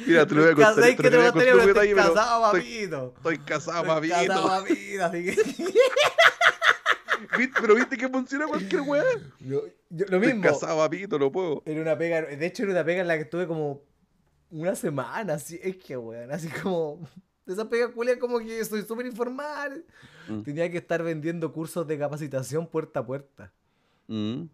Mira, 0.06 0.26
te 0.26 0.34
lo 0.34 0.42
voy 0.42 0.50
a 0.50 0.54
contar. 0.54 0.74
¿Sabes 0.74 0.96
te 0.96 1.02
que 1.02 1.10
te 1.10 1.16
lo 1.16 1.22
contaría, 1.32 1.52
pero 1.52 1.68
estoy 1.68 1.94
casado, 1.94 2.46
estoy, 2.46 2.60
papito. 2.62 3.14
estoy 3.16 3.38
casado, 3.38 3.82
Estoy 3.82 4.10
papito. 4.10 4.32
casado, 4.34 4.64
papito, 4.64 5.04
así 5.04 5.24
que... 5.24 5.36
¿Viste? 7.38 7.60
Pero 7.60 7.74
viste 7.76 7.96
que 7.96 8.08
funciona 8.08 8.46
cualquier 8.48 8.80
weá. 8.82 9.04
Yo- 9.38 9.62
yo- 9.90 10.06
lo 10.08 10.16
Estoy 10.16 10.32
mismo. 10.34 10.42
casado, 10.42 10.78
papito, 10.78 11.18
no 11.18 11.30
puedo. 11.30 11.62
Era 11.64 11.80
una 11.80 11.96
pega, 11.96 12.22
de 12.22 12.46
hecho 12.46 12.64
era 12.64 12.72
una 12.72 12.84
pega 12.84 13.02
en 13.02 13.08
la 13.08 13.14
que 13.16 13.22
estuve 13.22 13.46
como 13.46 13.82
una 14.50 14.74
semana, 14.74 15.34
así, 15.34 15.58
es 15.62 15.76
que 15.76 15.96
weón, 15.96 16.32
así 16.32 16.48
como, 16.48 17.08
de 17.46 17.52
esa 17.54 17.68
pega 17.68 17.90
culia 17.92 18.18
como 18.18 18.38
que 18.38 18.64
soy 18.64 18.82
súper 18.82 19.06
informal. 19.06 19.84
Mm. 20.28 20.42
Tenía 20.42 20.70
que 20.70 20.78
estar 20.78 21.02
vendiendo 21.02 21.52
cursos 21.52 21.86
de 21.86 21.98
capacitación 21.98 22.66
puerta 22.66 23.00
a 23.00 23.06
puerta. 23.06 23.52
Mm. 24.08 24.44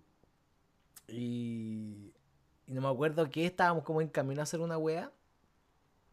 Y, 1.08 2.12
y 2.66 2.72
no 2.74 2.80
me 2.82 2.88
acuerdo 2.88 3.28
que 3.30 3.46
estábamos 3.46 3.84
como 3.84 4.00
en 4.00 4.08
camino 4.08 4.40
a 4.40 4.44
hacer 4.44 4.60
una 4.60 4.78
wea. 4.78 5.10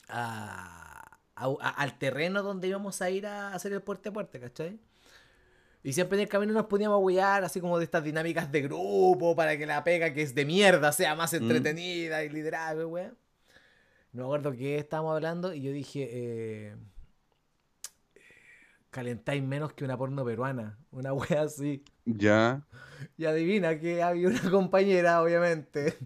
a- 0.08 1.18
a- 1.36 1.46
a- 1.60 1.70
al 1.70 1.98
terreno 1.98 2.44
donde 2.44 2.68
íbamos 2.68 3.02
a 3.02 3.10
ir 3.10 3.26
a 3.26 3.54
hacer 3.56 3.74
el 3.74 3.82
puerta 3.82 4.10
a 4.10 4.14
puerta, 4.14 4.40
¿cachai? 4.40 4.80
Y 5.84 5.94
siempre 5.94 6.18
en 6.18 6.24
el 6.24 6.30
camino 6.30 6.54
nos 6.54 6.68
poníamos 6.68 6.96
a 6.96 7.00
wear, 7.00 7.44
así 7.44 7.60
como 7.60 7.78
de 7.80 7.86
estas 7.86 8.04
dinámicas 8.04 8.52
de 8.52 8.62
grupo, 8.62 9.36
para 9.36 9.58
que 9.58 9.66
la 9.66 9.84
pega 9.84 10.14
que 10.14 10.22
es 10.22 10.36
de 10.36 10.46
mierda 10.46 10.92
sea 10.92 11.16
más 11.16 11.34
Mm. 11.34 11.38
entretenida 11.38 12.24
y 12.24 12.30
liderable, 12.30 12.86
weá. 12.86 13.12
No 14.16 14.22
me 14.22 14.28
acuerdo 14.28 14.54
qué 14.54 14.78
estábamos 14.78 15.14
hablando 15.14 15.54
y 15.54 15.62
yo 15.62 15.74
dije, 15.74 16.08
eh, 16.10 16.76
calentáis 18.90 19.44
menos 19.44 19.74
que 19.74 19.84
una 19.84 19.98
porno 19.98 20.24
peruana, 20.24 20.80
una 20.92 21.12
wea 21.14 21.42
así. 21.42 21.84
Ya. 22.06 22.66
Y 23.18 23.26
adivina 23.26 23.78
que 23.78 24.02
había 24.02 24.30
una 24.30 24.50
compañera, 24.50 25.22
obviamente. 25.22 25.98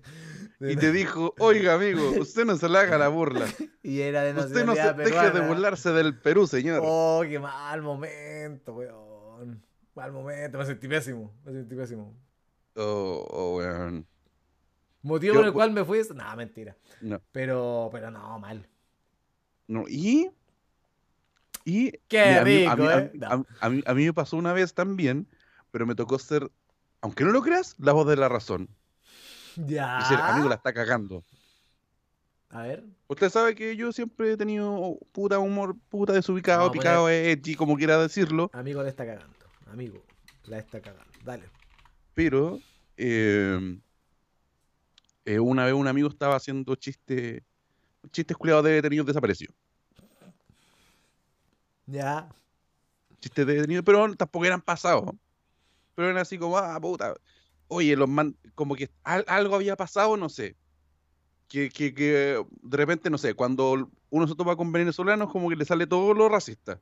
Y 0.59 0.75
te 0.75 0.91
dijo, 0.91 1.35
oiga, 1.37 1.75
amigo, 1.75 2.09
usted 2.19 2.45
no 2.45 2.57
se 2.57 2.67
le 2.67 2.79
haga 2.79 2.97
la 2.97 3.09
burla. 3.09 3.45
y 3.83 4.01
era 4.01 4.23
de 4.23 4.33
Usted 4.41 4.65
no 4.65 4.73
se 4.73 4.91
deje 4.93 5.29
de 5.29 5.47
burlarse 5.47 5.91
del 5.91 6.17
Perú, 6.17 6.47
señor. 6.47 6.81
Oh, 6.83 7.21
qué 7.29 7.37
mal 7.37 7.83
momento, 7.83 8.73
weón. 8.73 9.63
Mal 9.93 10.11
momento, 10.11 10.57
me 10.57 10.65
sentí 10.65 10.87
pésimo. 10.87 11.31
Me 11.45 11.51
sentí 11.51 11.75
pésimo. 11.75 12.17
Oh, 12.75 13.27
oh, 13.29 13.57
weón. 13.57 14.07
Motivo 15.01 15.35
por 15.35 15.45
el 15.45 15.53
cual 15.53 15.71
me 15.71 15.83
fui. 15.85 16.01
No, 16.13 16.35
mentira. 16.35 16.75
No, 17.01 17.21
Pero, 17.31 17.89
pero 17.91 18.11
no, 18.11 18.37
mal. 18.39 18.67
no. 19.67 19.85
Y. 19.87 20.29
Y. 21.65 21.91
Qué 22.07 22.41
mira, 22.43 22.43
rico, 22.43 22.71
a 22.71 22.75
mí, 22.75 22.85
a- 22.87 22.99
¿eh? 22.99 23.11
A- 23.23 23.43
a 23.65 23.69
mí- 23.69 23.83
a 23.85 23.93
mí 23.93 24.05
me 24.05 24.13
pasó 24.13 24.37
una 24.37 24.53
vez 24.53 24.73
también, 24.73 25.27
pero 25.71 25.85
me 25.85 25.95
tocó 25.95 26.17
ser, 26.19 26.49
aunque 27.01 27.23
no 27.23 27.31
lo 27.31 27.41
creas, 27.41 27.75
la 27.79 27.93
voz 27.93 28.07
de 28.07 28.15
la 28.17 28.27
razón. 28.29 28.69
Ya. 29.55 30.01
Ser, 30.07 30.19
amigo, 30.19 30.49
la 30.49 30.55
está 30.55 30.73
cagando. 30.73 31.23
A 32.49 32.63
ver. 32.63 32.83
Usted 33.07 33.29
sabe 33.29 33.53
que 33.55 33.75
yo 33.75 33.91
siempre 33.91 34.31
he 34.31 34.37
tenido 34.37 34.97
puta 35.11 35.37
humor, 35.37 35.75
puta 35.89 36.13
desubicado, 36.13 36.65
a 36.65 36.71
picado, 36.71 37.07
edgy, 37.09 37.55
como 37.55 37.77
quiera 37.77 37.97
decirlo. 38.01 38.49
Amigo 38.53 38.81
la 38.81 38.89
está 38.89 39.05
cagando. 39.05 39.35
Amigo, 39.71 40.03
la 40.45 40.57
está 40.57 40.81
cagando. 40.81 41.05
Dale. 41.23 41.43
Pero 42.15 42.59
eh, 42.97 43.77
eh, 45.29 45.39
una 45.39 45.63
vez 45.65 45.75
un 45.75 45.87
amigo 45.87 46.09
estaba 46.09 46.35
haciendo 46.35 46.73
chistes, 46.75 47.43
chistes 48.11 48.35
culiados 48.35 48.63
de 48.65 48.71
detenidos 48.71 49.05
desaparecidos. 49.05 49.55
Ya. 51.85 52.29
Chistes 53.19 53.45
de 53.45 53.53
detenidos, 53.55 53.85
pero 53.85 54.15
tampoco 54.15 54.45
eran 54.45 54.61
pasados. 54.61 55.11
Pero 55.93 56.09
eran 56.09 56.19
así 56.19 56.37
como, 56.39 56.57
ah, 56.57 56.79
puta. 56.81 57.13
Oye, 57.67 57.95
los 57.95 58.09
man, 58.09 58.35
como 58.55 58.75
que 58.75 58.89
al- 59.03 59.25
algo 59.27 59.55
había 59.55 59.75
pasado, 59.75 60.17
no 60.17 60.29
sé. 60.29 60.55
Que, 61.47 61.69
que, 61.69 61.93
que 61.93 62.43
de 62.63 62.77
repente, 62.77 63.11
no 63.11 63.17
sé, 63.19 63.35
cuando 63.35 63.91
uno 64.09 64.27
se 64.27 64.35
topa 64.35 64.55
con 64.55 64.71
venezolanos, 64.71 65.31
como 65.31 65.49
que 65.49 65.55
le 65.55 65.65
sale 65.65 65.85
todo 65.85 66.13
lo 66.15 66.27
racista. 66.27 66.79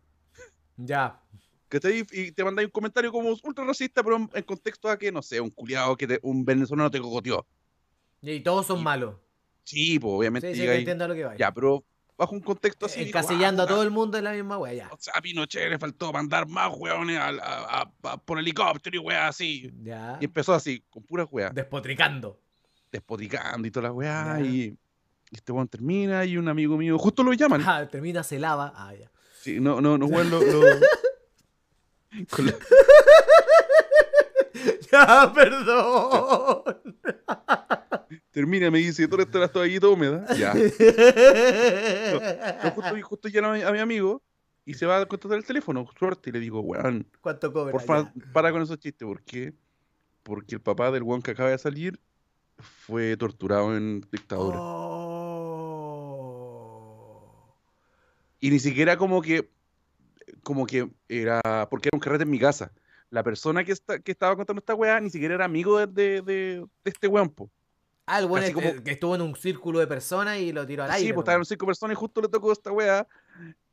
Ya. 0.78 1.22
Que 1.67 1.82
te, 1.82 2.05
y 2.11 2.32
te 2.32 2.43
mandáis 2.45 2.67
un 2.67 2.72
comentario 2.72 3.11
como 3.11 3.36
ultra 3.43 3.65
racista, 3.65 4.03
pero 4.03 4.15
en, 4.15 4.30
en 4.34 4.43
contexto 4.43 4.89
a 4.89 4.97
que, 4.97 5.11
no 5.11 5.22
sé, 5.22 5.41
un 5.41 5.49
culiado 5.49 5.97
que 5.97 6.07
te- 6.07 6.19
un 6.24 6.45
venezolano 6.45 6.89
te 6.89 7.01
cogoteó. 7.01 7.45
Y 8.22 8.39
todos 8.41 8.65
son 8.68 8.80
Y- 8.80 8.84
malos. 8.84 9.15
Sí, 9.63 9.99
pues 9.99 10.13
obviamente 10.13 10.47
Sí, 10.49 10.53
sí, 10.55 10.59
que 10.61 10.65
llegáis- 10.68 10.80
entiendo 10.80 11.07
lo 11.07 11.13
que 11.13 11.24
va. 11.26 11.36
Ya, 11.36 11.51
pero 11.53 11.84
bajo 12.18 12.34
un 12.34 12.39
contexto 12.41 12.86
así. 12.86 13.01
Encasillando 13.03 13.61
"Ah, 13.61 13.65
a 13.65 13.68
todo 13.68 13.84
el 13.84 13.91
mundo 13.91 14.18
en 14.18 14.24
la 14.24 14.32
misma 14.32 14.57
wea, 14.57 14.74
ya. 14.74 14.89
O 14.91 14.97
sea, 14.99 15.13
a 15.15 15.22
Pinochet 15.22 15.70
le 15.70 15.78
faltó 15.78 16.11
mandar 16.13 16.47
más 16.47 16.72
weones 16.76 17.18
a- 17.20 17.28
a- 17.30 17.91
a- 18.03 18.18
por 18.18 18.39
helicóptero 18.39 18.95
y 18.95 18.99
weas 18.99 19.30
así. 19.30 19.72
Ya. 19.84 20.18
Y 20.22 20.26
empezó 20.26 20.53
así, 20.53 20.82
con 20.89 21.03
puras 21.03 21.28
weas, 21.30 21.53
Despotricando. 21.53 22.39
despoticando 22.91 23.68
y 23.68 23.72
todas 23.72 23.89
las 23.89 23.97
weas. 23.97 24.39
Y, 24.41 24.63
y 25.30 25.36
este 25.36 25.51
weón 25.51 25.68
termina 25.68 26.24
y 26.26 26.38
un 26.38 26.47
amigo 26.47 26.78
mío, 26.78 26.97
justo 26.97 27.22
lo 27.24 27.34
llaman. 27.34 27.61
Ah, 27.65 27.86
termina, 27.91 28.24
se 28.24 28.39
lava. 28.39 28.72
Ah, 28.76 28.93
ya. 28.95 29.11
Sí, 29.41 29.59
no, 29.59 29.82
no, 29.82 29.97
no, 29.97 30.05
weón, 30.07 30.30
lo. 30.30 30.41
lo- 30.41 30.61
con 32.32 32.45
la- 32.45 32.55
Ya, 34.91 35.32
perdón. 35.36 36.63
termina 38.38 38.69
me 38.69 38.77
dice, 38.77 39.07
¿dónde 39.07 39.23
está 39.23 39.39
la 39.39 39.47
toallita 39.47 39.88
húmeda? 39.88 40.23
Ya. 40.38 40.53
Yo 40.53 40.69
justo, 42.71 43.01
justo 43.01 43.29
llamo 43.29 43.47
a 43.47 43.53
mi, 43.53 43.61
a 43.63 43.71
mi 43.71 43.79
amigo 43.79 44.21
y 44.63 44.75
se 44.75 44.85
va 44.85 44.99
a 45.01 45.05
contestar 45.07 45.39
el 45.39 45.43
teléfono, 45.45 45.88
suerte, 45.97 46.29
y 46.29 46.33
le 46.33 46.39
digo, 46.39 46.59
weón, 46.61 47.07
¿Cuánto 47.21 47.51
cobra? 47.51 47.71
por 47.71 47.81
favor, 47.81 48.11
para 48.33 48.51
con 48.51 48.61
esos 48.61 48.77
chistes, 48.77 49.07
¿por 49.07 49.23
qué? 49.23 49.53
Porque 50.21 50.53
el 50.55 50.61
papá 50.61 50.91
del 50.91 51.01
weón 51.01 51.23
que 51.23 51.31
acaba 51.31 51.49
de 51.49 51.57
salir 51.57 51.99
fue 52.59 53.17
torturado 53.17 53.75
en 53.75 54.01
dictadura. 54.11 54.57
Oh. 56.19 57.55
Y 58.39 58.51
ni 58.51 58.59
siquiera 58.59 58.97
como 58.97 59.21
que, 59.23 59.49
como 60.43 60.67
que 60.67 60.88
era, 61.09 61.41
porque 61.71 61.89
era 61.89 61.95
un 61.95 61.99
carrete 62.01 62.23
en 62.25 62.29
mi 62.29 62.38
casa. 62.39 62.71
La 63.09 63.23
persona 63.23 63.63
que, 63.63 63.71
está, 63.71 63.97
que 63.99 64.11
estaba 64.11 64.35
contando 64.35 64.59
esta 64.59 64.75
weá 64.75 64.99
ni 64.99 65.09
siquiera 65.09 65.33
era 65.33 65.45
amigo 65.45 65.79
de, 65.79 65.88
de, 65.88 66.21
de- 66.21 66.59
de 66.83 66.91
este 66.91 67.07
weón, 67.07 67.29
po. 67.29 67.49
Ah, 68.08 68.20
el 68.20 68.26
bueno 68.28 68.47
como- 68.53 68.84
que 68.84 68.91
estuvo 68.91 69.16
en 69.16 69.22
un 69.22 69.36
círculo 69.36 69.80
de 69.80 69.88
personas 69.88 70.39
y 70.39 70.51
lo 70.53 70.66
tiró 70.66 70.84
al 70.86 70.91
aire. 70.91 71.08
Sí, 71.08 71.14
pues 71.14 71.18
¿no? 71.18 71.22
estaban 71.32 71.45
cinco 71.45 71.66
personas 71.66 71.93
y 71.93 71.99
justo 71.99 72.22
le 72.22 72.30
tocó 72.30 72.51
esta 72.51 72.72
weá. 72.72 73.05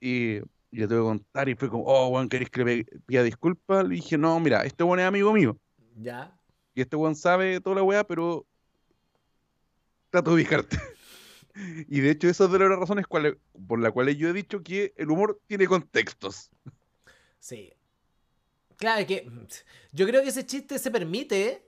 Y, 0.00 0.38
y 0.38 0.42
le 0.72 0.88
tuve 0.88 0.98
que 0.98 1.04
contar 1.04 1.48
y 1.48 1.54
fue 1.54 1.68
como, 1.70 1.84
oh, 1.84 2.08
weón, 2.08 2.28
¿querés 2.28 2.50
que 2.50 2.64
le 2.64 2.84
pida 3.06 3.22
disculpas? 3.22 3.84
Le 3.88 3.94
dije, 3.94 4.18
no, 4.18 4.38
mira, 4.40 4.64
este 4.64 4.82
weón 4.82 4.98
es 5.00 5.06
amigo 5.06 5.32
mío. 5.32 5.56
Ya. 5.96 6.36
Y 6.74 6.80
este 6.80 6.96
weón 6.96 7.14
sabe 7.14 7.60
toda 7.60 7.76
la 7.76 7.82
weá, 7.84 8.04
pero 8.04 8.44
trato 10.10 10.30
de 10.30 10.36
ubicarte. 10.36 10.76
Y 11.88 12.00
de 12.00 12.10
hecho, 12.10 12.28
esa 12.28 12.46
es 12.46 12.50
de 12.50 12.58
las 12.58 12.76
razones 12.76 13.06
por 13.06 13.78
las 13.78 13.92
cuales 13.92 14.16
yo 14.16 14.28
he 14.28 14.32
dicho 14.32 14.60
que 14.64 14.92
el 14.96 15.08
humor 15.08 15.40
tiene 15.46 15.68
contextos. 15.68 16.50
Sí. 17.38 17.72
Claro, 18.76 19.02
es 19.02 19.06
que 19.06 19.30
yo 19.92 20.04
creo 20.04 20.20
que 20.20 20.30
ese 20.30 20.44
chiste 20.44 20.80
se 20.80 20.90
permite. 20.90 21.64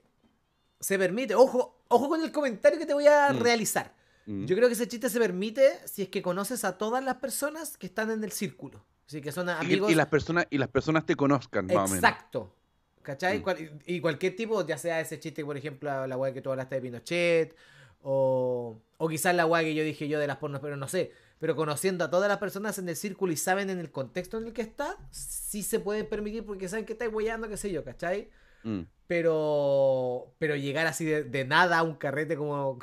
Se 0.81 0.99
permite. 0.99 1.35
Ojo, 1.35 1.76
ojo 1.89 2.09
con 2.09 2.21
el 2.23 2.31
comentario 2.31 2.77
que 2.79 2.85
te 2.85 2.93
voy 2.93 3.07
a 3.07 3.31
Mm. 3.33 3.39
realizar. 3.39 3.93
Mm. 4.25 4.45
Yo 4.45 4.55
creo 4.55 4.67
que 4.67 4.73
ese 4.73 4.87
chiste 4.87 5.09
se 5.09 5.19
permite 5.19 5.79
si 5.85 6.01
es 6.03 6.09
que 6.09 6.21
conoces 6.21 6.63
a 6.65 6.77
todas 6.77 7.03
las 7.03 7.15
personas 7.15 7.77
que 7.77 7.87
están 7.87 8.11
en 8.11 8.23
el 8.23 8.31
círculo. 8.31 8.83
Así 9.07 9.21
que 9.21 9.31
son 9.31 9.47
Y- 9.47 9.51
amigos. 9.51 9.91
Y, 9.91 9.95
las 9.95 10.07
personas, 10.07 10.47
y 10.49 10.57
las 10.57 10.67
personas 10.67 11.05
te 11.05 11.15
conozcan, 11.15 11.65
más 11.67 11.75
o 11.75 11.81
menos. 11.81 11.95
Exacto. 11.95 12.53
¿Cachai? 13.01 13.39
Mm. 13.39 13.41
Cual- 13.41 13.81
y 13.85 13.99
cualquier 14.01 14.35
tipo, 14.35 14.65
ya 14.67 14.77
sea 14.77 14.99
ese 14.99 15.17
chiste, 15.17 15.45
por 15.45 15.55
ejemplo, 15.55 16.05
la 16.07 16.17
weá 16.17 16.33
que 16.33 16.41
tú 16.41 16.51
hablaste 16.51 16.75
de 16.75 16.81
Pinochet, 16.81 17.55
o, 18.01 18.81
o 18.97 19.07
quizás 19.09 19.33
la 19.33 19.45
weá 19.45 19.63
que 19.63 19.73
yo 19.73 19.83
dije 19.83 20.07
yo 20.07 20.19
de 20.19 20.27
las 20.27 20.37
pornos, 20.37 20.59
pero 20.61 20.75
no 20.77 20.87
sé. 20.87 21.11
Pero 21.39 21.55
conociendo 21.55 22.03
a 22.03 22.09
todas 22.09 22.27
las 22.27 22.37
personas 22.39 22.77
en 22.79 22.89
el 22.89 22.95
círculo 22.95 23.31
y 23.31 23.37
saben 23.37 23.69
en 23.69 23.79
el 23.79 23.91
contexto 23.91 24.37
en 24.37 24.47
el 24.47 24.53
que 24.53 24.61
está, 24.63 24.97
sí 25.11 25.63
se 25.63 25.79
pueden 25.79 26.07
permitir 26.09 26.43
porque 26.45 26.67
saben 26.67 26.85
que 26.85 26.93
estáis 26.93 27.13
weyando, 27.13 27.47
qué 27.47 27.57
sé 27.57 27.71
yo, 27.71 27.83
¿cachai? 27.83 28.29
Mm. 28.63 28.81
Pero 29.07 30.33
pero 30.37 30.55
llegar 30.55 30.85
así 30.87 31.05
de, 31.05 31.23
de 31.23 31.45
nada 31.45 31.79
a 31.79 31.83
un 31.83 31.95
carrete 31.95 32.35
como... 32.35 32.77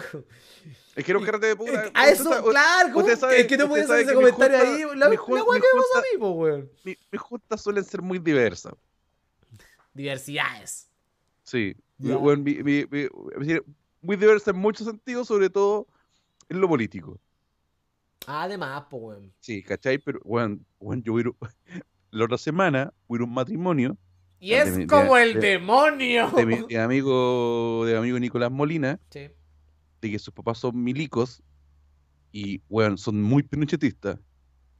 Es 0.97 1.05
que 1.05 1.11
era 1.12 1.18
un 1.18 1.25
carrete 1.25 1.49
de 1.49 1.57
puta. 1.57 1.91
a 1.93 2.09
eso, 2.09 2.29
usted 2.31 2.43
claro, 2.51 2.99
usted 2.99 3.18
sabe- 3.18 3.41
es 3.41 3.47
que 3.47 3.57
no 3.59 3.66
sabe 3.66 3.83
hacer 3.83 4.01
ese 4.01 4.14
comentario 4.14 4.59
junta- 4.59 4.72
ahí. 4.75 4.81
La, 4.97 5.09
mi 5.09 5.16
la 5.16 5.22
que 5.22 5.33
vemos 5.33 5.35
a 5.35 5.99
junta- 5.99 6.01
mí, 6.12 6.18
po, 6.18 6.31
weón. 6.31 6.70
mis 6.85 7.20
juntas 7.20 7.61
suelen 7.61 7.85
ser 7.85 8.01
muy 8.01 8.18
diversas. 8.18 8.75
Diversidades. 9.93 10.89
Sí. 11.43 11.77
Ya. 11.99 12.16
Bueno, 12.16 12.43
muy 14.03 14.16
diversas 14.16 14.49
en 14.49 14.57
muchos 14.61 14.87
sentidos, 14.87 15.29
sobre 15.29 15.51
todo 15.51 15.87
en 16.49 16.61
lo 16.61 16.68
político. 16.68 17.18
Además, 18.27 18.85
po, 18.89 18.97
weón. 18.99 19.33
Sí, 19.41 19.62
¿cachai? 19.62 19.99
Pero, 19.99 20.20
bueno, 20.25 20.59
bueno 20.79 21.03
yo 21.05 21.12
voy 21.12 21.22
a 21.22 21.47
la 22.11 22.25
otra 22.25 22.39
semana 22.39 22.93
voy 23.09 23.20
a 23.20 23.25
un 23.25 23.35
matrimonio 23.35 23.97
Y 24.45 24.55
es 24.55 24.76
de 24.76 24.86
como 24.86 25.14
de- 25.16 25.22
el 25.22 25.34
de- 25.34 25.40
demonio. 25.40 26.30
de 26.30 26.45
mi, 26.47 26.74
amigo, 26.76 27.84
de 27.86 27.92
mi 27.95 27.99
amigo 27.99 28.18
Nicolás 28.18 28.51
Molina, 28.51 29.01
Sí. 29.11 29.28
de 30.01 30.11
que 30.11 30.18
sus 30.18 30.34
papás 30.34 30.59
son 30.59 30.82
milicos 30.82 31.42
y, 32.32 32.59
bueno, 32.68 32.97
son 32.97 33.22
muy 33.22 33.42
pinochetistas. 33.42 34.18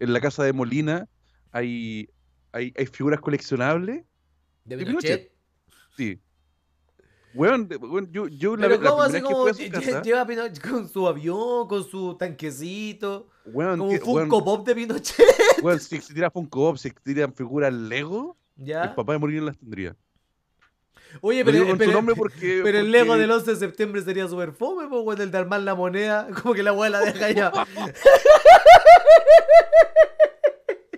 En 0.01 0.13
la 0.13 0.21
casa 0.21 0.45
de 0.45 0.53
Molina 0.53 1.09
hay, 1.53 2.09
hay, 2.53 2.73
hay 2.77 2.87
figuras 2.87 3.21
coleccionables. 3.21 4.05
De 4.65 4.77
Pinochet. 4.79 5.33
Sí. 5.97 6.21
Weón, 7.35 7.69
weón, 7.81 8.13
yo, 8.13 8.29
yo 8.29 8.57
la, 8.57 8.69
Pero 8.69 8.81
la 8.83 8.91
¿cómo 8.91 9.03
primera 9.03 9.07
así 9.07 9.17
que 9.17 9.23
como 9.23 9.43
fui 9.43 9.51
a 9.51 9.55
su 9.55 9.63
lle- 9.63 9.71
casa, 9.71 10.03
lleva 10.03 10.21
a 10.21 10.27
Pinochet 10.27 10.61
con 10.71 10.89
su 10.89 11.09
avión, 11.09 11.67
con 11.69 11.85
su 11.85 12.15
tanquecito, 12.17 13.29
weón, 13.47 13.79
como 13.79 13.91
que- 13.91 13.99
Funko 14.01 14.45
Pop 14.45 14.67
de 14.67 14.75
Pinochet? 14.75 15.27
weón, 15.63 15.81
si 15.81 15.97
existiera 15.97 16.31
Funko 16.31 16.61
Pop, 16.71 16.77
si 16.77 16.89
existieran 16.89 17.35
figuras 17.35 17.73
Lego, 17.73 18.37
el 18.59 18.95
papá 18.95 19.13
de 19.13 19.19
Molina 19.19 19.43
las 19.47 19.59
tendría. 19.59 19.97
Oye, 21.21 21.45
pero, 21.45 21.65
con 21.67 21.79
pero, 21.79 21.91
su 21.93 21.97
nombre 21.97 22.15
porque... 22.17 22.61
pero 22.65 22.79
el 22.79 22.87
porque- 22.87 22.91
Lego 22.91 23.17
del 23.17 23.31
11 23.31 23.51
de 23.53 23.57
septiembre 23.57 24.03
sería 24.03 24.27
super 24.27 24.53
fome, 24.53 24.89
pues, 24.89 25.01
weón, 25.05 25.21
el 25.21 25.31
de 25.31 25.39
armar 25.39 25.61
la 25.61 25.75
moneda, 25.77 26.27
como 26.43 26.55
que 26.55 26.63
la 26.65 26.73
weá 26.73 26.91
la 26.91 27.01
deja 27.01 27.31
ya. 27.31 27.53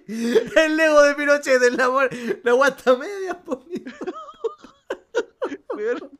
el 0.07 0.77
Lego 0.77 1.03
de 1.03 1.15
Pinochet, 1.15 1.63
el 1.63 1.77
la, 1.77 1.89
mon- 1.91 2.09
la 2.43 2.55
weá 2.55 2.69
está 2.71 2.97
media, 2.97 3.39
weón, 5.75 6.11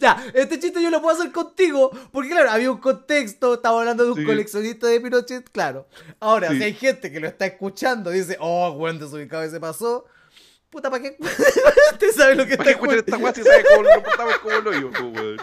Ya, 0.00 0.24
este 0.34 0.58
chiste 0.60 0.82
yo 0.82 0.90
lo 0.90 1.00
puedo 1.02 1.16
hacer 1.18 1.32
contigo, 1.32 1.90
porque 2.12 2.30
claro, 2.30 2.50
había 2.50 2.70
un 2.70 2.78
contexto, 2.78 3.54
estaba 3.54 3.80
hablando 3.80 4.04
de 4.04 4.10
un 4.12 4.18
Sí. 4.18 4.24
coleccionista 4.24 4.86
de 4.86 5.00
Pinochet, 5.00 5.48
claro. 5.50 5.88
Ahora, 6.20 6.50
Sí. 6.50 6.58
si 6.58 6.64
hay 6.64 6.74
gente 6.74 7.10
que 7.10 7.20
lo 7.20 7.26
está 7.28 7.46
escuchando 7.46 8.14
y 8.14 8.18
dice, 8.18 8.36
oh, 8.40 8.70
weón, 8.72 8.98
desubicado 8.98 9.42
ese 9.42 9.60
pasó, 9.60 10.04
puta, 10.70 10.90
¿para 10.90 11.02
qué? 11.02 11.16
Usted 11.92 12.12
sabe 12.16 12.34
lo 12.34 12.44
que 12.46 12.52
está 12.52 12.64
¿Para 12.64 12.64
qué 12.64 12.70
escuchar 12.72 12.98
esta 12.98 13.16
weá 13.18 13.34
si 13.34 13.42
sabes 13.42 13.64
cómo 13.68 13.82
lo 13.88 14.02
portamos 14.02 14.38
como 14.38 14.56
lo 14.60 14.72
yo, 14.72 14.90
po, 14.92 15.04
weón? 15.08 15.36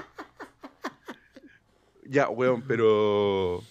Ya, 2.06 2.30
weón, 2.30 2.64
pero... 2.68 3.62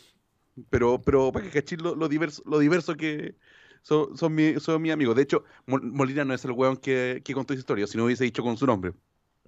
Pero, 0.68 1.00
pero, 1.00 1.32
para 1.32 1.46
que 1.46 1.50
cachis 1.62 1.80
lo, 1.80 1.94
lo 1.96 2.08
diverso, 2.08 2.42
lo 2.44 2.58
diverso 2.58 2.94
que 2.94 3.36
son, 3.82 4.16
son, 4.18 4.34
mi, 4.34 4.60
son 4.60 4.82
mis 4.82 4.92
amigos. 4.92 5.16
De 5.16 5.22
hecho, 5.22 5.44
Mol- 5.66 5.82
Molina 5.82 6.24
no 6.26 6.34
es 6.34 6.44
el 6.44 6.52
weón 6.52 6.76
que, 6.76 7.22
que 7.24 7.32
contó 7.32 7.54
esa 7.54 7.60
historia, 7.60 7.86
si 7.86 7.96
no 7.96 8.04
hubiese 8.04 8.24
dicho 8.24 8.42
con 8.42 8.56
su 8.58 8.66
nombre. 8.66 8.92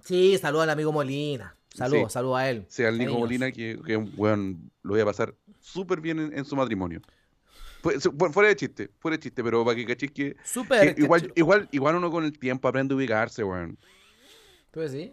Sí, 0.03 0.35
saluda 0.39 0.63
al 0.63 0.71
amigo 0.71 0.91
Molina. 0.91 1.55
Saludos, 1.73 2.11
Sí. 2.11 2.13
saludos 2.13 2.37
a 2.39 2.49
él. 2.49 2.65
sea 2.69 2.89
el 2.89 2.97
Nico. 2.97 3.19
Molina, 3.19 3.51
que, 3.51 3.79
que 3.85 3.97
weón, 3.97 4.71
lo 4.81 4.91
voy 4.93 5.01
a 5.01 5.05
pasar 5.05 5.35
súper 5.59 6.01
bien 6.01 6.19
en, 6.19 6.37
en 6.37 6.43
su 6.45 6.55
matrimonio. 6.55 7.01
Fuera 8.31 8.49
de 8.49 8.55
chiste, 8.55 8.89
fuera 8.99 9.17
de 9.17 9.21
chiste, 9.23 9.43
pero 9.43 9.63
para 9.63 9.75
que 9.75 9.85
cachis 9.85 10.11
que, 10.11 10.35
Súper. 10.43 10.97
igual, 10.99 11.31
igual, 11.35 11.69
igual 11.71 11.95
uno 11.95 12.09
con 12.09 12.23
el 12.23 12.37
tiempo 12.37 12.67
aprende 12.67 12.93
a 12.93 12.97
ubicarse, 12.97 13.43
weón. 13.43 13.77
¿Tú 14.71 14.79
decís? 14.79 15.11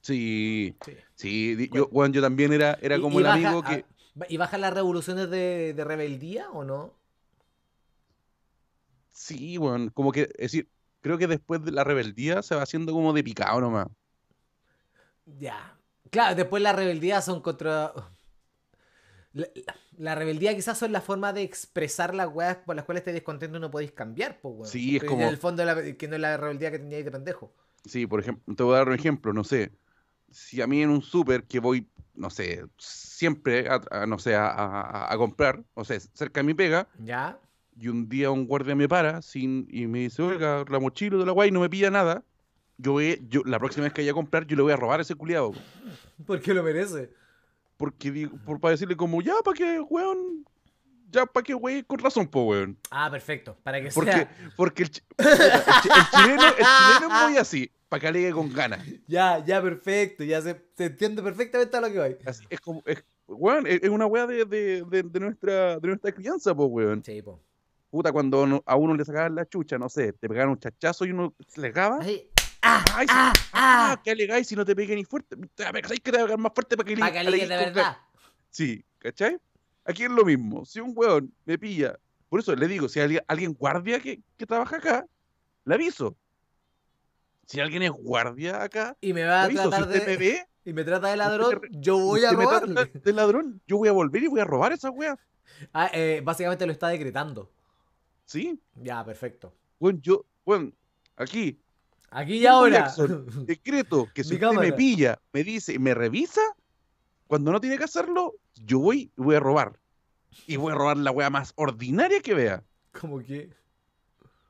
Sí, 0.00 0.74
Sí. 0.84 0.96
sí, 1.14 1.68
yo, 1.72 1.88
weón, 1.90 2.12
yo 2.12 2.22
también 2.22 2.52
era, 2.52 2.78
era 2.80 3.00
como 3.00 3.18
el 3.18 3.26
amigo 3.26 3.62
que... 3.62 3.84
a- 4.20 4.26
¿Y 4.28 4.36
bajan 4.36 4.60
las 4.62 4.74
revoluciones 4.74 5.30
de, 5.30 5.74
de 5.74 5.84
rebeldía 5.84 6.50
o 6.50 6.64
no? 6.64 6.92
Sí, 9.10 9.58
weón, 9.58 9.90
como 9.90 10.12
que, 10.12 10.22
es 10.22 10.52
decir, 10.52 10.68
creo 11.00 11.18
que 11.18 11.26
después 11.26 11.64
de 11.64 11.72
la 11.72 11.84
rebeldía 11.84 12.42
se 12.42 12.54
va 12.54 12.62
haciendo 12.62 12.92
como 12.92 13.12
de 13.12 13.24
picado 13.24 13.60
nomás. 13.60 13.88
Ya. 15.38 15.76
Claro, 16.10 16.34
después 16.34 16.62
la 16.62 16.72
rebeldía 16.72 17.20
son 17.20 17.40
contra. 17.42 17.92
La, 19.32 19.46
la- 19.98 20.14
rebeldía 20.14 20.54
quizás 20.54 20.78
son 20.78 20.90
la 20.92 21.00
forma 21.00 21.32
de 21.32 21.42
expresar 21.42 22.14
las 22.14 22.28
weas 22.32 22.56
por 22.58 22.74
las 22.76 22.84
cuales 22.84 23.02
estés 23.02 23.14
descontento 23.14 23.58
y 23.58 23.60
no 23.60 23.70
podéis 23.70 23.92
cambiar, 23.92 24.40
pues, 24.40 24.54
weón. 24.54 24.66
Sí, 24.70 24.96
es 24.96 25.04
como- 25.04 25.22
En 25.22 25.28
el 25.28 25.36
fondo, 25.36 25.64
la- 25.64 25.92
que 25.96 26.08
no 26.08 26.14
es 26.14 26.20
la 26.20 26.36
rebeldía 26.36 26.70
que 26.70 26.78
teníais 26.78 27.04
de 27.04 27.10
pendejo. 27.10 27.52
Sí, 27.84 28.06
por 28.06 28.20
ejemplo, 28.20 28.54
te 28.54 28.62
voy 28.62 28.74
a 28.74 28.78
dar 28.78 28.88
un 28.88 28.94
ejemplo, 28.94 29.32
no 29.32 29.44
sé, 29.44 29.72
si 30.30 30.60
a 30.60 30.66
mí 30.66 30.82
en 30.82 30.90
un 30.90 31.02
súper 31.02 31.44
que 31.44 31.60
voy, 31.60 31.86
no 32.14 32.30
sé, 32.30 32.64
siempre, 32.78 33.68
a, 33.68 33.80
a- 33.90 34.06
no 34.06 34.18
sé, 34.18 34.34
a, 34.34 34.46
a- 34.48 35.12
a 35.12 35.16
comprar, 35.16 35.62
o 35.74 35.84
sea, 35.84 35.98
cerca 36.00 36.40
de 36.40 36.44
mi 36.44 36.54
pega, 36.54 36.88
¿Ya? 37.04 37.38
y 37.76 37.88
un 37.88 38.08
día 38.08 38.30
un 38.30 38.46
guardia 38.46 38.74
me 38.74 38.88
para 38.88 39.22
sin, 39.22 39.68
y 39.70 39.86
me 39.86 40.00
dice, 40.00 40.22
oiga, 40.22 40.64
la 40.68 40.80
mochila 40.80 41.16
de 41.18 41.26
la 41.26 41.32
guay 41.32 41.50
no 41.50 41.60
me 41.60 41.70
pilla 41.70 41.90
nada, 41.90 42.24
yo, 42.78 42.92
voy- 42.92 43.20
yo 43.28 43.42
la 43.44 43.58
próxima 43.58 43.84
vez 43.84 43.92
que 43.92 44.02
vaya 44.02 44.12
a 44.12 44.14
comprar, 44.14 44.46
yo 44.46 44.56
le 44.56 44.62
voy 44.62 44.72
a 44.72 44.76
robar 44.76 44.98
a 45.00 45.02
ese 45.02 45.14
culiado. 45.14 45.52
Porque 46.26 46.54
lo 46.54 46.62
merece. 46.62 47.12
Porque 47.78 48.10
digo, 48.10 48.36
por, 48.44 48.60
para 48.60 48.72
decirle 48.72 48.96
como, 48.96 49.22
ya, 49.22 49.34
para 49.42 49.56
que, 49.56 49.80
weón, 49.80 50.44
ya, 51.10 51.24
para 51.24 51.42
que, 51.44 51.54
wey, 51.54 51.82
con 51.84 51.98
razón, 52.00 52.26
po, 52.28 52.42
weón. 52.42 52.76
Ah, 52.90 53.10
perfecto. 53.10 53.56
Para 53.62 53.80
que 53.80 53.88
Porque, 53.88 54.12
sea. 54.12 54.36
porque 54.56 54.82
el, 54.82 54.90
chi- 54.90 55.02
el 55.16 55.24
chi- 55.26 55.88
el 55.88 56.10
chileno, 56.22 56.42
el 56.42 56.54
chileno 56.66 57.16
es 57.16 57.22
muy 57.30 57.38
así, 57.38 57.70
para 57.88 58.00
que 58.00 58.08
alegue 58.08 58.32
con 58.32 58.52
ganas. 58.52 58.84
Ya, 59.08 59.42
ya, 59.44 59.62
perfecto. 59.62 60.22
Ya 60.24 60.42
se, 60.42 60.60
se 60.76 60.84
entiende 60.86 61.22
perfectamente 61.22 61.74
a 61.76 61.80
lo 61.80 61.90
que 61.90 61.98
voy. 61.98 62.16
Así, 62.26 62.44
es 62.50 62.60
como, 62.60 62.82
es, 62.84 63.02
weón, 63.28 63.66
es 63.66 63.82
es 63.82 63.88
una 63.88 64.04
weá 64.06 64.26
de, 64.26 64.44
de, 64.44 64.82
de, 64.84 65.02
de 65.04 65.20
nuestra, 65.20 65.78
de 65.78 65.88
nuestra 65.88 66.12
crianza, 66.12 66.54
pues, 66.54 66.68
weón. 66.70 67.02
Sí, 67.02 67.22
po. 67.22 67.40
Puta, 67.90 68.12
cuando 68.12 68.62
a 68.66 68.76
uno 68.76 68.94
le 68.94 69.04
sacaban 69.04 69.34
la 69.34 69.46
chucha, 69.46 69.78
no 69.78 69.88
sé, 69.88 70.12
te 70.12 70.28
pegaban 70.28 70.50
un 70.50 70.58
chachazo 70.58 71.06
y 71.06 71.12
uno 71.12 71.32
se 71.46 71.60
le 71.62 71.68
pegaba. 71.68 71.98
Ay, 72.02 72.28
ah, 72.68 72.84
Ay, 72.94 73.06
sí. 73.06 73.12
ah, 73.16 73.32
Ah, 73.52 73.92
ah. 73.92 74.02
que 74.02 74.10
alegáis 74.10 74.46
si 74.46 74.54
no 74.56 74.64
te 74.64 74.74
pegué 74.76 74.94
ni 74.94 75.04
fuerte. 75.04 75.36
A 75.36 75.70
¿sabes 75.72 76.00
que 76.00 76.10
te 76.12 76.18
va 76.18 76.22
a 76.22 76.26
pegar 76.26 76.38
más 76.38 76.52
fuerte 76.54 76.76
para 76.76 76.86
que 76.86 76.94
le 76.96 77.00
Pa' 77.00 77.10
que 77.12 77.18
alegues 77.18 77.48
de 77.48 77.56
verdad. 77.56 77.98
Sí, 78.50 78.84
¿cachai? 78.98 79.38
Aquí 79.84 80.04
es 80.04 80.10
lo 80.10 80.24
mismo. 80.24 80.64
Si 80.64 80.80
un 80.80 80.92
weón 80.94 81.32
me 81.44 81.58
pilla, 81.58 81.98
por 82.28 82.40
eso 82.40 82.54
le 82.54 82.68
digo, 82.68 82.88
si 82.88 83.00
hay 83.00 83.18
alguien, 83.26 83.54
guardia 83.54 84.00
que, 84.00 84.20
que 84.36 84.46
trabaja 84.46 84.76
acá, 84.76 85.06
le 85.64 85.74
aviso. 85.74 86.16
Si 87.46 87.60
alguien 87.60 87.82
es 87.82 87.90
guardia 87.90 88.62
acá, 88.62 88.96
Y 89.00 89.12
me 89.12 89.24
va 89.24 89.40
a 89.42 89.44
aviso. 89.44 89.62
Si 89.64 89.68
tratar 89.70 89.88
usted 89.88 90.00
me 90.06 90.10
de. 90.12 90.16
ve, 90.18 90.46
Y 90.64 90.72
me 90.74 90.84
trata 90.84 91.06
de 91.08 91.14
usted 91.14 91.24
ladrón, 91.24 91.60
me- 91.62 91.68
yo 91.80 91.98
voy 91.98 92.20
a 92.24 92.30
usted 92.30 92.36
me 92.38 92.46
trata 92.46 92.66
robarle. 92.66 93.00
de 93.00 93.12
ladrón, 93.12 93.62
yo 93.66 93.76
voy 93.78 93.88
a 93.88 93.92
volver 93.92 94.22
y 94.22 94.26
voy 94.26 94.40
a 94.40 94.44
robar 94.44 94.72
esa 94.72 94.90
wea. 94.90 95.18
Ah, 95.72 95.90
eh, 95.94 96.20
básicamente 96.22 96.66
lo 96.66 96.72
está 96.72 96.88
decretando. 96.88 97.50
Sí, 98.26 98.60
Ya, 98.74 99.02
perfecto. 99.04 99.54
weón, 99.80 100.02
yo, 100.02 100.26
weón, 100.44 100.74
aquí, 101.16 101.58
Aquí 102.10 102.38
y 102.38 102.46
ahora. 102.46 102.86
Jackson, 102.86 103.26
decreto 103.46 104.08
que 104.14 104.24
si 104.24 104.30
Mi 104.38 104.44
usted 104.44 104.58
me 104.60 104.72
pilla, 104.72 105.18
me 105.32 105.44
dice 105.44 105.74
y 105.74 105.78
me 105.78 105.94
revisa, 105.94 106.40
cuando 107.26 107.52
no 107.52 107.60
tiene 107.60 107.76
que 107.78 107.84
hacerlo, 107.84 108.34
yo 108.54 108.78
voy 108.78 109.12
y 109.16 109.20
voy 109.22 109.36
a 109.36 109.40
robar. 109.40 109.78
Y 110.46 110.56
voy 110.56 110.72
a 110.72 110.74
robar 110.74 110.96
la 110.96 111.10
wea 111.10 111.30
más 111.30 111.52
ordinaria 111.56 112.20
que 112.20 112.34
vea. 112.34 112.62
Como 112.98 113.18
que. 113.18 113.50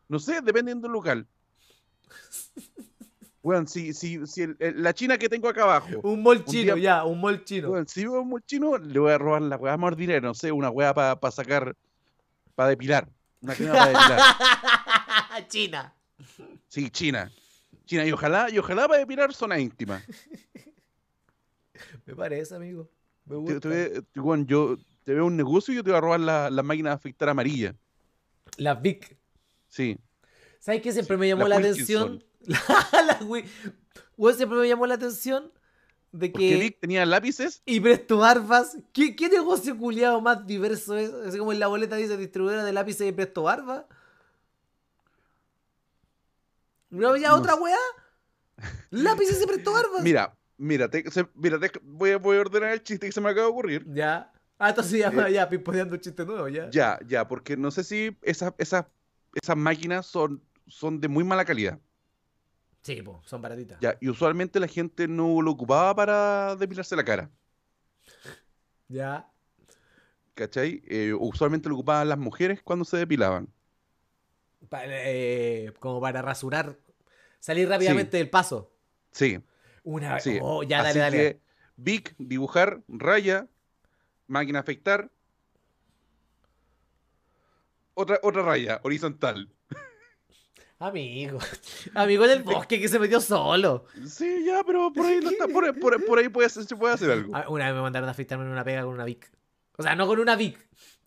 No 0.08 0.18
sé, 0.18 0.40
dependiendo 0.40 0.86
del 0.86 0.92
local. 0.92 1.26
Weón, 3.42 3.66
si, 3.68 3.94
si, 3.94 4.26
si 4.26 4.42
el- 4.42 4.56
el- 4.58 4.82
la 4.82 4.92
china 4.92 5.16
que 5.16 5.28
tengo 5.28 5.48
acá 5.48 5.62
abajo, 5.62 6.00
Un 6.02 6.22
mol 6.22 6.44
chino, 6.44 6.74
día- 6.74 6.82
ya, 6.98 7.04
un 7.04 7.20
mol 7.20 7.44
chino. 7.44 7.70
weón, 7.70 7.86
si 7.88 8.02
veo 8.04 8.20
un 8.20 8.42
chino, 8.42 8.76
le 8.76 8.98
voy 8.98 9.12
a 9.12 9.18
robar 9.18 9.42
la 9.42 9.56
wea 9.56 9.76
más 9.76 9.92
ordinaria, 9.92 10.20
no 10.20 10.34
sé, 10.34 10.50
una 10.52 10.70
wea 10.70 10.92
para 10.92 11.18
sacar, 11.30 11.74
para 12.54 12.70
depilar. 12.70 13.08
Una 13.40 13.54
crema 13.54 13.72
para 13.74 13.86
depilar. 13.86 14.20
China. 15.48 15.94
Sí, 16.66 16.90
china. 16.90 17.30
China, 17.88 18.04
y 18.04 18.12
ojalá, 18.12 18.50
y 18.50 18.58
ojalá 18.58 18.86
para 18.86 19.00
depilar 19.00 19.32
zona 19.32 19.58
íntima. 19.58 20.02
Me 22.06 22.14
parece, 22.14 22.54
amigo. 22.54 22.90
Me 23.24 23.34
Te- 23.34 23.40
gusta. 23.40 23.60
te 23.60 23.68
ve- 23.68 24.02
te- 24.12 24.20
weón, 24.20 24.46
yo 24.46 24.76
te 25.04 25.14
veo 25.14 25.24
un 25.26 25.36
negocio 25.36 25.72
y 25.72 25.76
yo 25.76 25.82
te 25.84 25.90
voy 25.90 25.98
a 25.98 26.00
robar 26.00 26.20
la, 26.20 26.50
la 26.50 26.62
máquina 26.62 26.90
de 26.90 26.96
afeitar 26.96 27.28
amarilla. 27.30 27.74
La 28.58 28.74
Vic. 28.74 29.16
Sí. 29.68 29.98
¿Sabes 30.58 30.82
qué 30.82 30.92
siempre 30.92 31.16
Sí, 31.16 31.20
me 31.20 31.28
llamó 31.28 31.48
la 31.48 31.58
la, 31.58 31.66
atención? 31.68 32.22
La, 32.40 32.58
la 33.06 34.32
siempre 34.34 34.58
me 34.58 34.68
llamó 34.68 34.86
la 34.86 34.94
atención 34.94 35.50
de 36.12 36.28
Porque 36.30 36.48
que. 36.50 36.56
Vic 36.56 36.80
tenía 36.80 37.06
lápices. 37.06 37.62
Y 37.64 37.80
Presto 37.80 38.18
Barbas. 38.18 38.76
¿Qué, 38.92 39.16
qué 39.16 39.28
negocio 39.28 39.76
culiado 39.78 40.20
más 40.20 40.46
diverso 40.46 40.96
es? 40.96 41.10
Así 41.12 41.38
como 41.38 41.52
en 41.52 41.60
la 41.60 41.68
boleta 41.68 41.96
dice 41.96 42.16
distribuidora 42.16 42.64
de 42.64 42.72
lápices 42.72 43.06
de 43.06 43.12
Presto 43.12 43.44
Barba. 43.44 43.86
¿No 46.90 47.08
había 47.08 47.28
No 47.28 47.36
otra 47.36 47.54
sé. 47.54 47.60
weá? 47.60 47.76
Lápices 48.90 49.44
Presto 49.46 49.72
Barbas. 49.72 50.02
Mira, 50.02 50.36
mira, 50.56 50.88
te- 50.88 51.10
se- 51.10 51.28
mira 51.34 51.58
te- 51.58 51.70
voy, 51.82 52.10
a, 52.12 52.18
voy 52.18 52.36
a 52.38 52.40
ordenar 52.40 52.72
el 52.72 52.82
chiste 52.82 53.06
que 53.06 53.12
se 53.12 53.20
me 53.20 53.28
acaba 53.30 53.46
de 53.46 53.52
ocurrir. 53.52 53.84
Ya. 53.92 54.32
Ah, 54.58 54.70
entonces 54.70 54.98
ya, 54.98 55.08
Eh, 55.08 55.32
ya, 55.32 55.48
pimponeando 55.48 55.94
un 55.94 56.00
chiste 56.00 56.24
nuevo, 56.24 56.48
ya. 56.48 56.68
Ya, 56.70 56.98
ya, 57.06 57.28
porque 57.28 57.56
no 57.56 57.70
sé 57.70 57.84
si 57.84 58.16
esas, 58.22 58.52
esas, 58.58 58.86
esas 59.40 59.56
máquinas 59.56 60.06
son, 60.06 60.42
son 60.66 61.00
de 61.00 61.06
muy 61.08 61.22
mala 61.22 61.44
calidad. 61.44 61.78
Sí, 62.82 63.00
po, 63.02 63.20
son 63.24 63.40
baratitas. 63.42 63.78
Ya, 63.80 63.96
y 64.00 64.08
usualmente 64.08 64.58
la 64.58 64.66
gente 64.66 65.06
no 65.06 65.40
lo 65.42 65.50
ocupaba 65.52 65.94
para 65.94 66.56
depilarse 66.56 66.96
la 66.96 67.04
cara. 67.04 67.30
Ya. 68.88 69.30
¿Cachai? 70.34 70.82
Eh, 70.86 71.12
usualmente 71.18 71.68
lo 71.68 71.74
ocupaban 71.76 72.08
las 72.08 72.18
mujeres 72.18 72.60
cuando 72.62 72.84
se 72.84 72.96
depilaban. 72.96 73.48
Pa- 74.68 74.82
eh, 74.84 75.72
como 75.78 76.00
para 76.00 76.22
rasurar. 76.22 76.76
Salir 77.38 77.68
rápidamente 77.68 78.16
del 78.16 78.28
paso. 78.30 78.72
Sí, 79.12 79.38
Una 79.84 80.18
sí. 80.20 80.38
Oh, 80.42 80.62
ya, 80.62 80.80
Así 80.80 80.98
dale, 80.98 81.00
dale. 81.00 81.16
que, 81.34 81.40
Vic, 81.76 82.14
dibujar, 82.18 82.82
raya, 82.88 83.46
máquina 84.26 84.58
afectar. 84.58 85.10
Otra, 87.94 88.18
otra 88.22 88.42
raya, 88.42 88.80
horizontal. 88.84 89.48
Amigo. 90.80 91.38
Amigo 91.94 92.24
en 92.24 92.30
el 92.30 92.42
bosque 92.44 92.80
que 92.80 92.88
se 92.88 92.98
metió 93.00 93.20
solo. 93.20 93.86
Sí, 94.06 94.44
ya, 94.46 94.62
pero 94.64 94.92
por 94.92 95.06
ahí, 95.06 95.18
no 95.20 95.30
está, 95.30 95.48
por, 95.48 95.78
por- 95.80 96.04
por 96.04 96.18
ahí 96.18 96.28
puede, 96.28 96.46
hacer- 96.46 96.64
se 96.66 96.76
puede 96.76 96.94
hacer 96.94 97.10
algo. 97.10 97.32
Ah, 97.34 97.46
Una 97.48 97.66
vez 97.66 97.74
me 97.74 97.80
mandaron 97.80 98.08
a 98.08 98.12
afeitarme 98.12 98.44
en 98.44 98.50
una 98.52 98.62
pega 98.64 98.82
con 98.84 98.94
una 98.94 99.04
Vic. 99.04 99.30
O 99.76 99.82
sea, 99.82 99.96
no 99.96 100.06
con 100.06 100.20
una 100.20 100.36
Vic. 100.36 100.58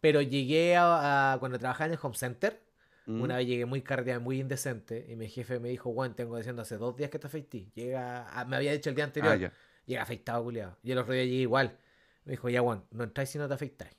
Pero 0.01 0.21
llegué 0.21 0.75
a, 0.75 1.33
a- 1.33 1.39
cuando 1.39 1.57
trabajaba 1.59 1.85
en 1.87 1.93
el 1.93 1.99
home 2.01 2.15
center. 2.15 2.61
Mm. 3.07 3.21
Una 3.21 3.37
vez 3.37 3.47
llegué 3.47 3.65
muy 3.65 3.81
carreteado, 3.81 4.21
muy 4.21 4.39
indecente. 4.39 5.05
Y 5.09 5.15
mi 5.15 5.27
jefe 5.27 5.59
me 5.59 5.69
dijo, 5.69 5.91
Juan, 5.93 6.15
tengo 6.15 6.37
diciendo 6.37 6.61
hace 6.61 6.77
dos 6.77 6.95
días 6.95 7.09
que 7.09 7.19
te 7.19 7.27
afeití. 7.27 7.71
Llega, 7.73 8.29
a- 8.29 8.45
me 8.45 8.55
había 8.55 8.71
dicho 8.71 8.89
el 8.89 8.95
día 8.95 9.05
anterior. 9.05 9.39
Ah. 9.43 9.51
Llega 9.85 10.03
afeitado, 10.03 10.43
culiado. 10.43 10.77
Y 10.83 10.91
el 10.91 10.97
otro 10.99 11.13
día 11.13 11.23
llegué 11.23 11.37
igual. 11.37 11.77
Me 12.25 12.31
dijo, 12.33 12.47
ya, 12.49 12.61
Juan, 12.61 12.83
no 12.91 13.03
entráis 13.03 13.29
si 13.29 13.37
no 13.39 13.47
te 13.47 13.55
afeitáis. 13.55 13.95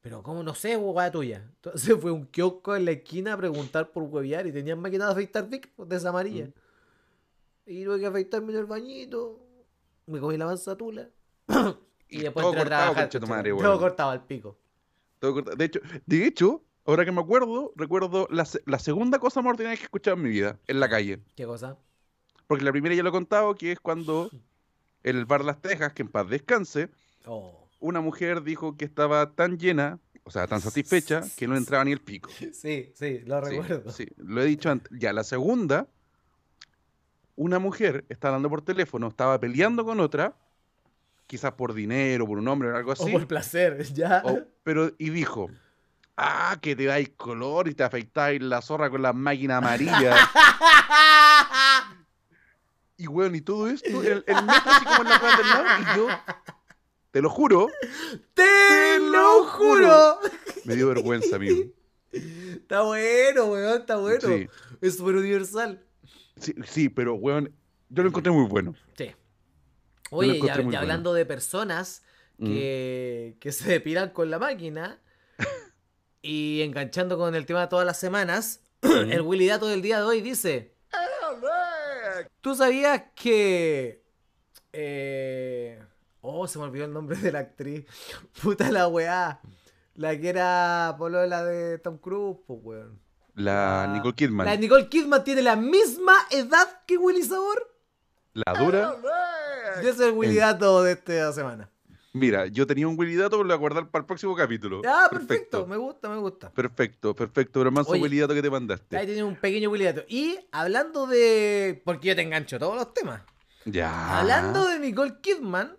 Pero, 0.00 0.22
¿cómo 0.22 0.42
no 0.42 0.54
sé, 0.54 0.76
huevada 0.76 1.10
tuya? 1.10 1.42
Entonces 1.56 1.96
fue 2.00 2.10
un 2.12 2.26
kiosco 2.26 2.74
en 2.76 2.84
la 2.84 2.92
esquina 2.92 3.34
a 3.34 3.36
preguntar 3.36 3.90
por 3.92 4.04
huevear 4.04 4.46
y 4.46 4.52
tenían 4.52 4.80
máquina 4.80 5.06
de 5.06 5.12
afeitar 5.12 5.48
Vic 5.48 5.70
pues, 5.76 5.88
de 5.88 5.96
esa 5.96 6.08
amarilla. 6.10 6.46
Mm. 6.46 6.52
Y 7.66 7.84
tuve 7.84 8.00
que 8.00 8.06
afeitarme 8.06 8.52
en 8.52 8.58
el 8.60 8.66
bañito. 8.66 9.44
Me 10.06 10.20
comí 10.20 10.36
la 10.36 10.46
manzatula. 10.46 11.08
y 12.08 12.18
después 12.20 12.42
todo 12.44 12.52
entré 12.54 12.60
a 12.60 12.64
cortado, 12.64 12.66
trabajar. 12.94 13.10
concha 13.10 13.26
madre. 13.26 13.50
Todo 13.50 13.78
cortado 13.78 14.10
al 14.10 14.24
pico. 14.24 14.56
Todo 15.18 15.34
corta- 15.34 15.54
De 15.56 15.64
hecho, 15.64 15.80
de 16.06 16.26
hecho, 16.26 16.64
ahora 16.88 17.04
que 17.04 17.12
me 17.12 17.20
acuerdo, 17.20 17.72
recuerdo 17.76 18.26
la, 18.30 18.46
la 18.66 18.78
segunda 18.78 19.18
cosa 19.18 19.42
más 19.42 19.50
ordinaria 19.50 19.76
que 19.76 19.82
he 19.82 19.84
escuchado 19.84 20.16
en 20.16 20.22
mi 20.22 20.30
vida, 20.30 20.58
en 20.66 20.80
la 20.80 20.88
calle. 20.88 21.20
¿Qué 21.36 21.44
cosa? 21.44 21.76
Porque 22.46 22.64
la 22.64 22.72
primera 22.72 22.94
ya 22.94 23.02
lo 23.02 23.10
he 23.10 23.12
contado, 23.12 23.54
que 23.54 23.72
es 23.72 23.80
cuando 23.80 24.30
en 25.04 25.16
el 25.16 25.26
bar 25.26 25.44
Las 25.44 25.60
Tejas, 25.60 25.92
que 25.92 26.02
en 26.02 26.08
paz 26.08 26.28
descanse, 26.28 26.88
Oh. 27.26 27.68
una 27.80 28.00
mujer 28.00 28.42
dijo 28.42 28.76
que 28.76 28.86
estaba 28.86 29.32
tan 29.34 29.58
llena, 29.58 29.98
o 30.24 30.30
sea, 30.30 30.46
tan 30.46 30.60
satisfecha, 30.62 31.20
que 31.36 31.46
no 31.46 31.56
entraba 31.56 31.84
ni 31.84 31.92
el 31.92 32.00
pico. 32.00 32.30
Sí, 32.52 32.90
sí, 32.94 33.20
lo 33.26 33.44
Sí, 33.44 33.50
recuerdo. 33.50 33.90
sí, 33.92 34.08
lo 34.16 34.40
he 34.40 34.46
dicho 34.46 34.70
antes. 34.70 34.90
Ya, 34.98 35.12
la 35.12 35.24
segunda, 35.24 35.86
una 37.36 37.58
mujer 37.58 38.04
estaba 38.08 38.34
hablando 38.34 38.48
por 38.50 38.62
teléfono, 38.62 39.08
estaba 39.08 39.38
peleando 39.38 39.84
con 39.84 40.00
otra, 40.00 40.34
quizás 41.26 41.52
por 41.52 41.74
dinero, 41.74 42.26
por 42.26 42.38
un 42.38 42.48
hombre 42.48 42.70
o 42.70 42.76
algo 42.76 42.90
O 42.90 42.92
así, 42.94 43.12
por 43.12 43.26
placer, 43.26 43.82
ya. 43.94 44.22
o- 44.24 44.40
pero, 44.62 44.92
y 44.98 45.10
dijo, 45.10 45.50
ah, 46.20 46.58
que 46.60 46.74
te 46.76 46.84
dais 46.84 47.10
color 47.16 47.68
y 47.68 47.74
te 47.74 47.84
afeitáis 47.84 48.42
la 48.42 48.60
zorra 48.60 48.90
con 48.90 49.00
la 49.02 49.12
máquina 49.12 49.58
amarilla. 49.58 50.16
y 52.96 53.06
bueno, 53.06 53.36
y 53.36 53.40
todo 53.40 53.68
esto, 53.68 54.02
el, 54.02 54.24
el 54.26 54.44
metro 54.44 54.70
así 54.70 54.84
como 54.84 55.02
en 55.02 55.08
la 55.08 55.36
del 55.36 55.48
lado, 55.48 55.66
y 55.80 55.96
yo, 55.96 56.08
te 57.12 57.22
lo 57.22 57.30
juro, 57.30 57.68
¡Te 58.34 58.98
lo 59.00 59.44
juro! 59.44 60.18
me 60.64 60.74
dio 60.76 60.88
vergüenza, 60.88 61.36
amigo. 61.36 61.70
Está 62.10 62.82
bueno, 62.82 63.44
weón, 63.46 63.80
está 63.80 63.96
bueno. 63.96 64.20
Sí, 64.28 64.48
Es 64.80 64.96
súper 64.96 65.16
universal. 65.16 65.84
sí, 66.36 66.54
sí, 66.66 66.88
pero, 66.88 67.14
weón, 67.14 67.54
yo 67.88 68.02
lo 68.02 68.08
encontré 68.08 68.32
muy 68.32 68.46
bueno. 68.46 68.74
Sí. 68.96 69.14
Oye, 70.10 70.38
bueno. 70.40 70.78
hablando 70.78 71.12
de 71.14 71.24
personas 71.26 72.02
Mm. 72.40 72.44
que, 72.46 73.36
que 73.40 73.50
se 73.50 73.68
depilan 73.68 74.10
con 74.10 74.30
la 74.30 74.38
máquina 74.38 75.00
y 76.22 76.62
enganchando 76.62 77.16
con 77.18 77.34
el 77.34 77.46
tema 77.46 77.60
de 77.62 77.66
todas 77.68 77.86
las 77.86 77.98
semanas, 77.98 78.60
el 78.82 79.22
Willy 79.22 79.46
Dato 79.48 79.66
del 79.66 79.82
día 79.82 79.98
de 79.98 80.04
hoy 80.04 80.20
dice: 80.20 80.74
¿Tú 82.40 82.54
sabías 82.54 83.02
que. 83.14 84.02
eh, 84.72 85.82
Oh, 86.20 86.46
se 86.48 86.58
me 86.58 86.64
olvidó 86.64 86.84
el 86.84 86.92
nombre 86.92 87.16
de 87.16 87.30
la 87.32 87.38
actriz. 87.38 87.86
Puta 88.42 88.70
la 88.70 88.88
weá. 88.88 89.40
La 89.94 90.18
que 90.18 90.28
era 90.28 90.94
polola 90.98 91.44
de 91.44 91.78
Tom 91.78 91.98
Cruise, 91.98 92.38
pues 92.46 92.58
weón. 92.62 93.00
La 93.34 93.84
Ah, 93.84 93.86
Nicole 93.86 94.14
Kidman, 94.14 94.46
La 94.46 94.56
Nicole 94.56 94.88
Kidman 94.88 95.22
tiene 95.22 95.42
la 95.42 95.54
misma 95.56 96.14
edad 96.30 96.82
que 96.86 96.96
Willy 96.98 97.22
Sabor. 97.22 97.72
la 98.34 98.52
dura. 98.54 98.96
Y 99.76 99.80
ese 99.80 99.90
es 99.90 100.00
el 100.00 100.12
Willy 100.12 100.36
Dato 100.36 100.82
de 100.82 100.92
esta 100.92 101.32
semana. 101.32 101.70
Mira, 102.14 102.46
yo 102.46 102.66
tenía 102.66 102.88
un 102.88 102.98
Willy 102.98 103.16
Dato, 103.16 103.32
pero 103.36 103.42
lo 103.44 103.48
voy 103.48 103.54
a 103.54 103.58
guardar 103.58 103.90
para 103.90 104.00
el 104.02 104.06
próximo 104.06 104.34
capítulo. 104.34 104.80
Ah, 104.86 105.08
perfecto. 105.10 105.66
Me 105.66 105.76
gusta, 105.76 106.08
me 106.08 106.16
gusta. 106.16 106.50
Perfecto, 106.50 107.14
perfecto, 107.14 107.60
pero 107.60 107.70
más 107.70 107.86
Oye, 107.88 108.00
Willy 108.02 108.18
Dato 108.20 108.34
que 108.34 108.40
te 108.40 108.48
Ahí 108.48 108.52
mandaste. 108.52 109.06
tiene 109.06 109.22
un 109.24 109.36
pequeño 109.36 109.70
Willy 109.70 109.84
Dato. 109.84 110.04
Y 110.08 110.38
hablando 110.50 111.06
de. 111.06 111.80
Porque 111.84 112.08
yo 112.08 112.16
te 112.16 112.22
engancho 112.22 112.58
todos 112.58 112.76
los 112.76 112.94
temas. 112.94 113.20
Ya. 113.66 114.18
Hablando 114.20 114.66
de 114.66 114.78
Nicole 114.78 115.16
Kidman, 115.20 115.76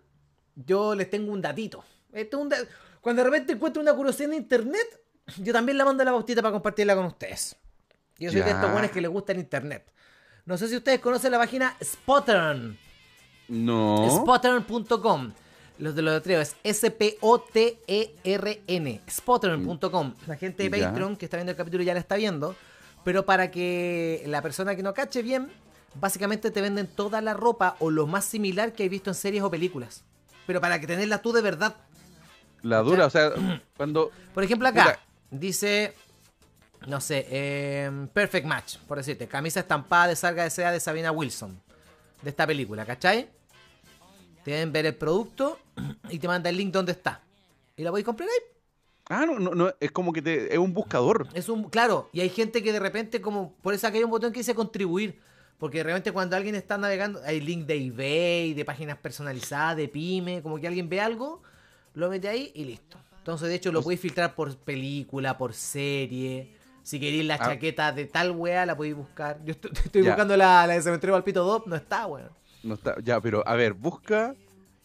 yo 0.55 0.93
les 0.93 1.09
tengo 1.09 1.31
un 1.31 1.41
datito. 1.41 1.83
Este 2.13 2.35
es 2.35 2.41
un 2.41 2.49
da- 2.49 2.57
Cuando 3.01 3.23
de 3.23 3.29
repente 3.29 3.53
encuentro 3.53 3.81
una 3.81 3.93
curiosidad 3.95 4.29
en 4.31 4.37
internet, 4.37 5.01
yo 5.37 5.51
también 5.51 5.77
la 5.79 5.85
mando 5.85 6.03
a 6.03 6.05
la 6.05 6.11
bautita 6.11 6.41
para 6.41 6.51
compartirla 6.51 6.95
con 6.95 7.05
ustedes. 7.05 7.55
Yo 8.19 8.31
soy 8.31 8.41
de 8.41 8.51
estos 8.51 8.71
buenos 8.71 8.91
que 8.91 9.01
les 9.01 9.09
gusta 9.09 9.31
el 9.31 9.39
internet. 9.39 9.91
No 10.45 10.57
sé 10.57 10.67
si 10.67 10.75
ustedes 10.75 10.99
conocen 10.99 11.31
la 11.31 11.37
página 11.39 11.75
Spotern. 11.83 12.77
No. 13.47 14.07
Spotern.com. 14.21 15.31
Los 15.79 15.95
de 15.95 16.01
los 16.01 16.27
es 16.27 16.55
S-P-O-T-E-R-N. 16.61 17.21
Spottern.com. 19.09 20.13
La 20.27 20.35
gente 20.35 20.69
de. 20.69 20.69
Patreon 20.69 21.15
que 21.15 21.23
está 21.25 21.37
viendo 21.37 21.51
el 21.51 21.57
capítulo 21.57 21.83
ya 21.83 21.93
la 21.93 22.01
está 22.01 22.17
viendo. 22.17 22.53
Pero 23.05 23.25
para 23.25 23.49
que 23.49 24.21
la 24.27 24.41
persona 24.41 24.75
que 24.75 24.83
no 24.83 24.93
cache 24.93 25.21
bien, 25.21 25.49
básicamente 25.95 26.51
te 26.51 26.59
venden 26.61 26.85
toda 26.85 27.21
la 27.21 27.33
ropa 27.33 27.77
o 27.79 27.91
lo 27.91 28.07
más 28.07 28.25
similar 28.25 28.73
que 28.73 28.83
hay 28.83 28.89
visto 28.89 29.09
en 29.09 29.15
series 29.15 29.41
o 29.41 29.49
películas. 29.49 30.03
Pero 30.45 30.59
para 30.59 30.81
que 30.81 30.87
tenerla 30.87 31.21
tú 31.21 31.31
de 31.31 31.41
verdad. 31.41 31.77
La 32.61 32.79
dura, 32.79 33.05
o 33.05 33.09
sea, 33.09 33.31
cuando. 33.77 34.11
Por 34.33 34.43
ejemplo, 34.43 34.67
acá 34.67 34.83
Puta. 34.83 34.99
dice, 35.31 35.93
no 36.87 36.99
sé, 36.99 37.25
eh, 37.29 37.89
Perfect 38.11 38.45
Match, 38.45 38.79
por 38.79 38.97
decirte, 38.97 39.29
camisa 39.29 39.61
estampada 39.61 40.07
de 40.07 40.17
Sarga 40.17 40.43
de 40.43 40.49
Seda 40.49 40.73
de 40.73 40.81
Sabina 40.81 41.13
Wilson, 41.13 41.57
de 42.21 42.29
esta 42.29 42.45
película, 42.45 42.85
¿cachai? 42.85 43.29
Te 44.43 44.51
deben 44.51 44.71
ver 44.71 44.85
el 44.85 44.95
producto 44.95 45.59
y 46.09 46.19
te 46.19 46.27
manda 46.27 46.49
el 46.49 46.57
link 46.57 46.71
donde 46.73 46.91
está. 46.93 47.21
Y 47.75 47.83
la 47.83 47.89
podéis 47.91 48.05
comprar 48.05 48.27
ahí. 48.29 48.55
Ah, 49.11 49.25
no, 49.25 49.39
no, 49.39 49.55
no, 49.55 49.73
es 49.79 49.91
como 49.91 50.13
que 50.13 50.21
te, 50.21 50.53
es 50.53 50.59
un 50.59 50.73
buscador. 50.73 51.27
Es 51.33 51.49
un, 51.49 51.69
claro, 51.69 52.09
y 52.13 52.19
hay 52.21 52.29
gente 52.29 52.61
que 52.61 52.71
de 52.71 52.79
repente, 52.79 53.21
como, 53.21 53.53
por 53.61 53.73
eso 53.73 53.87
aquí 53.87 53.97
hay 53.97 54.03
un 54.03 54.11
botón 54.11 54.31
que 54.31 54.39
dice 54.39 54.53
contribuir. 54.55 55.19
Porque 55.57 55.79
de 55.79 55.83
repente 55.83 56.13
cuando 56.13 56.37
alguien 56.37 56.55
está 56.55 56.77
navegando, 56.77 57.19
hay 57.25 57.41
link 57.41 57.65
de 57.65 57.75
eBay, 57.87 58.53
de 58.53 58.63
páginas 58.63 58.97
personalizadas, 58.97 59.75
de 59.75 59.89
Pyme, 59.89 60.41
como 60.41 60.57
que 60.57 60.67
alguien 60.67 60.87
ve 60.87 61.01
algo, 61.01 61.41
lo 61.95 62.09
mete 62.09 62.29
ahí 62.29 62.51
y 62.55 62.63
listo. 62.63 62.97
Entonces, 63.17 63.49
de 63.49 63.55
hecho, 63.55 63.69
lo 63.71 63.79
Pues- 63.79 63.83
podéis 63.85 63.99
filtrar 63.99 64.35
por 64.35 64.55
película, 64.57 65.37
por 65.37 65.53
serie. 65.53 66.55
Si 66.81 66.97
queréis 66.97 67.25
la 67.25 67.35
Ah. 67.35 67.39
chaqueta 67.45 67.91
de 67.91 68.05
tal 68.05 68.31
wea, 68.31 68.65
la 68.65 68.77
podéis 68.77 68.95
buscar. 68.95 69.43
Yo 69.43 69.51
estoy, 69.51 69.71
buscando 70.25 70.37
la, 70.37 70.65
la 70.65 70.75
de 70.75 70.81
Cementerio 70.81 71.13
Palpito 71.15 71.43
2, 71.43 71.67
no 71.67 71.75
está, 71.75 72.07
weón. 72.07 72.29
No 72.63 72.73
está, 72.75 72.95
ya, 73.01 73.21
pero 73.21 73.47
a 73.47 73.55
ver, 73.55 73.73
busca 73.73 74.35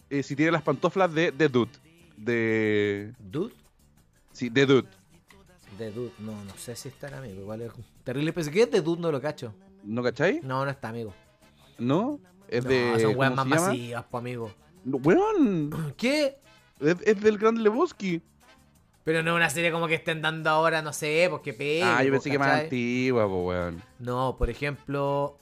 eh, 0.09 0.23
si 0.23 0.35
tiene 0.35 0.51
las 0.51 0.61
pantoflas 0.61 1.13
de, 1.13 1.31
de 1.31 1.49
Dude. 1.49 1.71
De. 2.17 3.13
¿Dude? 3.19 3.53
Sí, 4.31 4.49
de 4.49 4.65
Dude. 4.65 4.87
De 5.77 5.91
Dude, 5.91 6.11
no, 6.19 6.31
no 6.45 6.55
sé 6.57 6.75
si 6.75 6.87
está, 6.87 7.07
amigo. 7.17 7.41
Igual 7.41 7.61
es 7.61 7.71
terrible. 8.03 8.31
Pero 8.33 8.45
si 8.45 8.51
quieres 8.51 8.71
de 8.71 8.81
Dude, 8.81 9.01
no 9.01 9.11
lo 9.11 9.19
cacho. 9.21 9.53
¿No 9.83 10.01
cachai? 10.01 10.39
No, 10.41 10.63
no 10.63 10.71
está, 10.71 10.89
amigo. 10.89 11.13
¿No? 11.77 12.19
Es 12.47 12.63
No, 12.63 12.69
de. 12.69 12.99
son 13.01 13.17
weas 13.17 13.31
¿cómo 13.31 13.45
más 13.45 13.61
masivas, 13.61 14.03
po, 14.05 14.17
amigo. 14.17 14.51
Weón, 14.85 15.93
¿Qué? 15.97 16.37
es, 16.79 16.95
es 17.05 17.21
del 17.21 17.37
Gran 17.37 17.61
Lebowski. 17.61 18.21
Pero 19.03 19.21
no 19.21 19.31
es 19.31 19.35
una 19.35 19.49
serie 19.49 19.71
como 19.71 19.87
que 19.87 19.95
estén 19.95 20.21
dando 20.21 20.49
ahora, 20.49 20.81
no 20.81 20.91
sé, 20.93 21.27
porque 21.29 21.53
pegue. 21.53 21.83
ah, 21.83 22.03
yo 22.03 22.11
pensé 22.11 22.31
que 22.31 22.39
más 22.39 22.47
¿cachai? 22.47 22.63
antigua, 22.63 23.27
po, 23.27 23.45
weón. 23.47 23.81
No, 23.99 24.35
por 24.37 24.49
ejemplo, 24.49 25.37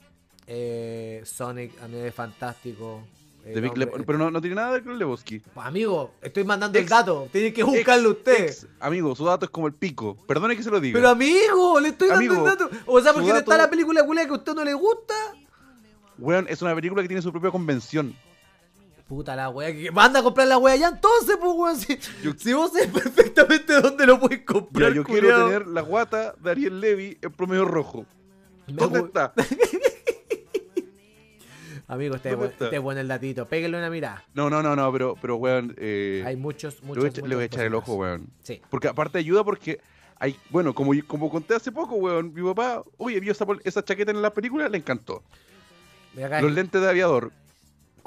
eh, 0.46 1.22
Sonic, 1.24 1.80
Amigo 1.82 2.10
Fantástico. 2.12 3.02
eh, 3.44 3.60
De 3.60 3.86
pero 4.06 4.18
no, 4.18 4.30
no 4.30 4.40
tiene 4.40 4.56
nada 4.56 4.72
del 4.72 4.82
Gran 4.82 4.98
Lebowski. 4.98 5.42
Amigo, 5.56 6.12
estoy 6.22 6.44
mandando 6.44 6.78
el 6.78 6.88
dato. 6.88 7.28
Tienen 7.32 7.52
que 7.52 7.62
buscarlo 7.62 8.10
usted. 8.10 8.44
Ex, 8.44 8.66
amigo, 8.80 9.14
su 9.14 9.24
dato 9.24 9.44
es 9.46 9.50
como 9.50 9.66
el 9.66 9.74
pico. 9.74 10.16
Perdone 10.26 10.56
que 10.56 10.62
se 10.62 10.70
lo 10.70 10.80
diga. 10.80 10.96
Pero 10.98 11.08
amigo, 11.10 11.80
le 11.80 11.88
estoy 11.88 12.08
dando 12.08 12.24
Amigo, 12.24 12.48
el 12.48 12.58
dato. 12.58 12.70
O 12.86 13.00
sea, 13.00 13.12
su 13.12 13.18
porque 13.18 13.32
no 13.32 13.38
está 13.38 13.56
la 13.56 13.70
película 13.70 14.04
que 14.04 14.28
a 14.28 14.32
usted 14.32 14.54
no 14.54 14.64
le 14.64 14.74
gusta. 14.74 15.14
Weón, 16.18 16.46
es 16.48 16.62
una 16.62 16.74
película 16.74 17.02
que 17.02 17.08
tiene 17.08 17.22
su 17.22 17.32
propia 17.32 17.50
convención. 17.50 18.14
Puta 19.08 19.36
la 19.36 19.50
wea, 19.50 19.70
que 19.74 19.90
manda 19.90 20.20
a 20.20 20.22
comprar 20.22 20.46
la 20.46 20.56
wea 20.56 20.76
ya 20.76 20.88
entonces, 20.88 21.36
pues 21.38 21.52
weón. 21.54 21.76
Si, 21.76 21.98
Yo- 22.22 22.32
si 22.38 22.52
vos 22.54 22.72
sabés 22.72 22.88
perfectamente 22.88 23.80
dónde 23.80 24.06
lo 24.06 24.18
puedes 24.18 24.40
comprar. 24.44 24.92
yo 24.94 25.04
culiao. 25.04 25.20
quiero 25.22 25.44
tener 25.46 25.66
la 25.66 25.82
guata 25.82 26.34
de 26.40 26.50
Ariel 26.50 26.80
Levy 26.80 27.18
en 27.20 27.32
promedio 27.32 27.66
rojo. 27.66 28.06
¿Dónde 28.66 29.00
está? 29.00 29.34
Amigo, 31.88 32.16
este, 32.16 32.32
este 32.32 32.76
es 32.76 32.82
bueno 32.82 33.00
el 33.00 33.08
datito. 33.08 33.46
Péguenle 33.46 33.78
una 33.78 33.90
mirada. 33.90 34.24
No, 34.34 34.48
no, 34.48 34.62
no, 34.62 34.74
no, 34.74 34.92
pero, 34.92 35.16
pero 35.20 35.36
weón, 35.36 35.74
eh, 35.78 36.22
Hay 36.26 36.36
muchos, 36.36 36.80
le, 36.80 36.86
muchos. 36.86 37.20
voy 37.20 37.28
le 37.28 37.34
voy 37.34 37.42
a 37.42 37.46
echar 37.46 37.64
el 37.66 37.74
ojo, 37.74 37.94
weón. 37.96 38.28
Sí. 38.42 38.60
Porque 38.70 38.88
aparte 38.88 39.18
ayuda 39.18 39.44
porque 39.44 39.80
hay, 40.18 40.36
bueno, 40.50 40.74
como, 40.74 40.92
como 41.06 41.30
conté 41.30 41.54
hace 41.54 41.70
poco, 41.70 41.96
weón, 41.96 42.32
mi 42.32 42.42
papá, 42.42 42.82
oye, 42.96 43.20
vio 43.20 43.32
esa, 43.64 43.84
chaqueta 43.84 44.10
en 44.10 44.22
la 44.22 44.32
película, 44.32 44.68
le 44.68 44.78
encantó. 44.78 45.22
Los 46.14 46.52
lentes 46.52 46.80
de 46.80 46.88
aviador. 46.88 47.32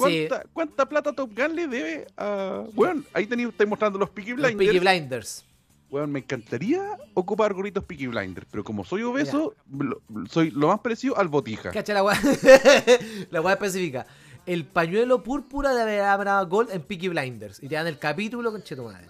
Sí. 0.05 0.27
¿Cuánta, 0.27 0.43
¿Cuánta 0.53 0.85
plata 0.87 1.13
Top 1.13 1.31
Gun 1.35 1.55
le 1.55 1.67
debe 1.67 2.07
a...? 2.15 2.63
Weón, 2.75 3.05
ahí 3.13 3.25
tenéis, 3.25 3.49
estáis 3.49 3.69
mostrando 3.69 3.99
los 3.99 4.09
Peaky 4.09 4.31
los 4.31 4.41
Blinders. 4.41 4.71
Peaky 4.71 4.79
Blinders. 4.79 5.45
Weón, 5.89 6.11
me 6.11 6.19
encantaría 6.19 6.81
ocupar 7.13 7.53
gorritos 7.53 7.83
Peaky 7.85 8.07
Blinders, 8.07 8.47
pero 8.51 8.63
como 8.63 8.83
soy 8.83 9.03
obeso, 9.03 9.55
lo- 9.71 10.01
soy 10.29 10.51
lo 10.51 10.67
más 10.67 10.79
parecido 10.81 11.17
al 11.17 11.29
botija. 11.29 11.71
Cacha 11.71 11.93
la 11.93 12.03
weá. 12.03 12.19
la 13.31 13.41
weá 13.41 13.53
específica. 13.53 14.05
El 14.45 14.65
pañuelo 14.65 15.23
púrpura 15.23 15.73
de 15.73 16.01
Abraham 16.01 16.49
Gold 16.49 16.71
en 16.71 16.81
Peaky 16.81 17.09
Blinders. 17.09 17.61
Y 17.63 17.67
te 17.69 17.75
dan 17.75 17.87
el 17.87 17.99
capítulo 17.99 18.51
con 18.51 18.61
tu 18.63 18.83
madre. 18.83 19.07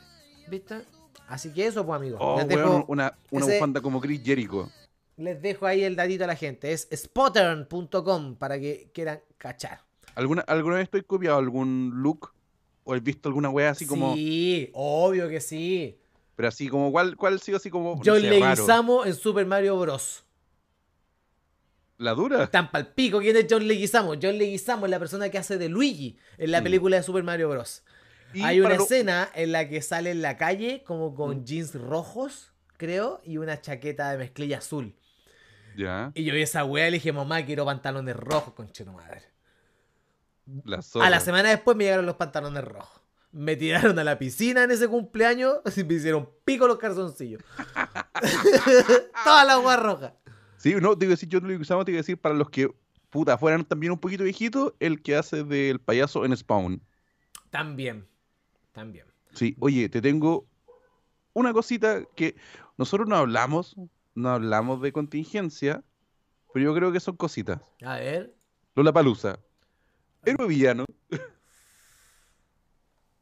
¿Viste? 0.50 0.82
Así 1.28 1.52
que 1.52 1.66
eso, 1.68 1.86
pues, 1.86 1.98
amigos. 2.00 2.20
Oh, 2.22 2.38
les, 2.48 2.56
weón, 2.56 2.86
una, 2.88 3.14
una 3.32 3.46
ese- 3.46 3.54
bufanda 3.56 3.82
como 3.82 4.00
Chris 4.00 4.22
Jericho. 4.24 4.72
les 5.18 5.42
dejo 5.42 5.66
ahí 5.66 5.84
el 5.84 5.96
datito 5.96 6.24
a 6.24 6.28
la 6.28 6.36
gente. 6.36 6.72
Es 6.74 6.88
spottern.com 6.94 8.36
para 8.36 8.60
que 8.60 8.90
quieran 8.94 9.20
cachar. 9.38 9.82
¿Alguna, 10.16 10.42
¿Alguna 10.44 10.76
vez 10.78 10.84
estoy 10.86 11.04
copiado 11.04 11.38
algún 11.38 11.92
look? 12.02 12.32
¿O 12.84 12.96
he 12.96 13.00
visto 13.00 13.28
alguna 13.30 13.50
wea 13.50 13.72
así 13.72 13.86
como... 13.86 14.14
Sí, 14.16 14.70
obvio 14.74 15.28
que 15.28 15.42
sí. 15.42 16.00
Pero 16.38 16.48
así 16.48 16.70
como, 16.70 16.92
¿cuál, 16.92 17.18
cuál 17.18 17.36
ha 17.36 17.38
sido 17.40 17.58
así 17.58 17.70
como... 17.70 17.96
no 17.96 18.02
John 18.06 18.22
sé, 18.22 18.30
raro? 18.30 18.46
Leguizamo 18.46 19.06
en 19.06 19.14
Super 19.16 19.46
Mario 19.46 19.78
Bros. 19.78 20.24
¿La 21.98 22.14
dura? 22.14 22.44
Están 22.44 22.70
pal 22.72 22.94
pico. 22.94 23.20
¿Quién 23.20 23.36
es 23.38 23.48
John 23.50 23.68
Leguizamo? 23.68 24.14
John 24.22 24.38
Leguizamo 24.38 24.86
es 24.86 24.92
la 24.92 25.00
persona 25.00 25.30
que 25.30 25.40
hace 25.40 25.58
de 25.58 25.68
Luigi 25.68 26.18
en 26.38 26.52
la 26.52 26.62
Mm. 26.62 26.64
película 26.64 26.98
de 26.98 27.04
Super 27.04 27.24
Mario 27.24 27.50
Bros. 27.50 27.84
Y 28.34 28.44
Hay 28.44 28.60
una 28.60 28.76
lo- 28.76 28.84
escena 28.84 29.30
en 29.34 29.52
la 29.52 29.68
que 29.68 29.82
sale 29.82 30.12
en 30.12 30.22
la 30.22 30.38
calle 30.38 30.84
como 30.86 31.16
con 31.16 31.44
jeans 31.46 31.74
rojos, 31.74 32.52
creo, 32.78 33.20
y 33.24 33.38
una 33.38 33.60
chaqueta 33.60 34.12
de 34.12 34.20
mezclilla 34.20 34.60
azul. 34.60 34.94
Ya, 35.76 36.12
Y 36.14 36.24
yo 36.24 36.34
vi 36.36 36.42
esa 36.44 36.66
wea 36.66 36.88
y 36.88 36.92
le 36.92 36.98
dije, 36.98 37.12
mamá, 37.12 37.44
quiero 37.46 37.66
pantalones 37.66 38.16
rojos, 38.16 38.54
conchero 38.54 38.94
madre. 38.94 39.24
la 40.66 40.82
A 41.02 41.10
la 41.10 41.20
semana 41.20 41.50
después 41.50 41.76
me 41.76 41.84
llegaron 41.86 42.06
los 42.06 42.16
pantalones 42.16 42.64
rojos. 42.64 43.02
Me 43.38 43.56
tiraron 43.56 44.00
a 44.00 44.04
la 44.04 44.18
piscina 44.18 44.64
en 44.64 44.72
ese 44.72 44.88
cumpleaños 44.88 45.60
y 45.78 45.84
me 45.84 45.94
hicieron 45.94 46.28
pico 46.44 46.68
los 46.68 46.80
calzoncillos. 46.80 47.44
Toda 49.24 49.46
la 49.46 49.54
agua 49.54 49.78
roja. 49.78 50.16
Sí, 50.58 50.74
no, 50.82 50.98
te 50.98 51.06
iba 51.06 51.12
a 51.12 51.16
decir, 51.16 51.30
yo 51.30 51.40
no 51.40 51.48
lo 51.48 51.60
usamos, 51.60 51.86
te 51.86 51.92
iba 51.92 52.00
a 52.00 52.02
decir 52.02 52.18
para 52.18 52.34
los 52.34 52.50
que, 52.50 52.68
puta, 53.12 53.38
fueran 53.38 53.64
también 53.64 53.92
un 53.92 54.00
poquito 54.00 54.24
viejitos, 54.24 54.74
el 54.80 55.04
que 55.04 55.16
hace 55.16 55.44
del 55.44 55.80
payaso 55.80 56.26
en 56.26 56.36
Spawn. 56.36 56.82
También. 57.52 58.08
También. 58.72 59.06
Sí, 59.34 59.56
oye, 59.60 59.88
te 59.88 60.02
tengo 60.02 60.48
una 61.34 61.54
cosita 61.54 62.04
que 62.16 62.36
nosotros 62.76 63.08
no 63.08 63.18
hablamos, 63.18 63.76
no 64.16 64.30
hablamos 64.30 64.82
de 64.82 64.92
contingencia, 64.92 65.84
pero 66.54 66.66
yo 66.66 66.76
creo 66.76 66.92
que 66.92 67.00
son 67.00 67.16
cositas. 67.18 67.62
A 67.86 67.98
ver. 67.98 68.34
Lola 68.74 68.92
Palusa. 68.92 69.38
Héroe 70.26 70.48
villano. 70.48 70.86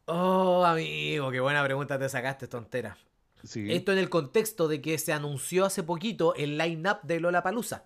Oh, 0.05 0.63
amigo, 0.65 1.31
qué 1.31 1.39
buena 1.39 1.63
pregunta 1.63 1.97
te 1.97 2.07
sacaste, 2.09 2.47
tontera. 2.47 2.97
Sí. 3.43 3.71
Esto 3.71 3.91
en 3.91 3.97
el 3.99 4.09
contexto 4.09 4.67
de 4.67 4.81
que 4.81 4.97
se 4.97 5.13
anunció 5.13 5.65
hace 5.65 5.83
poquito 5.83 6.35
el 6.35 6.57
line-up 6.57 6.99
de 7.03 7.19
Lola 7.19 7.43
Palusa. 7.43 7.85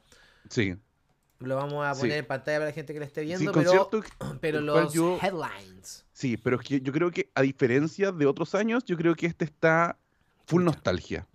Sí. 0.50 0.76
Lo 1.40 1.56
vamos 1.56 1.86
a 1.86 1.94
Sí. 1.96 2.02
poner 2.02 2.18
en 2.20 2.26
pantalla 2.28 2.58
para 2.60 2.70
la 2.70 2.74
gente 2.74 2.94
que 2.94 3.00
lo 3.00 3.06
esté 3.06 3.22
Sí, 3.22 3.28
viendo, 3.28 3.52
pero, 3.54 3.72
concierto, 3.90 4.02
pero 4.42 4.58
cual 4.60 4.66
los 4.84 4.94
yo- 4.94 5.18
headlines. 5.22 6.06
sí, 6.12 6.36
pero 6.38 6.60
es 6.60 6.68
que 6.68 6.82
yo 6.82 6.92
creo 6.92 7.12
que 7.12 7.30
a 7.34 7.42
diferencia 7.42 8.12
de 8.12 8.26
otros 8.26 8.54
años, 8.56 8.84
yo 8.86 8.98
creo 8.98 9.16
que 9.16 9.26
este 9.26 9.46
está 9.46 9.98
full 10.46 10.64
nostalgia. 10.64 11.26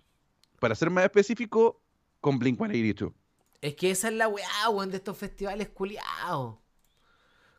Para 0.59 0.75
ser 0.75 0.89
más 0.91 1.03
específico, 1.03 1.81
con 2.21 2.39
Blink-182. 2.39 3.13
Es 3.61 3.75
que 3.75 3.89
esa 3.91 4.07
es 4.09 4.13
la 4.13 4.27
weá, 4.27 4.69
weón, 4.69 4.91
de 4.91 4.97
estos 4.97 5.17
festivales 5.17 5.69
culiados. 5.69 6.55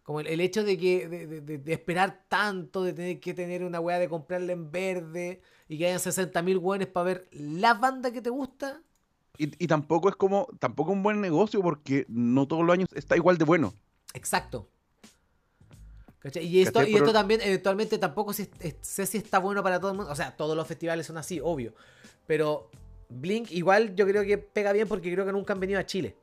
Como 0.07 0.21
el, 0.21 0.29
el 0.29 0.41
hecho 0.41 0.63
de 0.65 0.79
que 0.79 1.09
de, 1.09 1.27
de- 1.27 1.59
de- 1.59 1.73
esperar 1.73 2.25
tanto, 2.29 2.83
de 2.85 2.93
tener 2.95 3.19
que 3.21 3.35
tener 3.35 3.63
una 3.65 3.81
weá 3.81 3.99
de 3.99 4.09
comprarla 4.09 4.53
en 4.53 4.71
verde 4.71 5.41
y 5.69 5.77
que 5.79 5.87
hayan 5.87 5.99
60.000 5.99 6.59
weones 6.59 6.87
para 6.87 7.05
ver 7.05 7.29
la 7.33 7.75
banda 7.75 8.11
que 8.13 8.23
te 8.23 8.31
gusta. 8.31 8.81
Y, 9.37 9.63
y 9.63 9.67
tampoco 9.67 10.09
es 10.09 10.15
como, 10.17 10.47
tampoco 10.61 10.93
un 10.93 11.03
buen 11.03 11.21
negocio 11.21 11.61
porque 11.61 12.07
no 12.09 12.47
todos 12.47 12.65
los 12.65 12.73
años 12.73 12.89
está 12.95 13.17
igual 13.17 13.37
de 13.37 13.45
bueno. 13.45 13.75
Exacto. 14.15 14.69
¿Cachai? 16.21 16.47
Y 16.47 16.63
esto, 16.63 16.79
¿Cachai? 16.81 16.93
y 16.93 16.95
esto 16.95 17.07
Pero- 17.07 17.13
también 17.13 17.41
eventualmente 17.43 17.99
tampoco 17.99 18.31
es- 18.31 18.49
sé 18.81 19.07
si 19.07 19.19
está 19.19 19.39
bueno 19.41 19.63
para 19.63 19.79
todo 19.81 19.91
el 19.91 19.97
mundo. 19.97 20.13
O 20.13 20.17
sea, 20.17 20.37
todos 20.37 20.57
los 20.57 20.67
festivales 20.67 21.07
son 21.07 21.19
así, 21.19 21.41
obvio. 21.43 21.75
Pero 22.27 22.71
Blink 23.09 23.51
igual 23.53 23.95
yo 23.95 24.07
creo 24.07 24.25
que 24.25 24.39
pega 24.39 24.73
bien 24.73 24.89
porque 24.89 25.13
creo 25.13 25.27
que 25.27 25.33
nunca 25.33 25.53
han 25.53 25.61
venido 25.61 25.79
a 25.81 25.85
Chile. 25.87 26.17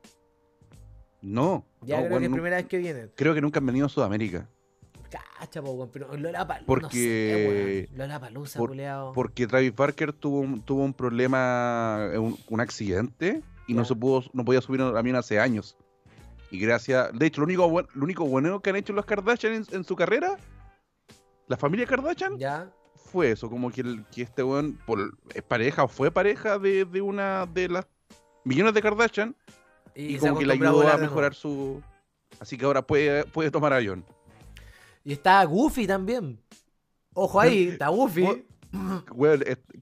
No. 1.24 1.64
Ya 1.82 1.96
no, 1.96 2.02
creo 2.02 2.10
bueno, 2.10 2.18
que 2.20 2.24
es 2.24 2.30
nu- 2.30 2.34
primera 2.36 2.56
vez 2.56 2.66
que 2.66 2.78
vienen. 2.78 3.10
creo 3.16 3.34
que 3.34 3.40
nunca 3.40 3.58
han 3.60 3.66
venido 3.66 3.86
a 3.86 3.88
Sudamérica. 3.88 4.48
Cacha, 5.38 5.62
po, 5.62 5.88
pero 5.92 6.16
Lola 6.16 6.46
Palusa. 6.46 6.66
Porque- 6.66 7.88
Lola 7.94 8.18
Palusa, 8.20 8.58
por-. 8.58 8.74
Porque 9.14 9.46
Travis 9.46 9.74
Barker 9.74 10.12
tuvo 10.12 10.40
un, 10.40 10.60
tuvo 10.62 10.82
un 10.84 10.92
problema, 10.94 12.08
un, 12.18 12.36
un 12.48 12.60
accidente 12.60 13.42
y 13.66 13.74
no 13.74 13.84
se 13.84 13.94
pudo, 13.94 14.24
no 14.32 14.44
podía 14.44 14.60
subir 14.60 14.80
a 14.82 14.88
avión 14.98 15.16
hace 15.16 15.38
años. 15.38 15.76
Y 16.50 16.58
gracias, 16.58 17.10
de 17.12 17.26
hecho, 17.26 17.40
lo 17.40 17.46
único, 17.46 17.82
lo 17.94 18.04
único 18.04 18.24
bueno 18.26 18.60
que 18.60 18.70
han 18.70 18.76
hecho 18.76 18.92
los 18.92 19.04
Kardashian 19.06 19.54
en, 19.54 19.64
en 19.72 19.84
su 19.84 19.96
carrera 19.96 20.36
la 21.46 21.56
familia 21.56 21.84
Kardashian 21.86 22.38
¿Ya? 22.38 22.70
fue 22.96 23.30
eso, 23.32 23.50
como 23.50 23.70
que, 23.70 23.82
el- 23.82 24.04
que 24.06 24.22
este 24.22 24.42
weón 24.42 24.78
por, 24.86 25.16
es 25.34 25.42
pareja 25.42 25.84
o 25.84 25.88
fue 25.88 26.10
pareja 26.10 26.58
de, 26.58 26.84
de 26.86 27.00
una 27.02 27.46
de 27.46 27.68
las 27.68 27.86
millones 28.44 28.72
de 28.74 28.82
Kardashian 28.82 29.36
y, 29.94 30.16
como 30.18 30.38
que 30.38 30.46
le 30.46 30.54
ayudó 30.54 30.80
a 30.80 30.84
de 30.84 30.84
nuevo. 30.84 30.98
mejorar 31.02 31.34
su... 31.34 31.82
Así 32.40 32.56
que 32.58 32.64
ahora 32.64 32.82
puede, 32.86 33.24
puede 33.24 33.50
tomar 33.50 33.72
avión. 33.72 34.04
Y 35.04 35.12
está 35.12 35.42
Goofy 35.44 35.86
también. 35.86 36.40
Ojo 37.14 37.40
ahí, 37.40 37.68
está 37.68 37.88
Goofy. 37.88 38.44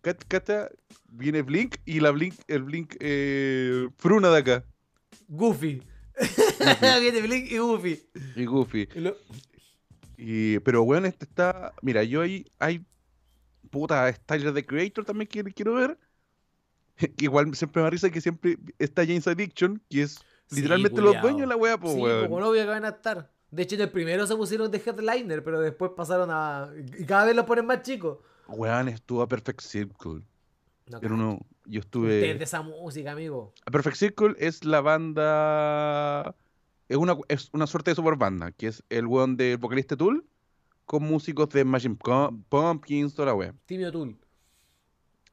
Cat- 0.02 0.24
cata, 0.28 0.70
viene 1.08 1.40
Blink 1.42 1.76
y 1.86 2.00
la 2.00 2.10
Blink, 2.10 2.34
el 2.46 2.62
Blink 2.64 2.94
eh, 3.00 3.88
Fruna 3.96 4.30
de 4.30 4.38
acá. 4.38 4.64
Goofy. 5.28 5.82
Viene 7.00 7.22
Blink 7.22 7.50
y 7.50 7.56
Goofy. 7.58 8.02
Y 8.36 8.44
Goofy. 8.44 8.88
Y 8.94 9.00
lo- 9.00 9.16
Y, 10.18 10.58
pero 10.58 10.84
bueno, 10.84 11.06
este 11.06 11.24
está. 11.24 11.72
Mira, 11.80 12.02
yo 12.04 12.20
ahí 12.20 12.44
hay. 12.58 12.84
Puta, 13.70 14.08
es 14.10 14.20
Tyler 14.20 14.52
the 14.52 14.66
Creator 14.66 15.04
también 15.06 15.26
que 15.26 15.42
quiero 15.54 15.74
ver. 15.74 15.98
Que 16.96 17.12
igual 17.24 17.54
siempre 17.54 17.82
me 17.82 17.90
risa 17.90 18.10
que 18.10 18.20
siempre 18.20 18.58
está 18.78 19.04
James 19.06 19.26
Addiction, 19.26 19.80
que 19.88 20.02
es 20.02 20.20
Sí, 20.48 20.56
literalmente 20.56 21.00
los 21.00 21.18
dueños 21.22 21.40
de 21.42 21.46
la 21.46 21.56
wea, 21.56 21.78
pues, 21.78 21.94
Sí, 21.94 22.00
weón. 22.00 22.24
como 22.24 22.40
novia 22.40 22.64
que 22.64 22.68
van 22.70 22.84
a 22.84 22.88
estar. 22.90 23.30
De 23.50 23.62
hecho, 23.62 23.74
en 23.76 23.82
el 23.82 23.90
primero 23.90 24.26
se 24.26 24.36
pusieron 24.36 24.70
de 24.70 24.78
headliner, 24.84 25.42
pero 25.42 25.60
después 25.60 25.92
pasaron 25.96 26.28
a. 26.30 26.70
Y 26.98 27.04
cada 27.06 27.24
vez 27.24 27.34
los 27.36 27.44
ponen 27.46 27.64
más 27.66 27.82
chicos. 27.82 28.18
Weón, 28.48 28.88
estuvo 28.88 29.22
a 29.22 29.28
Perfect 29.28 29.60
Circle. 29.62 30.20
No, 30.86 30.98
Era 31.00 31.14
uno, 31.14 31.38
yo 31.64 31.80
estuve. 31.80 32.34
de 32.34 32.44
esa 32.44 32.60
música, 32.62 33.12
amigo. 33.12 33.54
A 33.64 33.70
Perfect 33.70 33.96
Circle 33.96 34.34
es 34.38 34.64
la 34.64 34.80
banda. 34.82 36.34
Es 36.88 36.96
una, 36.98 37.16
es 37.28 37.48
una 37.52 37.66
suerte 37.66 37.92
de 37.92 37.94
super 37.94 38.16
banda, 38.16 38.52
que 38.52 38.66
es 38.66 38.82
el 38.90 39.06
weón 39.06 39.36
del 39.36 39.56
vocalista 39.56 39.96
Tool 39.96 40.26
con 40.84 41.04
músicos 41.04 41.48
de 41.50 41.64
Machine 41.64 41.96
Pum- 41.96 42.42
Pumpkins, 42.48 43.14
toda 43.14 43.26
la 43.26 43.34
wea. 43.34 43.54
Timmy 43.66 43.84
O'Toole. 43.84 44.16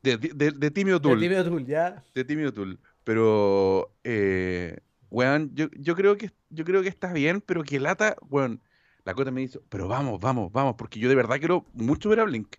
De, 0.01 0.17
de, 0.17 0.51
de 0.51 0.71
Timmy 0.71 0.91
De 0.91 0.95
O'Toole. 0.95 1.21
Timmy 1.27 1.35
O'Toole, 1.39 1.65
ya. 1.65 2.03
de 2.15 2.23
Timmy 2.23 2.45
O'Toole. 2.45 2.77
Pero, 3.03 3.91
eh, 4.03 4.77
weón, 5.09 5.51
yo, 5.55 5.67
yo 5.77 5.95
creo 5.95 6.15
que 6.17 6.31
yo 6.49 6.63
creo 6.65 6.81
que 6.81 6.89
está 6.89 7.11
bien, 7.13 7.41
pero 7.41 7.63
que 7.63 7.79
lata, 7.79 8.15
weón. 8.29 8.61
La 9.05 9.13
cota 9.13 9.31
me 9.31 9.41
dice, 9.41 9.59
pero 9.69 9.87
vamos, 9.87 10.19
vamos, 10.19 10.51
vamos, 10.51 10.75
porque 10.77 10.99
yo 10.99 11.09
de 11.09 11.15
verdad 11.15 11.39
quiero 11.39 11.65
mucho 11.73 12.09
ver 12.09 12.19
a 12.19 12.25
Blink. 12.25 12.55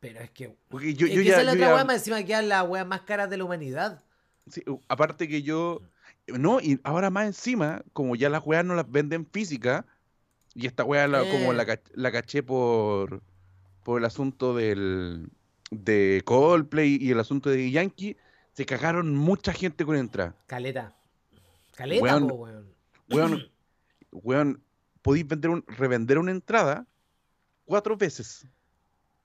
Pero 0.00 0.20
es 0.20 0.30
que. 0.30 0.56
Porque 0.68 0.94
yo, 0.94 1.06
es 1.06 1.12
yo 1.12 1.20
que 1.20 1.26
ya, 1.26 1.32
esa 1.32 1.40
es 1.40 1.46
la 1.46 1.52
otra 1.52 1.66
ya- 1.68 1.74
weá, 1.74 1.84
más 1.84 1.96
encima 1.96 2.22
que 2.24 2.42
las 2.42 2.66
weas 2.68 2.86
más 2.86 3.02
caras 3.02 3.28
de 3.28 3.36
la 3.36 3.44
humanidad. 3.44 4.02
sí, 4.48 4.62
aparte 4.88 5.28
que 5.28 5.42
yo, 5.42 5.82
no, 6.26 6.60
y 6.60 6.80
ahora 6.84 7.10
más 7.10 7.26
encima, 7.26 7.82
como 7.92 8.16
ya 8.16 8.30
las 8.30 8.42
weas 8.46 8.64
no 8.64 8.74
las 8.74 8.90
venden 8.90 9.26
física, 9.26 9.84
y 10.54 10.66
esta 10.66 10.84
wea 10.84 11.06
la- 11.06 11.20
como 11.20 11.52
Eh. 11.52 11.56
la, 11.56 11.80
la 11.94 12.12
caché 12.12 12.42
por, 12.42 13.22
por 13.82 13.98
el 14.00 14.04
asunto 14.06 14.56
del, 14.56 15.28
de 15.70 16.22
Coldplay 16.24 16.98
y 17.00 17.10
el 17.10 17.20
asunto 17.20 17.48
de 17.50 17.70
Yankee, 17.70 18.16
se 18.52 18.66
cagaron 18.66 19.14
mucha 19.14 19.52
gente 19.52 19.84
con 19.84 19.96
entrada. 19.96 20.34
Caleta. 20.46 20.94
Caleta, 21.76 22.02
Weón. 22.02 22.28
po, 22.28 22.34
weón. 22.34 22.74
Weón, 23.08 23.48
weón, 24.12 24.62
podéis 25.02 25.26
vender 25.26 25.50
un, 25.50 25.64
revender 25.66 26.18
una 26.18 26.32
entrada 26.32 26.86
cuatro 27.64 27.96
veces. 27.96 28.46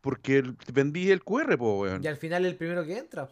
Porque 0.02 0.38
el- 0.38 0.56
vendí 0.72 1.10
el 1.10 1.24
QR, 1.24 1.58
po, 1.58 1.82
weón. 1.82 2.04
Y 2.04 2.08
al 2.08 2.18
final 2.18 2.46
el 2.46 2.56
primero 2.56 2.86
que 2.86 2.98
entra. 2.98 3.28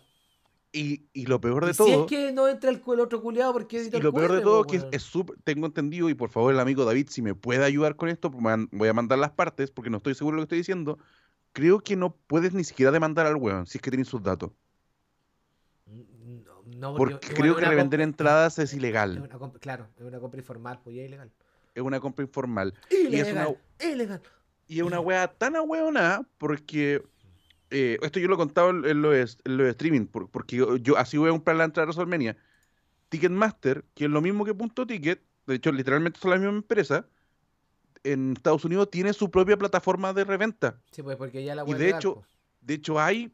Y, 0.76 1.06
y 1.14 1.28
lo 1.28 1.40
peor 1.40 1.66
de 1.66 1.72
Y 1.72 1.76
todo, 1.76 1.86
Si 1.88 1.94
es 1.94 2.06
que 2.08 2.32
no 2.32 2.48
entra 2.48 2.72
el, 2.72 2.82
el 2.84 3.00
otro 3.00 3.22
culiado 3.22 3.54
porque 3.54 3.84
y 3.84 4.02
lo 4.02 4.12
peor 4.12 4.32
de 4.32 4.42
todo, 4.42 4.64
po, 4.64 4.68
que 4.68 4.78
es, 4.78 4.86
es 4.92 5.04
súper- 5.04 5.38
tengo 5.44 5.68
entendido, 5.68 6.10
y 6.10 6.16
por 6.16 6.32
favor 6.32 6.52
el 6.52 6.60
amigo 6.60 6.84
David, 6.84 7.10
si 7.12 7.22
me 7.22 7.36
puede 7.36 7.64
ayudar 7.64 7.96
con 7.96 8.10
esto, 8.10 8.32
voy 8.32 8.88
a 8.90 8.94
mandar 8.94 9.20
las 9.20 9.30
partes, 9.30 9.70
porque 9.70 9.92
no 9.92 9.98
estoy 9.98 10.16
seguro 10.16 10.36
de 10.38 10.42
lo 10.42 10.48
que 10.48 10.56
estoy 10.56 10.58
diciendo. 10.58 10.98
Creo 11.54 11.80
que 11.80 11.96
no 11.96 12.16
puedes 12.28 12.54
ni 12.54 12.64
siquiera 12.64 12.92
demandar 12.92 13.26
al 13.28 13.36
weón, 13.36 13.66
si 13.68 13.78
es 13.78 13.82
que 13.82 13.92
tienes 13.92 14.08
sus 14.08 14.22
datos. 14.22 14.52
No, 15.86 16.64
no, 16.66 16.96
Porque 16.96 17.14
igual 17.14 17.20
creo 17.36 17.52
es 17.52 17.56
que 17.58 17.62
una 17.62 17.70
revender 17.70 18.02
entradas 18.02 18.58
es 18.60 18.72
es 18.72 18.74
ilegal. 18.74 19.18
una 19.20 19.38
comp- 19.38 19.60
claro, 19.60 19.88
es 19.98 20.04
una 20.04 20.20
compra 20.20 20.40
informal, 20.40 20.80
pues 20.84 20.96
ya 20.96 21.02
es 21.04 21.08
ilegal. 21.08 21.32
Es 21.76 21.84
una 21.84 22.00
compra 22.00 22.24
informal. 22.24 22.74
Y 22.90 22.96
es 22.96 23.10
Ilegal, 23.28 23.58
una, 23.80 23.92
ilegal. 23.92 24.22
Y 24.68 24.80
es 24.80 24.84
una 24.86 25.00
weá 25.00 25.28
tan 25.28 25.56
ahueonada 25.56 26.26
porque 26.38 27.04
eh, 27.70 27.98
esto 28.02 28.20
yo 28.20 28.28
lo 28.28 28.36
he 28.36 28.38
contado 28.38 28.70
en, 28.70 29.06
es- 29.14 29.38
en 29.44 29.58
los 29.58 29.68
streaming, 29.68 30.06
por- 30.08 30.30
porque 30.30 30.56
yo, 30.56 30.78
yo 30.78 30.98
así 30.98 31.18
voy 31.18 31.30
a 31.30 31.32
comprar 31.32 31.58
la 31.58 31.66
entrada 31.66 31.86
a 31.86 31.88
WrestleMania. 31.94 32.38
Ticketmaster, 33.10 33.84
que 33.94 34.06
es 34.06 34.10
lo 34.10 34.22
mismo 34.22 34.44
que 34.46 34.54
Punto 34.56 34.88
Ticket, 34.88 35.22
de 35.46 35.56
hecho 35.56 35.72
literalmente 35.72 36.20
son 36.20 36.32
la 36.32 36.38
misma 36.38 36.54
empresa, 36.58 37.06
en 38.04 38.34
Estados 38.34 38.66
Unidos 38.66 38.90
tiene 38.92 39.14
su 39.14 39.32
propia 39.32 39.58
plataforma 39.58 40.14
de 40.14 40.24
reventa. 40.24 40.80
Sí, 40.92 41.02
pues 41.04 41.18
porque 41.18 41.44
ya 41.44 41.56
la 41.56 41.64
Y 41.68 41.74
de 41.74 41.90
hecho, 41.90 42.16
po. 42.16 42.26
de 42.62 42.74
hecho 42.76 43.00
hay, 43.00 43.32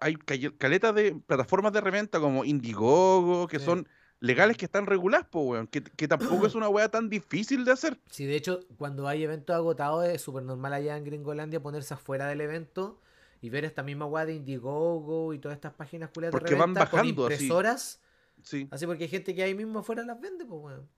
hay 0.00 0.14
caletas 0.16 0.94
de 0.94 1.14
plataformas 1.14 1.72
de 1.72 1.80
reventa 1.80 2.20
como 2.20 2.44
Indiegogo, 2.44 3.46
que 3.48 3.58
Sí. 3.58 3.64
son 3.64 3.88
legales 4.20 4.56
que 4.56 4.64
están 4.64 4.86
reguladas, 4.86 5.26
po, 5.28 5.40
weón, 5.42 5.66
que, 5.66 5.82
que 5.82 6.08
tampoco 6.08 6.46
es 6.46 6.54
una 6.54 6.68
weá 6.68 6.88
tan 6.90 7.08
difícil 7.10 7.64
de 7.64 7.72
hacer. 7.72 8.00
Sí, 8.10 8.24
de 8.24 8.36
hecho, 8.36 8.60
cuando 8.78 9.06
hay 9.08 9.22
eventos 9.22 9.54
agotados 9.54 10.06
es 10.08 10.22
súper 10.22 10.42
normal 10.42 10.72
allá 10.72 10.96
en 10.96 11.04
Gringolandia 11.04 11.60
ponerse 11.62 11.92
afuera 11.94 12.26
del 12.26 12.40
evento 12.40 12.98
y 13.42 13.50
ver 13.50 13.66
esta 13.66 13.82
misma 13.82 14.06
weá 14.06 14.24
de 14.24 14.34
Indiegogo 14.34 15.34
y 15.34 15.38
todas 15.38 15.56
estas 15.56 15.74
páginas 15.74 16.10
culiadas 16.14 16.32
de 16.32 16.38
Porque 16.38 16.54
van 16.54 16.74
reventa 16.74 16.88
con 16.90 17.00
bajando 17.00 17.26
así. 17.26 17.34
impresoras. 17.34 18.00
Sí, 18.42 18.68
Así 18.70 18.86
porque 18.86 19.04
hay 19.04 19.10
gente 19.10 19.34
que 19.34 19.42
ahí 19.42 19.54
mismo 19.54 19.80
afuera 19.80 20.02
las 20.04 20.18
vende, 20.20 20.44
pues 20.46 20.60
weón. 20.62 20.88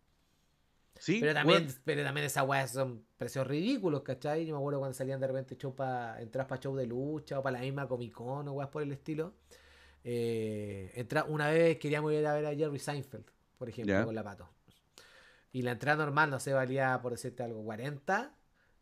Sí. 0.99 1.18
Pero 1.20 1.34
también, 1.34 1.68
pero 1.84 2.03
también 2.03 2.26
esas 2.26 2.46
weas 2.46 2.72
son 2.72 3.05
precios 3.16 3.46
ridículos, 3.46 4.03
¿cachai? 4.03 4.46
Yo 4.46 4.55
me 4.55 4.59
acuerdo 4.59 4.80
cuando 4.80 4.94
salían 4.94 5.20
de 5.20 5.26
repente 5.26 5.57
show 5.57 5.74
para 5.74 6.20
entrar 6.20 6.46
para 6.46 6.61
show 6.61 6.76
de 6.76 6.86
lucha 6.86 7.38
o 7.38 7.42
para 7.42 7.59
la 7.59 7.64
misma 7.64 7.88
Comic 7.88 8.12
Con 8.12 8.49
o 8.49 8.53
weas 8.53 8.70
por 8.70 8.82
el 8.82 8.92
estilo. 8.92 9.34
Eh, 10.05 10.92
entra, 10.94 11.24
una 11.24 11.51
vez 11.51 11.78
queríamos 11.78 12.12
ir 12.12 12.26
a 12.26 12.34
ver 12.34 12.46
a 12.46 12.55
Jerry 12.55 12.78
Seinfeld, 12.78 13.26
por 13.57 13.68
ejemplo, 13.68 14.05
con 14.05 14.14
la 14.14 14.22
pato. 14.22 14.49
Y 15.53 15.62
la 15.62 15.72
entrada 15.72 16.05
normal, 16.05 16.30
no 16.30 16.40
sé, 16.40 16.53
valía, 16.53 16.99
por 17.03 17.12
decirte 17.12 17.42
algo, 17.42 17.62
40. 17.64 18.34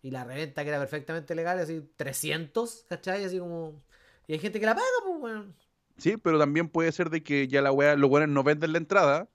Y 0.02 0.10
la 0.10 0.24
reventa, 0.24 0.62
que 0.62 0.68
era 0.68 0.78
perfectamente 0.78 1.34
legal, 1.34 1.58
así 1.58 1.82
300, 1.96 2.86
¿cachai? 2.88 3.24
Así 3.24 3.38
como... 3.38 3.82
Y 4.26 4.34
hay 4.34 4.38
gente 4.38 4.60
que 4.60 4.66
la 4.66 4.74
paga, 4.74 4.86
pues, 5.04 5.22
weón. 5.22 5.54
Sí, 5.96 6.16
pero 6.16 6.38
también 6.38 6.68
puede 6.68 6.92
ser 6.92 7.10
de 7.10 7.22
que 7.22 7.48
ya 7.48 7.62
la 7.62 7.72
weá, 7.72 7.96
los 7.96 8.10
weones 8.10 8.28
no 8.28 8.42
venden 8.42 8.72
la 8.72 8.78
entrada 8.78 9.28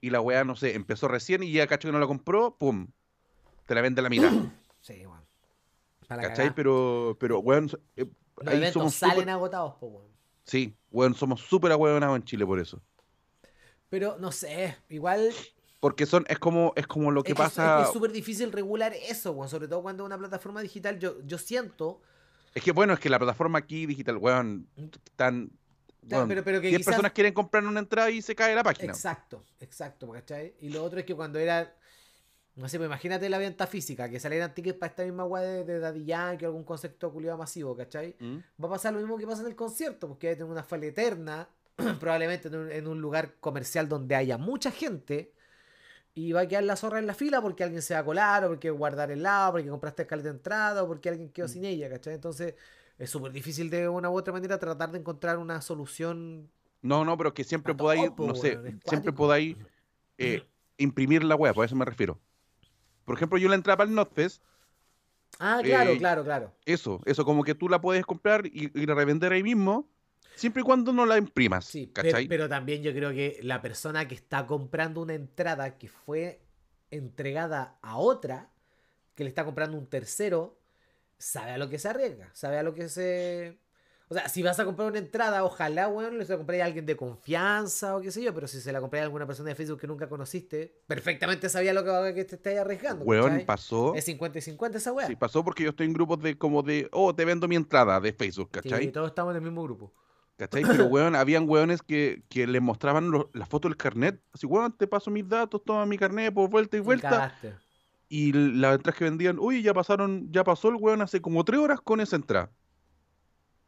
y 0.00 0.10
la 0.10 0.20
weá, 0.20 0.44
no 0.44 0.56
sé, 0.56 0.74
empezó 0.74 1.08
recién 1.08 1.42
y 1.42 1.52
ya 1.52 1.66
cacho 1.66 1.88
que 1.88 1.92
no 1.92 1.98
la 1.98 2.06
compró, 2.06 2.56
pum, 2.56 2.88
te 3.66 3.74
la 3.74 3.80
vende 3.80 4.00
a 4.00 4.02
la 4.04 4.10
mitad, 4.10 4.30
Sí, 4.80 5.04
weón. 5.06 5.20
La 6.08 6.16
¿cachai? 6.16 6.36
cagá. 6.46 6.54
Pero, 6.54 7.16
pero 7.20 7.38
weón, 7.40 7.70
eh, 7.96 8.06
Los 8.38 8.48
ahí 8.48 8.56
eventos 8.56 8.72
somos 8.74 8.94
salen 8.94 9.28
agotados, 9.28 9.74
pues, 9.78 9.92
weón. 9.92 10.08
sí, 10.44 10.74
weón, 10.90 11.14
somos 11.14 11.40
súper 11.40 11.70
ahueonados 11.72 12.16
en 12.16 12.24
Chile 12.24 12.44
por 12.46 12.58
eso. 12.58 12.82
Pero 13.88 14.16
no 14.18 14.30
sé, 14.32 14.76
igual 14.88 15.30
Porque 15.80 16.06
son, 16.06 16.24
es 16.28 16.38
como, 16.38 16.72
es 16.76 16.86
como 16.86 17.10
lo 17.10 17.22
que 17.22 17.32
es 17.32 17.36
que 17.36 17.42
es- 17.42 17.48
pasa, 17.48 17.76
que 17.78 17.82
es 17.84 17.92
súper 17.92 18.12
difícil 18.12 18.52
regular 18.52 18.92
eso, 18.94 19.32
weón. 19.32 19.48
Sobre 19.48 19.66
todo 19.68 19.82
cuando 19.82 20.04
es 20.04 20.06
una 20.06 20.18
plataforma 20.18 20.60
digital. 20.62 20.98
Yo, 20.98 21.20
yo 21.24 21.38
siento. 21.38 22.00
es 22.54 22.62
que 22.62 22.72
bueno, 22.72 22.92
es 22.92 23.00
que 23.00 23.08
la 23.10 23.18
plataforma 23.18 23.58
aquí 23.58 23.86
digital, 23.86 24.16
weón, 24.18 24.68
tan, 25.16 25.50
Claro, 26.08 26.22
weón, 26.24 26.28
pero, 26.28 26.44
pero 26.44 26.60
que 26.60 26.68
10 26.68 26.78
quizás. 26.78 26.92
personas 26.92 27.12
quieren 27.12 27.32
comprar 27.34 27.64
una 27.64 27.80
entrada 27.80 28.10
y 28.10 28.22
se 28.22 28.34
cae 28.34 28.54
la 28.54 28.62
página. 28.64 28.92
Exacto, 28.92 29.42
exacto, 29.60 30.10
¿cachai? 30.10 30.54
Y 30.60 30.70
lo 30.70 30.82
otro 30.82 30.98
es 31.00 31.04
que 31.06 31.14
cuando 31.14 31.38
era. 31.38 31.74
No 32.56 32.68
sé, 32.68 32.78
pues 32.78 32.88
imagínate 32.88 33.28
la 33.28 33.38
venta 33.38 33.66
física, 33.66 34.08
que 34.10 34.18
salieran 34.20 34.52
tickets 34.54 34.76
para 34.78 34.90
esta 34.90 35.04
misma 35.04 35.24
weá 35.24 35.42
de, 35.42 35.64
de 35.64 35.78
Daddy 35.78 36.04
Yankee 36.04 36.44
o 36.44 36.48
algún 36.48 36.64
concepto 36.64 37.10
culiado 37.12 37.38
masivo, 37.38 37.76
¿cachai? 37.76 38.16
¿Mm? 38.18 38.36
Va 38.62 38.66
a 38.68 38.70
pasar 38.72 38.92
lo 38.92 38.98
mismo 38.98 39.16
que 39.16 39.26
pasa 39.26 39.42
en 39.42 39.46
el 39.48 39.56
concierto, 39.56 40.08
porque 40.08 40.28
hay 40.30 40.42
una 40.42 40.62
fila 40.64 40.86
eterna, 40.86 41.48
probablemente 42.00 42.48
en 42.48 42.56
un, 42.56 42.70
en 42.72 42.86
un 42.88 43.00
lugar 43.00 43.34
comercial 43.40 43.88
donde 43.88 44.14
haya 44.16 44.36
mucha 44.36 44.70
gente, 44.72 45.32
y 46.12 46.32
va 46.32 46.40
a 46.40 46.48
quedar 46.48 46.64
la 46.64 46.74
zorra 46.76 46.98
en 46.98 47.06
la 47.06 47.14
fila 47.14 47.40
porque 47.40 47.62
alguien 47.62 47.80
se 47.82 47.94
va 47.94 48.00
a 48.00 48.04
colar, 48.04 48.44
o 48.44 48.48
porque 48.48 48.68
guardar 48.68 49.10
el 49.12 49.22
lado, 49.22 49.52
porque 49.52 49.68
compraste 49.68 50.02
escaleta 50.02 50.28
de 50.28 50.34
entrada, 50.34 50.82
o 50.82 50.88
porque 50.88 51.08
alguien 51.08 51.30
quedó 51.30 51.46
Mm. 51.46 51.50
sin 51.50 51.64
ella, 51.64 51.88
¿cachai? 51.88 52.14
Entonces 52.14 52.54
es 53.00 53.10
súper 53.10 53.32
difícil 53.32 53.70
de 53.70 53.88
una 53.88 54.10
u 54.10 54.16
otra 54.16 54.32
manera 54.32 54.58
tratar 54.58 54.92
de 54.92 54.98
encontrar 54.98 55.38
una 55.38 55.60
solución. 55.60 56.50
No, 56.82 57.04
no, 57.04 57.16
pero 57.16 57.34
que 57.34 57.44
siempre 57.44 57.74
todo, 57.74 57.84
podáis, 57.84 58.10
po, 58.10 58.26
no 58.26 58.34
sé, 58.34 58.58
siempre 58.86 59.12
podáis 59.12 59.56
eh, 60.18 60.46
imprimir 60.78 61.24
la 61.24 61.34
web, 61.34 61.58
a 61.60 61.64
eso 61.64 61.74
me 61.76 61.84
refiero. 61.84 62.18
Por 63.04 63.16
ejemplo, 63.16 63.38
yo 63.38 63.48
la 63.48 63.54
entrada 63.56 63.78
para 63.78 63.88
el 63.90 63.96
NotFest, 63.96 64.42
Ah, 65.38 65.60
claro, 65.64 65.92
Eh, 65.92 65.98
claro, 65.98 66.22
claro. 66.22 66.52
eso, 66.66 67.00
eso 67.06 67.24
como 67.24 67.42
que 67.42 67.54
tú 67.54 67.68
la 67.68 67.80
puedes 67.80 68.04
comprar 68.04 68.46
y, 68.46 68.70
y 68.78 68.86
la 68.86 68.94
revender 68.94 69.32
ahí 69.32 69.42
mismo, 69.42 69.88
siempre 70.34 70.60
y 70.60 70.64
cuando 70.64 70.92
no 70.92 71.06
la 71.06 71.16
imprimas, 71.16 71.64
Sí, 71.64 71.86
¿cachai? 71.86 72.28
pero, 72.28 72.48
también 72.48 72.82
yo 72.82 72.92
creo 72.92 73.10
que 73.10 73.38
la 73.42 73.62
persona 73.62 74.06
que 74.06 74.14
está 74.14 74.46
comprando 74.46 75.00
una 75.00 75.14
entrada 75.14 75.78
que 75.78 75.88
fue 75.88 76.42
entregada 76.90 77.78
a 77.80 77.96
otra, 77.96 78.50
que 79.14 79.24
le 79.24 79.28
está 79.30 79.44
comprando 79.44 79.78
un 79.78 79.86
tercero, 79.86 80.59
sabe 81.20 81.52
a 81.52 81.58
lo 81.58 81.68
que 81.68 81.78
se 81.78 81.88
arriesga, 81.88 82.28
sabe 82.32 82.58
a 82.58 82.62
lo 82.64 82.74
que 82.74 82.88
se... 82.88 83.58
O 84.08 84.14
sea, 84.14 84.28
si 84.28 84.42
vas 84.42 84.58
a 84.58 84.64
comprar 84.64 84.88
una 84.88 84.98
entrada, 84.98 85.44
ojalá, 85.44 85.86
weón, 85.86 86.18
le 86.18 86.24
se 86.24 86.32
la 86.32 86.38
comprar 86.38 86.60
a 86.62 86.64
alguien 86.64 86.84
de 86.84 86.96
confianza 86.96 87.94
o 87.96 88.00
qué 88.00 88.10
sé 88.10 88.20
yo, 88.22 88.34
pero 88.34 88.48
si 88.48 88.60
se 88.60 88.72
la 88.72 88.80
compré 88.80 88.98
a 88.98 89.04
alguna 89.04 89.24
persona 89.24 89.50
de 89.50 89.54
Facebook 89.54 89.78
que 89.78 89.86
nunca 89.86 90.08
conociste, 90.08 90.80
perfectamente 90.88 91.48
sabía 91.48 91.72
lo 91.72 91.84
que, 91.84 92.14
que 92.14 92.24
te 92.24 92.34
estáis 92.34 92.58
arriesgando. 92.58 93.04
Weón, 93.04 93.30
¿cachai? 93.30 93.46
pasó. 93.46 93.94
Es 93.94 94.06
50 94.06 94.38
y 94.38 94.42
50 94.42 94.78
esa 94.78 94.92
weá. 94.92 95.06
Sí, 95.06 95.14
pasó 95.14 95.44
porque 95.44 95.62
yo 95.62 95.70
estoy 95.70 95.86
en 95.86 95.92
grupos 95.92 96.20
de 96.22 96.36
como 96.36 96.64
de, 96.64 96.88
oh, 96.90 97.14
te 97.14 97.24
vendo 97.24 97.46
mi 97.46 97.54
entrada 97.54 98.00
de 98.00 98.12
Facebook, 98.12 98.50
Sí, 98.52 98.60
¿cachai? 98.68 98.90
todos 98.90 99.10
estamos 99.10 99.30
en 99.30 99.36
el 99.36 99.42
mismo 99.42 99.62
grupo. 99.62 99.92
¿Cachai? 100.36 100.64
Pero, 100.64 100.86
weón, 100.86 101.14
habían 101.14 101.48
weones 101.48 101.80
que, 101.82 102.24
que 102.28 102.48
les 102.48 102.62
mostraban 102.62 103.12
lo- 103.12 103.30
la 103.34 103.46
foto 103.46 103.68
del 103.68 103.76
carnet. 103.76 104.20
Así, 104.32 104.44
weón, 104.46 104.76
te 104.76 104.88
paso 104.88 105.10
mis 105.12 105.28
datos, 105.28 105.62
toma 105.64 105.86
mi 105.86 105.96
carnet 105.96 106.34
por 106.34 106.50
vuelta 106.50 106.76
y 106.76 106.80
Y 106.80 106.82
vuelta. 106.82 107.10
cagaste. 107.10 107.54
Y 108.10 108.32
las 108.34 108.76
entradas 108.76 108.98
que 108.98 109.04
vendían, 109.04 109.38
uy, 109.40 109.62
ya 109.62 109.72
pasaron, 109.74 110.32
ya 110.32 110.44
pasó 110.44 110.68
el 110.68 110.76
weón 110.76 111.00
hace 111.02 111.22
como 111.22 111.44
tres 111.44 111.60
horas 111.60 111.80
con 111.80 112.00
esa 112.00 112.16
entrada. 112.16 112.52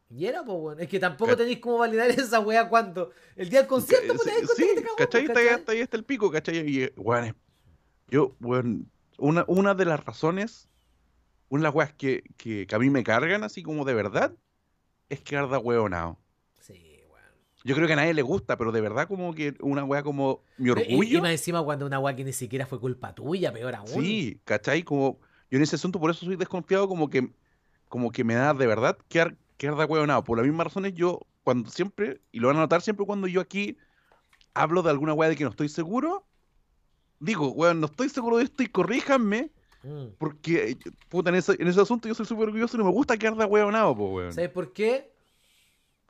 Y 0.09 0.27
era, 0.27 0.45
pues, 0.45 0.59
weón. 0.61 0.81
Es 0.81 0.89
que 0.89 1.01
tampoco 1.01 1.37
tenéis 1.37 1.61
cómo 1.61 1.79
validar 1.79 2.11
esa 2.11 2.41
weá 2.41 2.69
cuando. 2.69 3.13
El 3.37 3.49
día 3.51 3.61
del 3.61 3.69
concierto, 3.69 4.15
pues 4.15 4.27
das 4.27 4.35
cuenta 4.35 4.55
sí, 4.57 4.65
que 4.67 4.75
te 4.75 4.83
cagó, 4.83 4.97
¿cachai? 4.97 5.23
pues, 5.23 5.25
Está 5.25 5.41
ahí, 5.41 5.47
¿cachai? 5.47 5.61
está 5.61 5.73
ahí 5.73 5.81
hasta 5.83 5.97
el 5.97 6.05
pico, 6.05 6.31
¿cachai? 6.31 6.59
Y, 6.69 6.83
eh, 6.85 6.95
weón, 6.97 7.37
yo, 8.09 8.37
weón, 8.41 8.93
una, 9.19 9.45
una 9.49 9.75
de 9.75 9.85
las 9.87 10.05
razones, 10.05 10.69
una 11.49 11.63
de 11.63 11.65
las 11.65 11.75
weas 11.75 11.95
que, 11.95 12.25
que, 12.37 12.67
que 12.67 12.75
a 12.75 12.79
mí 12.79 12.91
me 12.91 13.05
cargan 13.05 13.45
así 13.45 13.63
como 13.63 13.85
de 13.85 13.95
verdad, 13.95 14.37
es 15.11 15.23
que 15.23 15.37
arda 15.37 15.59
weonado. 15.59 16.22
Yo 17.65 17.75
creo 17.75 17.87
que 17.87 17.93
a 17.93 17.97
nadie 17.97 18.15
le 18.15 18.23
gusta, 18.23 18.57
pero 18.57 18.73
de 18.73 18.81
verdad 18.81 19.07
como 19.07 19.35
que 19.35 19.55
una 19.61 19.85
wea 19.85 20.03
como 20.03 20.43
mi 20.59 20.67
Y- 20.67 20.69
Y, 20.69 20.71
orgullo. 20.73 21.21
más 21.23 21.31
encima 21.31 21.63
cuando 21.63 21.87
una 21.87 21.99
weá 22.01 22.17
que 22.17 22.25
ni 22.25 22.33
siquiera 22.33 22.67
fue 22.67 22.81
culpa 22.81 23.15
tuya, 23.15 23.53
peor 23.53 23.75
aún. 23.75 23.89
Sí, 23.89 24.41
¿cachai? 24.45 24.83
Como 24.83 25.19
yo 25.51 25.59
en 25.59 25.63
ese 25.63 25.77
asunto 25.77 26.01
por 26.01 26.11
eso 26.11 26.25
soy 26.27 26.37
desconfiado, 26.37 26.89
como 26.89 27.09
que, 27.09 27.31
como 27.89 28.11
que 28.11 28.25
me 28.25 28.35
da 28.35 28.53
de 28.55 28.67
verdad 28.67 28.99
que, 29.09 29.21
ar- 29.21 29.37
que 29.57 29.69
arda 29.69 29.87
hueonado. 29.87 30.25
Por 30.25 30.39
las 30.39 30.47
mismas 30.47 30.67
razones 30.67 30.95
yo, 30.95 31.21
cuando 31.45 31.71
siempre, 31.71 32.21
y 32.33 32.41
lo 32.41 32.49
van 32.49 32.57
a 32.57 32.61
notar 32.61 32.83
siempre 32.83 33.07
cuando 33.07 33.27
yo 33.29 33.41
aquí 33.41 33.77
hablo 34.55 34.83
de 34.83 34.91
alguna 34.91 35.15
weá 35.15 35.29
de 35.29 35.37
que 35.37 35.45
no 35.45 35.51
estoy 35.51 35.69
seguro, 35.69 36.27
digo, 37.21 37.51
weón, 37.53 37.81
no 37.81 37.87
estoy 37.87 38.09
seguro 38.09 38.39
de 38.39 38.45
esto 38.45 38.63
y 38.63 38.67
corríjanme, 38.67 39.51
Mm. 39.85 40.15
porque, 40.19 40.71
eh, 40.71 40.77
puta, 41.09 41.31
en 41.31 41.37
ese, 41.37 41.57
en 41.61 41.67
ese 41.67 41.81
asunto 41.81 42.07
yo 42.09 42.15
soy 42.15 42.25
súper 42.27 42.47
orgulloso 42.49 42.77
y 42.77 42.79
no 42.79 42.85
me 42.85 42.93
gusta 42.93 43.17
que 43.17 43.27
arda 43.27 43.47
hueonado, 43.47 43.97
po, 43.97 44.11
weón. 44.15 44.33
¿Sabes 44.33 44.51
por 44.51 44.73
qué? 44.73 45.12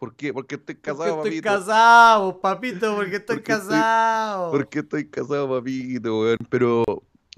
¿Por 0.03 0.17
qué? 0.17 0.33
Porque 0.33 0.57
estoy 0.57 0.75
Porque 0.75 0.91
casado, 0.91 1.17
estoy 1.19 1.41
papito. 1.41 1.43
casado, 1.49 2.41
papito, 2.41 2.97
porque 2.97 3.17
estoy 3.19 3.37
Porque 3.37 3.53
estoy- 3.53 3.69
casado. 3.69 4.51
Porque 4.51 4.79
estoy 4.81 5.09
casado, 5.09 5.49
papito, 5.49 6.21
weón. 6.23 6.39
Pero, 6.51 6.83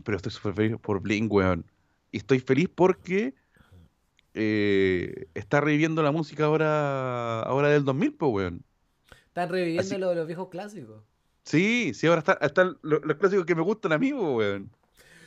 pero 0.02 0.16
estoy 0.16 0.32
súper 0.32 0.54
feliz 0.54 0.76
por 0.80 1.00
Blink, 1.00 1.30
weón. 1.30 1.66
Y 2.10 2.16
estoy 2.16 2.40
feliz 2.40 2.70
porque 2.74 3.34
eh, 4.32 5.26
está 5.34 5.60
reviviendo 5.60 6.02
la 6.02 6.10
música 6.10 6.46
ahora, 6.46 7.40
ahora 7.42 7.68
del 7.68 7.84
2000, 7.84 8.14
pues, 8.14 8.32
weón. 8.32 8.64
Están 9.26 9.50
reviviendo 9.50 9.82
Así- 9.82 9.98
lo 9.98 10.08
de 10.08 10.14
los 10.14 10.26
viejos 10.26 10.48
clásicos. 10.48 11.02
Sí, 11.42 11.92
sí, 11.92 12.06
ahora 12.06 12.20
está- 12.20 12.38
están 12.40 12.78
lo- 12.80 13.00
los 13.00 13.18
clásicos 13.18 13.44
que 13.44 13.54
me 13.54 13.60
gustan 13.60 13.92
a 13.92 13.98
mí, 13.98 14.10
weón. 14.14 14.70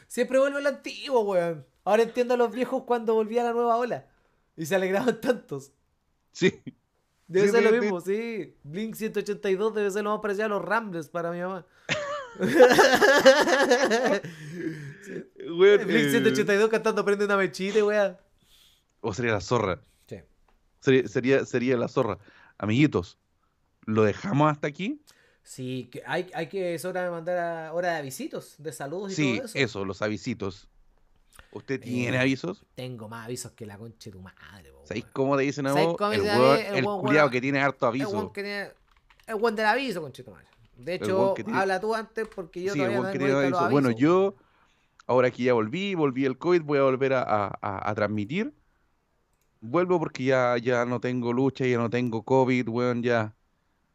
Siempre 0.08 0.40
vuelve 0.40 0.60
lo 0.60 0.70
antiguo, 0.70 1.22
weón. 1.22 1.68
Ahora 1.86 2.02
entiendo 2.02 2.34
a 2.34 2.38
los 2.38 2.52
viejos 2.52 2.82
cuando 2.88 3.14
volvía 3.14 3.44
la 3.44 3.54
nueva 3.54 3.78
ola. 3.78 4.08
Y 4.56 4.66
se 4.66 4.74
alegraban 4.76 5.22
tantos. 5.22 5.72
Sí, 6.32 6.60
Debe 7.28 7.48
Sí, 7.48 7.52
ser 7.52 7.60
sí, 7.62 7.66
lo 7.66 7.72
sí. 7.74 7.80
mismo, 7.82 8.02
sí. 8.02 8.56
Blink 8.64 8.96
182 8.96 9.74
debe 9.76 9.92
ser 9.92 10.04
lo 10.04 10.12
más 10.12 10.20
parecido 10.22 10.46
a 10.46 10.50
los 10.50 10.64
Ramblers 10.64 11.10
para 11.10 11.32
mi 11.32 11.40
mamá. 11.42 11.66
weón. 15.50 15.88
Blink 15.88 16.08
eh, 16.08 16.12
182 16.12 16.70
cantando 16.70 17.04
Prende 17.06 17.26
una 17.26 17.38
mechita, 17.38 17.84
weón. 17.84 18.18
O 19.02 19.14
sería 19.14 19.34
la 19.34 19.42
zorra. 19.42 19.82
Sí. 20.08 20.18
Sería, 20.80 21.08
sería, 21.08 21.46
sería 21.46 21.78
la 21.78 21.88
zorra. 21.88 22.18
Amiguitos, 22.58 23.18
¿lo 23.86 24.04
dejamos 24.04 24.52
hasta 24.52 24.68
aquí? 24.68 25.02
Sí, 25.44 25.88
que 25.92 26.04
hay, 26.06 26.30
hay 26.34 26.48
que, 26.48 26.74
es 26.76 26.84
hora 26.86 27.04
de 27.04 27.10
mandar 27.10 27.38
a, 27.38 27.74
hora 27.74 27.94
de 27.94 27.98
avisitos, 28.00 28.56
de 28.58 28.74
saludos 28.74 29.14
y 29.14 29.16
Sí, 29.16 29.36
todo 29.38 29.46
eso. 29.46 29.58
eso, 29.58 29.86
los 29.86 30.02
avisitos. 30.02 30.68
¿Usted 31.52 31.80
tiene 31.80 32.18
Eh, 32.18 32.22
avisos? 32.22 32.66
Tengo 32.76 33.08
más 33.10 33.26
avisos 33.26 33.52
que 33.54 33.66
la 33.66 33.78
concha 33.78 34.10
de 34.10 34.12
tu 34.12 34.22
madre, 34.22 34.72
po, 34.72 34.86
¿Sabéis 34.86 35.06
cómo 35.14 35.36
te 35.38 35.44
dicen 35.44 35.66
a 35.68 35.70
¿Sabéis 35.74 35.88
vos? 35.90 36.14
El 36.14 36.22
weón, 36.22 36.60
El 36.60 36.76
el 36.76 36.86
weón, 36.86 37.02
culiao 37.02 37.24
weón. 37.26 37.32
que 37.32 37.42
tiene 37.42 37.60
harto 37.60 37.88
aviso. 37.88 38.32
tiene- 38.34 38.72
el 39.28 39.36
weón 39.36 39.56
del 39.56 39.66
aviso, 39.66 40.02
concha 40.02 40.22
de 40.22 40.26
tu 40.26 40.32
madre. 40.32 40.48
De 40.76 40.94
hecho, 40.96 41.34
tiene- 41.36 41.54
habla 41.54 41.80
tú 41.80 41.96
antes 41.96 42.28
porque 42.28 42.62
yo 42.62 42.74
Sí, 42.74 42.80
todavía 42.80 42.98
no 42.98 43.04
tengo 43.12 43.12
tiene 43.26 43.34
los 43.50 43.60
aviso. 43.60 43.70
Bueno, 43.72 43.92
yo, 43.92 44.36
ahora 45.08 45.32
que 45.32 45.44
ya 45.44 45.54
volví, 45.54 45.96
volví 45.96 46.26
el 46.26 46.38
COVID, 46.38 46.62
voy 46.62 46.78
a 46.80 46.84
volver 46.84 47.14
a, 47.14 47.22
a- 47.24 47.58
a- 47.62 47.90
a 47.90 47.96
transmitir. 47.96 48.54
Vuelvo 49.60 50.00
porque 50.00 50.24
ya, 50.26 50.56
ya 50.58 50.86
no 50.86 51.00
tengo 51.00 51.34
lucha, 51.34 51.66
ya 51.66 51.78
no 51.78 51.90
tengo 51.90 52.24
COVID, 52.24 52.68
weón, 52.70 53.02
ya, 53.02 53.36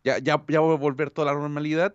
ya, 0.02 0.18
ya, 0.18 0.42
ya 0.48 0.60
voy 0.60 0.74
a 0.74 0.78
volver 0.78 1.10
toda 1.10 1.32
la 1.32 1.38
normalidad. 1.38 1.94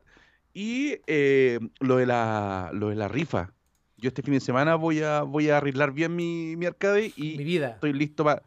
Y 0.54 1.02
eh, 1.06 1.60
lo 1.82 1.98
de 1.98 2.06
la, 2.06 2.72
lo 2.74 2.90
de 2.90 2.96
la 2.96 3.08
rifa. 3.10 3.54
Yo 3.98 4.10
este 4.10 4.22
fin 4.22 4.34
de 4.36 4.40
semana 4.40 4.76
voy 4.76 5.02
a, 5.02 5.24
voy 5.24 5.50
a 5.50 5.58
arreglar 5.58 5.92
bien 5.92 6.16
mi, 6.16 6.56
mi 6.56 6.66
arcade 6.66 7.12
y 7.16 7.38
Mi 7.38 7.44
vida. 7.44 7.70
estoy 7.70 7.94
listo 7.94 8.24
para, 8.24 8.44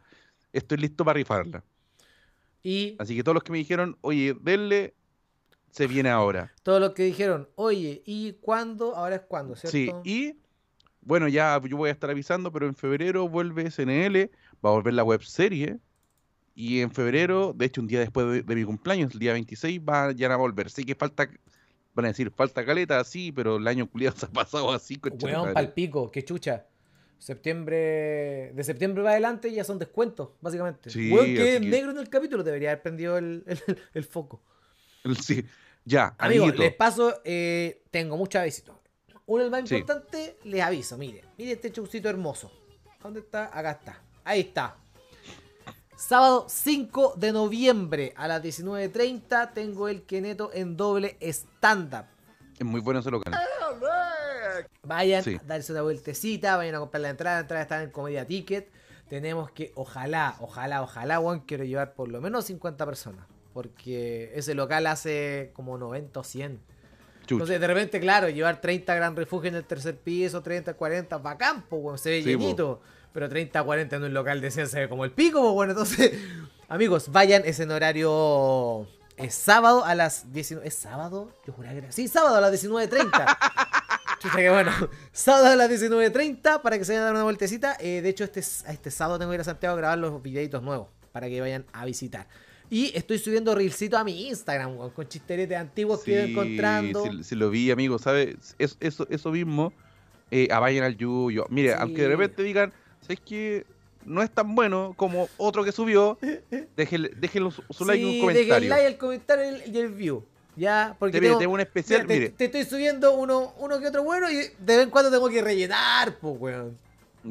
estoy 0.53 0.77
listo 0.77 1.03
para 1.03 1.17
rifarla. 1.17 1.63
Y 2.63 2.95
Así 2.99 3.15
que 3.15 3.23
todos 3.23 3.33
los 3.35 3.43
que 3.43 3.51
me 3.51 3.57
dijeron, 3.57 3.97
oye, 4.01 4.35
denle, 4.39 4.93
se 5.71 5.87
viene 5.87 6.09
ahora. 6.09 6.51
todos 6.63 6.79
los 6.79 6.91
que 6.91 7.03
dijeron, 7.03 7.49
oye, 7.55 8.01
¿y 8.05 8.33
cuándo? 8.33 8.95
Ahora 8.95 9.15
es 9.17 9.21
cuándo, 9.23 9.55
Sí, 9.55 9.85
¿cierto? 9.85 10.01
y 10.05 10.35
bueno, 11.01 11.27
ya 11.27 11.59
yo 11.67 11.77
voy 11.77 11.89
a 11.89 11.93
estar 11.93 12.09
avisando, 12.09 12.51
pero 12.51 12.67
en 12.67 12.75
febrero 12.75 13.27
vuelve 13.27 13.63
SNL, 13.67 14.29
va 14.63 14.69
a 14.69 14.73
volver 14.73 14.93
la 14.93 15.03
web 15.03 15.21
serie. 15.23 15.79
Y 16.53 16.81
en 16.81 16.91
febrero, 16.91 17.53
de 17.55 17.65
hecho, 17.65 17.81
un 17.81 17.87
día 17.87 17.99
después 18.01 18.27
de, 18.27 18.43
de 18.43 18.55
mi 18.55 18.63
cumpleaños, 18.65 19.13
el 19.13 19.19
día 19.19 19.33
26, 19.33 19.79
va 19.81 20.11
ya 20.11 20.31
a 20.33 20.37
volver. 20.37 20.69
Sí 20.69 20.83
que 20.83 20.95
falta, 20.95 21.29
van 21.93 22.05
a 22.05 22.07
decir, 22.09 22.31
falta 22.31 22.65
caleta, 22.65 23.03
sí, 23.03 23.31
pero 23.31 23.57
el 23.57 23.67
año 23.67 23.89
culiado 23.89 24.15
se 24.19 24.25
ha 24.25 24.29
pasado 24.29 24.71
así, 24.71 24.99
Weón, 25.21 25.53
palpico, 25.53 26.09
qué 26.11 26.23
chucha. 26.23 26.65
Septiembre. 27.17 28.51
De 28.53 28.63
septiembre 28.63 29.03
va 29.03 29.11
adelante 29.11 29.51
ya 29.51 29.63
son 29.63 29.77
descuentos, 29.79 30.29
básicamente. 30.41 30.89
Sí, 30.89 31.11
Weón, 31.11 31.25
que 31.27 31.55
es 31.55 31.61
negro 31.61 31.91
en 31.91 31.97
el 31.99 32.09
capítulo, 32.09 32.43
debería 32.43 32.71
haber 32.71 32.81
prendido 32.81 33.17
el, 33.17 33.43
el- 33.47 33.77
el 33.93 34.03
foco. 34.03 34.41
Sí, 35.21 35.43
ya, 35.83 36.13
Amigos, 36.19 36.49
amiguito. 36.49 36.63
les 36.63 36.75
paso, 36.75 37.21
eh, 37.23 37.81
tengo 37.89 38.17
muchos 38.17 38.39
avisitos. 38.41 38.75
Uno, 39.25 39.43
el 39.43 39.49
más 39.49 39.67
Sí. 39.67 39.75
importante, 39.77 40.37
les 40.43 40.61
aviso, 40.61 40.97
mire, 40.97 41.23
mire 41.37 41.53
este 41.53 41.71
showcito 41.71 42.07
hermoso. 42.09 42.51
¿Dónde 43.01 43.21
está? 43.21 43.45
Acá 43.57 43.71
está. 43.71 44.01
Ahí 44.23 44.41
está. 44.41 44.77
Sábado 46.01 46.47
5 46.49 47.13
de 47.17 47.31
noviembre 47.31 48.11
a 48.17 48.27
las 48.27 48.41
19.30 48.41 49.53
tengo 49.53 49.87
el 49.87 50.01
Keneto 50.01 50.49
en 50.51 50.75
doble 50.75 51.15
stand-up. 51.21 52.05
Es 52.57 52.65
muy 52.65 52.81
bueno 52.81 53.01
ese 53.01 53.11
local. 53.11 53.31
Vayan 54.81 55.23
Sí. 55.23 55.35
a 55.39 55.43
darse 55.43 55.71
una 55.71 55.83
vueltecita, 55.83 56.57
vayan 56.57 56.73
a 56.73 56.79
comprar 56.79 57.01
la 57.01 57.09
entrada, 57.09 57.35
la 57.35 57.41
entrada 57.41 57.61
está 57.61 57.83
en 57.83 57.91
Comedia 57.91 58.25
Ticket. 58.25 58.71
Tenemos 59.09 59.51
que, 59.51 59.73
ojalá, 59.75 60.37
ojalá, 60.39 60.81
ojalá, 60.81 61.19
weón, 61.19 61.41
quiero 61.41 61.65
llevar 61.65 61.93
por 61.93 62.07
lo 62.09 62.19
menos 62.19 62.45
50 62.45 62.83
personas. 62.83 63.27
Porque 63.53 64.31
ese 64.33 64.55
local 64.55 64.87
hace 64.87 65.51
como 65.53 65.77
90 65.77 66.19
o 66.19 66.23
100. 66.23 66.59
Chucha. 67.27 67.33
Entonces, 67.35 67.61
de 67.61 67.67
repente, 67.67 67.99
claro, 67.99 68.27
llevar 68.27 68.59
30 68.59 68.95
Gran 68.95 69.15
Refugio 69.15 69.49
en 69.49 69.55
el 69.55 69.65
tercer 69.65 69.95
piso, 69.99 70.41
30, 70.41 70.73
40, 70.73 71.19
bacán, 71.19 71.61
pues, 71.69 71.79
weón, 71.83 71.97
se 71.99 72.09
ve 72.09 72.23
Sí, 72.23 72.35
po. 72.35 72.81
Pero 73.13 73.27
30, 73.29 73.61
40 73.63 73.95
en 73.97 74.03
un 74.03 74.13
local 74.13 74.39
de 74.41 74.51
100 74.51 74.67
se 74.67 74.79
ve 74.81 74.89
como 74.89 75.03
el 75.05 75.11
pico, 75.11 75.41
pues, 75.41 75.53
bueno. 75.53 75.71
Entonces, 75.73 76.11
amigos, 76.69 77.11
vayan, 77.11 77.43
es 77.45 77.59
en 77.59 77.71
horario. 77.71 78.87
Es 79.17 79.35
sábado 79.35 79.83
a 79.85 79.93
las 79.95 80.31
19. 80.33 80.67
¿Es 80.67 80.75
sábado? 80.75 81.31
Yo 81.45 81.53
juraba 81.53 81.73
que 81.73 81.79
era. 81.79 81.91
Sí, 81.91 82.07
sábado 82.07 82.35
a 82.37 82.41
las 82.41 82.51
19.30. 82.63 83.37
Chucha, 84.19 84.37
que 84.37 84.49
bueno. 84.49 84.71
Sábado 85.11 85.47
a 85.47 85.55
las 85.55 85.69
19.30 85.69 86.61
para 86.61 86.77
que 86.77 86.85
se 86.85 86.93
vayan 86.93 87.03
a 87.03 87.05
dar 87.07 87.15
una 87.15 87.23
vueltecita. 87.23 87.75
Eh, 87.79 88.01
de 88.01 88.09
hecho, 88.09 88.23
este, 88.23 88.39
este 88.39 88.91
sábado 88.91 89.19
tengo 89.19 89.31
que 89.31 89.35
ir 89.35 89.41
a 89.41 89.45
Santiago 89.45 89.73
a 89.73 89.77
grabar 89.77 89.97
los 89.97 90.21
videitos 90.23 90.61
nuevos 90.63 90.87
para 91.11 91.27
que 91.27 91.41
vayan 91.41 91.65
a 91.73 91.85
visitar. 91.85 92.27
Y 92.69 92.95
estoy 92.95 93.19
subiendo 93.19 93.53
reelcito 93.53 93.97
a 93.97 94.03
mi 94.05 94.29
Instagram, 94.29 94.77
weón, 94.77 94.91
con 94.91 95.05
chisteretes 95.07 95.57
antiguos 95.57 96.03
que 96.03 96.23
Sí, 96.25 96.31
encontrando. 96.31 97.03
sí, 97.03 97.23
sí 97.23 97.35
lo 97.35 97.49
vi, 97.49 97.69
amigo, 97.69 97.99
¿sabes? 97.99 98.55
Es- 98.59 98.77
eso, 98.79 99.05
eso 99.09 99.29
mismo, 99.31 99.73
eh, 100.31 100.47
a 100.51 100.59
vayan 100.59 100.85
al 100.85 100.95
Yuyo. 100.95 101.45
Mire, 101.49 101.71
Sí. 101.73 101.75
aunque 101.79 102.03
de 102.03 102.07
repente 102.07 102.43
digan, 102.43 102.71
¿sabes 103.01 103.19
qué? 103.25 103.65
No 104.05 104.23
es 104.23 104.31
tan 104.31 104.55
bueno 104.55 104.93
como 104.97 105.27
otro 105.37 105.63
que 105.63 105.71
subió, 105.71 106.17
déjenle, 106.75 107.11
déjenle 107.17 107.51
su, 107.51 107.63
su 107.69 107.85
like 107.85 108.01
y 108.01 108.05
un 108.05 108.11
dejen 108.11 108.29
el 108.29 108.35
comentario. 108.47 108.69
like, 108.69 108.87
el 108.87 108.97
comentario 108.97 109.45
y 109.45 109.47
el, 109.61 109.75
y 109.75 109.79
el 109.79 109.89
view. 109.89 110.23
Ya, 110.55 110.95
porque 110.99 111.19
Te, 111.19 111.27
tengo, 111.27 111.37
tengo 111.39 111.53
un 111.53 111.59
especial, 111.61 112.01
mira, 112.07 112.13
mire, 112.15 112.29
te 112.31 112.45
estoy 112.45 112.65
subiendo 112.65 113.13
uno, 113.15 113.53
uno 113.57 113.79
que 113.79 113.87
otro 113.87 114.03
bueno 114.03 114.29
y 114.29 114.35
de 114.35 114.51
vez 114.59 114.79
en 114.83 114.89
cuando 114.89 115.09
tengo 115.09 115.29
que 115.29 115.41
rellenar, 115.41 116.17
pues, 116.19 116.35
weón. 116.39 116.77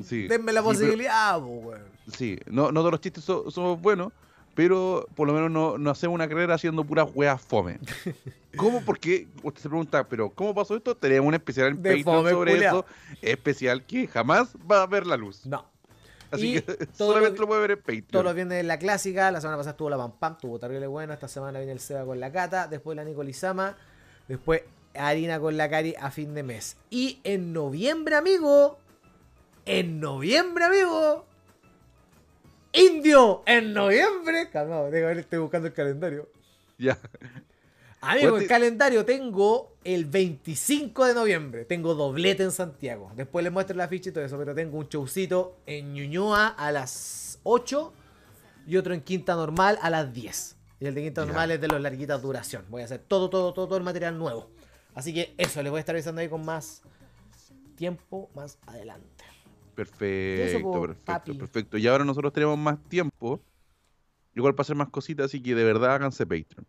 sí, 0.02 0.26
Denme 0.26 0.52
la 0.52 0.60
sí, 0.60 0.66
posibilidad, 0.66 1.38
pues, 1.40 1.64
weón. 1.64 1.84
Sí, 2.16 2.38
no, 2.46 2.72
no 2.72 2.80
todos 2.80 2.92
los 2.92 3.00
chistes 3.00 3.22
so- 3.24 3.50
somos 3.50 3.80
buenos, 3.80 4.12
pero 4.54 5.06
por 5.14 5.26
lo 5.26 5.32
menos 5.34 5.50
no, 5.50 5.78
no 5.78 5.90
hacemos 5.90 6.14
una 6.14 6.28
carrera 6.28 6.54
haciendo 6.54 6.84
puras 6.84 7.08
weas 7.14 7.40
fome. 7.40 7.78
¿Cómo? 8.56 8.82
Porque 8.84 9.28
usted 9.42 9.62
se 9.62 9.68
pregunta, 9.68 10.04
pero 10.08 10.30
¿cómo 10.30 10.54
pasó 10.54 10.74
esto? 10.76 10.96
Tenemos 10.96 11.28
un 11.28 11.34
especial 11.34 11.68
en 11.68 11.82
De 11.82 11.96
Patreon 12.04 12.28
sobre 12.30 12.52
culiao. 12.54 12.78
eso, 12.80 12.86
especial 13.22 13.84
que 13.86 14.06
jamás 14.08 14.54
va 14.70 14.82
a 14.82 14.86
ver 14.86 15.06
la 15.06 15.16
luz. 15.16 15.46
No. 15.46 15.64
Así 16.32 16.56
Y 16.56 16.60
que 16.62 16.86
todo 16.86 17.08
solamente 17.08 17.36
lo- 17.38 17.42
lo 17.42 17.46
puede 17.48 17.60
ver 17.60 17.70
en 17.72 17.78
Patreon. 17.78 18.06
Todos 18.10 18.24
los 18.24 18.34
viernes 18.34 18.60
en 18.60 18.66
la 18.68 18.78
clásica. 18.78 19.30
La 19.30 19.40
semana 19.40 19.56
pasada 19.56 19.72
estuvo 19.72 19.90
la 19.90 19.96
Pam 19.96 20.12
Pam, 20.18 20.38
tuvo 20.38 20.58
terrible 20.58 20.86
buena. 20.88 21.14
Esta 21.14 21.28
semana 21.28 21.58
viene 21.58 21.72
el 21.72 21.80
Seba 21.80 22.04
con 22.04 22.18
la 22.20 22.30
Cata. 22.32 22.66
Después 22.68 22.96
la 22.96 23.04
Nico 23.04 23.22
Lizama. 23.22 23.76
Después 24.28 24.62
Harina 24.94 25.38
con 25.40 25.56
la 25.56 25.68
Cari 25.70 25.94
a 26.00 26.10
fin 26.10 26.34
de 26.34 26.42
mes. 26.42 26.76
Y 26.90 27.20
en 27.24 27.52
noviembre, 27.52 28.14
amigo. 28.16 28.78
En 29.66 30.00
noviembre, 30.00 30.64
amigo. 30.64 31.24
Indio. 32.72 33.42
En 33.46 33.72
noviembre. 33.72 34.48
Calmado, 34.50 34.90
tengo 34.90 35.08
estoy 35.10 35.38
buscando 35.38 35.68
el 35.68 35.74
calendario. 35.74 36.28
Ya. 36.78 36.98
Amigo, 38.02 38.30
¿Cuánto- 38.30 38.36
el 38.38 38.48
calendario 38.48 39.04
tengo 39.04 39.76
el 39.84 40.06
25 40.06 41.04
de 41.06 41.14
noviembre. 41.14 41.64
Tengo 41.66 41.94
doblete 41.94 42.42
en 42.42 42.50
Santiago. 42.52 43.12
Después 43.14 43.42
les 43.42 43.52
muestro 43.52 43.76
la 43.76 43.88
ficha 43.88 44.08
y 44.10 44.12
todo 44.12 44.24
eso. 44.24 44.38
Pero 44.38 44.54
tengo 44.54 44.78
un 44.78 44.88
showcito 44.88 45.58
en 45.66 45.92
Ñuñoa 45.92 46.48
a 46.48 46.72
las 46.72 47.38
8 47.42 47.92
y 48.66 48.76
otro 48.76 48.94
en 48.94 49.02
Quinta 49.02 49.34
Normal 49.34 49.78
a 49.82 49.90
las 49.90 50.12
10. 50.14 50.56
Y 50.80 50.86
el 50.86 50.94
de 50.94 51.02
Quinta. 51.02 51.24
Normal 51.26 51.50
es 51.50 51.60
de 51.60 51.68
los 51.68 51.80
larguitas 51.80 52.22
duración. 52.22 52.64
Voy 52.70 52.82
a 52.82 52.86
hacer 52.86 53.00
todo, 53.00 53.28
todo, 53.28 53.52
todo, 53.52 53.66
todo 53.66 53.76
el 53.78 53.84
material 53.84 54.16
nuevo. 54.16 54.48
Así 54.94 55.12
que 55.12 55.34
eso, 55.36 55.62
les 55.62 55.70
voy 55.70 55.78
a 55.78 55.80
estar 55.80 55.94
avisando 55.94 56.20
ahí 56.22 56.28
con 56.28 56.44
más 56.44 56.82
tiempo 57.76 58.30
más 58.34 58.58
adelante. 58.66 59.19
Perfecto, 59.74 60.44
Eso, 60.58 60.60
po, 60.62 60.80
perfecto, 60.82 61.04
papi. 61.04 61.32
perfecto. 61.34 61.78
Y 61.78 61.86
ahora 61.86 62.04
nosotros 62.04 62.32
tenemos 62.32 62.58
más 62.58 62.82
tiempo. 62.88 63.40
Igual 64.34 64.54
para 64.54 64.62
hacer 64.62 64.76
más 64.76 64.88
cositas, 64.90 65.26
así 65.26 65.42
que 65.42 65.54
de 65.54 65.64
verdad 65.64 65.94
háganse 65.94 66.24
Patreon. 66.24 66.66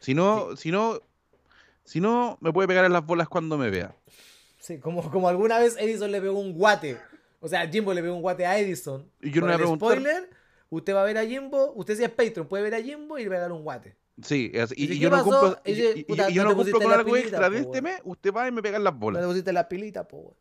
Si 0.00 0.14
no, 0.14 0.56
si 0.56 0.70
no, 0.70 1.00
si 1.84 2.00
no, 2.00 2.36
me 2.40 2.52
puede 2.52 2.68
pegar 2.68 2.84
en 2.84 2.92
las 2.92 3.04
bolas 3.04 3.28
cuando 3.28 3.56
me 3.56 3.70
vea. 3.70 3.96
Sí, 4.58 4.78
como, 4.78 5.10
como 5.10 5.28
alguna 5.28 5.58
vez 5.58 5.76
Edison 5.78 6.10
le 6.12 6.20
pegó 6.20 6.38
un 6.38 6.52
guate. 6.52 6.98
O 7.40 7.48
sea, 7.48 7.66
Jimbo 7.68 7.94
le 7.94 8.02
pegó 8.02 8.14
un 8.14 8.20
guate 8.22 8.44
a 8.44 8.58
Edison. 8.58 9.10
Y 9.22 9.30
yo 9.30 9.40
no 9.40 9.46
le 9.48 9.56
voy 9.56 9.72
a 9.72 9.76
spoiler, 9.76 10.28
usted 10.70 10.94
va 10.94 11.02
a 11.02 11.04
ver 11.04 11.16
a 11.18 11.24
Jimbo, 11.24 11.72
usted 11.76 11.96
si 11.96 12.04
es 12.04 12.10
Patreon, 12.10 12.46
puede 12.46 12.64
ver 12.64 12.74
a 12.74 12.82
Jimbo 12.82 13.18
y 13.18 13.24
le 13.24 13.30
pegar 13.30 13.50
un 13.52 13.62
guate. 13.62 13.96
Sí, 14.22 14.50
es- 14.52 14.72
y, 14.76 14.82
¿Y 14.82 14.84
y 14.84 14.88
qué 14.88 14.98
yo 14.98 15.10
no 15.10 15.22
cumplo, 15.22 15.60
y, 15.64 16.02
puta, 16.04 16.28
yo 16.28 16.42
no 16.42 16.50
no 16.50 16.56
cumplo 16.56 16.80
con 16.80 16.92
algo 16.92 17.16
extra 17.16 17.48
de 17.48 17.60
este 17.60 17.80
mes, 17.80 18.00
usted 18.04 18.32
va 18.34 18.48
y 18.48 18.52
me 18.52 18.60
pega 18.60 18.76
en 18.76 18.84
las 18.84 18.92
No 18.94 18.98
bolas. 19.00 19.22
le 19.22 19.28
pusiste 19.28 19.52
la 19.52 19.68
pilita, 19.68 20.06
po. 20.08 20.36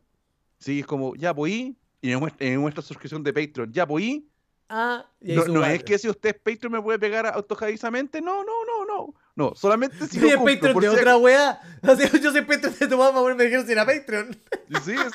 Sí, 0.57 0.79
es 0.79 0.85
como, 0.87 1.15
ya 1.15 1.31
voy, 1.31 1.77
y 2.01 2.09
me 2.09 2.17
muestra, 2.17 2.47
me 2.47 2.57
muestra 2.57 2.81
suscripción 2.81 3.23
de 3.23 3.33
Patreon, 3.33 3.71
ya 3.71 3.85
voy. 3.85 4.29
Ah, 4.69 5.05
y 5.21 5.33
No, 5.33 5.45
no 5.45 5.65
es 5.65 5.81
que 5.83 5.97
si 5.97 6.09
usted 6.09 6.35
es 6.35 6.41
Patreon 6.41 6.73
me 6.73 6.81
puede 6.81 6.99
pegar 6.99 7.25
autojadizamente, 7.25 8.21
no, 8.21 8.43
no, 8.43 8.65
no, 8.65 8.85
no. 8.85 9.13
No, 9.35 9.55
solamente 9.55 9.95
si 10.07 10.07
Si 10.07 10.19
lo 10.19 10.27
es 10.27 10.35
cumplo, 10.35 10.55
Patreon 10.55 10.81
de 10.81 10.89
si 10.89 10.95
otra 10.95 11.17
weá. 11.17 11.61
O 11.83 11.95
sea, 11.95 12.11
yo 12.11 12.31
soy 12.31 12.41
Patreon 12.41 12.75
de 12.77 12.87
tu 12.87 12.97
mamá, 12.97 13.35
me 13.35 13.43
dijeron 13.43 13.65
si 13.65 13.71
era 13.71 13.85
Patreon. 13.85 14.35
Sí, 14.83 14.91
eso 14.91 15.09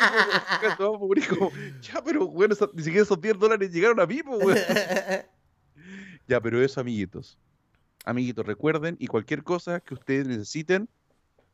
fue 0.61 0.77
todo 0.79 0.99
como, 0.99 1.53
ya, 1.83 2.03
pero 2.03 2.27
bueno, 2.29 2.55
ni 2.73 2.83
siquiera 2.83 3.03
esos 3.03 3.21
10 3.21 3.39
dólares 3.39 3.71
llegaron 3.73 4.01
a 4.01 4.07
mí, 4.07 4.23
pues, 4.23 4.45
weón. 4.45 4.59
Ya, 6.29 6.41
pero 6.41 6.63
eso, 6.63 6.81
amiguitos. 6.81 7.37
Amiguitos, 8.05 8.47
recuerden, 8.47 8.97
y 8.99 9.07
cualquier 9.07 9.43
cosa 9.43 9.81
que 9.81 9.95
ustedes 9.95 10.27
necesiten, 10.27 10.89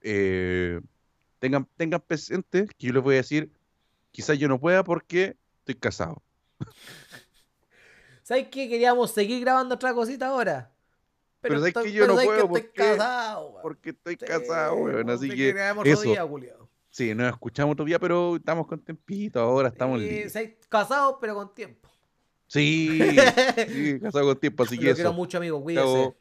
eh, 0.03 0.81
tengan, 1.39 1.66
tengan 1.76 2.01
presente 2.01 2.66
que 2.79 2.87
yo 2.87 2.93
les 2.93 3.03
voy 3.03 3.14
a 3.14 3.18
decir, 3.18 3.51
quizás 4.19 4.37
yo 4.37 4.49
no 4.49 4.59
pueda 4.59 4.83
porque 4.83 5.37
estoy 5.61 5.77
casado. 5.77 6.21
¿Sabes 8.25 8.49
qué? 8.51 8.69
Queríamos 8.69 9.12
seguir 9.12 9.41
grabando 9.43 9.77
otra 9.77 9.95
cosita 9.95 10.27
ahora. 10.27 10.73
Pero 11.41 11.55
¿sabes 11.61 11.69
estoy- 11.69 11.85
que 11.85 11.93
yo 11.93 12.07
no 12.09 12.14
¿sabes 12.14 12.27
puedo? 12.27 12.45
estoy 12.47 12.62
¿Por 12.62 12.73
qué? 12.73 12.83
casado, 12.97 13.49
weón. 13.51 13.62
Porque 13.62 13.91
estoy 13.91 14.16
Sí, 14.16 14.25
casado, 14.27 14.75
weón. 14.75 15.09
Así 15.09 15.29
que, 15.31 15.55
eso. 15.85 16.03
día, 16.03 16.27
sí, 16.91 17.14
nos 17.14 17.29
escuchamos 17.33 17.75
otro 17.75 17.85
día, 17.85 18.01
pero 18.01 18.35
estamos 18.35 18.66
con 18.66 18.81
tempito 18.81 19.39
ahora, 19.39 19.69
estamos 19.69 20.01
Eh, 20.01 20.05
libres. 20.05 20.33
¿sabes? 20.33 20.55
Casados, 20.69 21.16
pero 21.21 21.37
con 21.37 21.55
tiempo. 21.55 21.89
Sí, 22.49 22.99
sí, 23.69 24.01
casado 24.01 24.27
con 24.27 24.41
tiempo, 24.41 24.64
así 24.64 24.77
que 24.77 24.87
Lo 24.89 24.95
quiero 24.95 25.11
eso. 25.11 25.16
mucho, 25.16 25.39
amigo. 25.39 25.62
Cuídese. 25.62 25.87
Chao. 25.87 26.16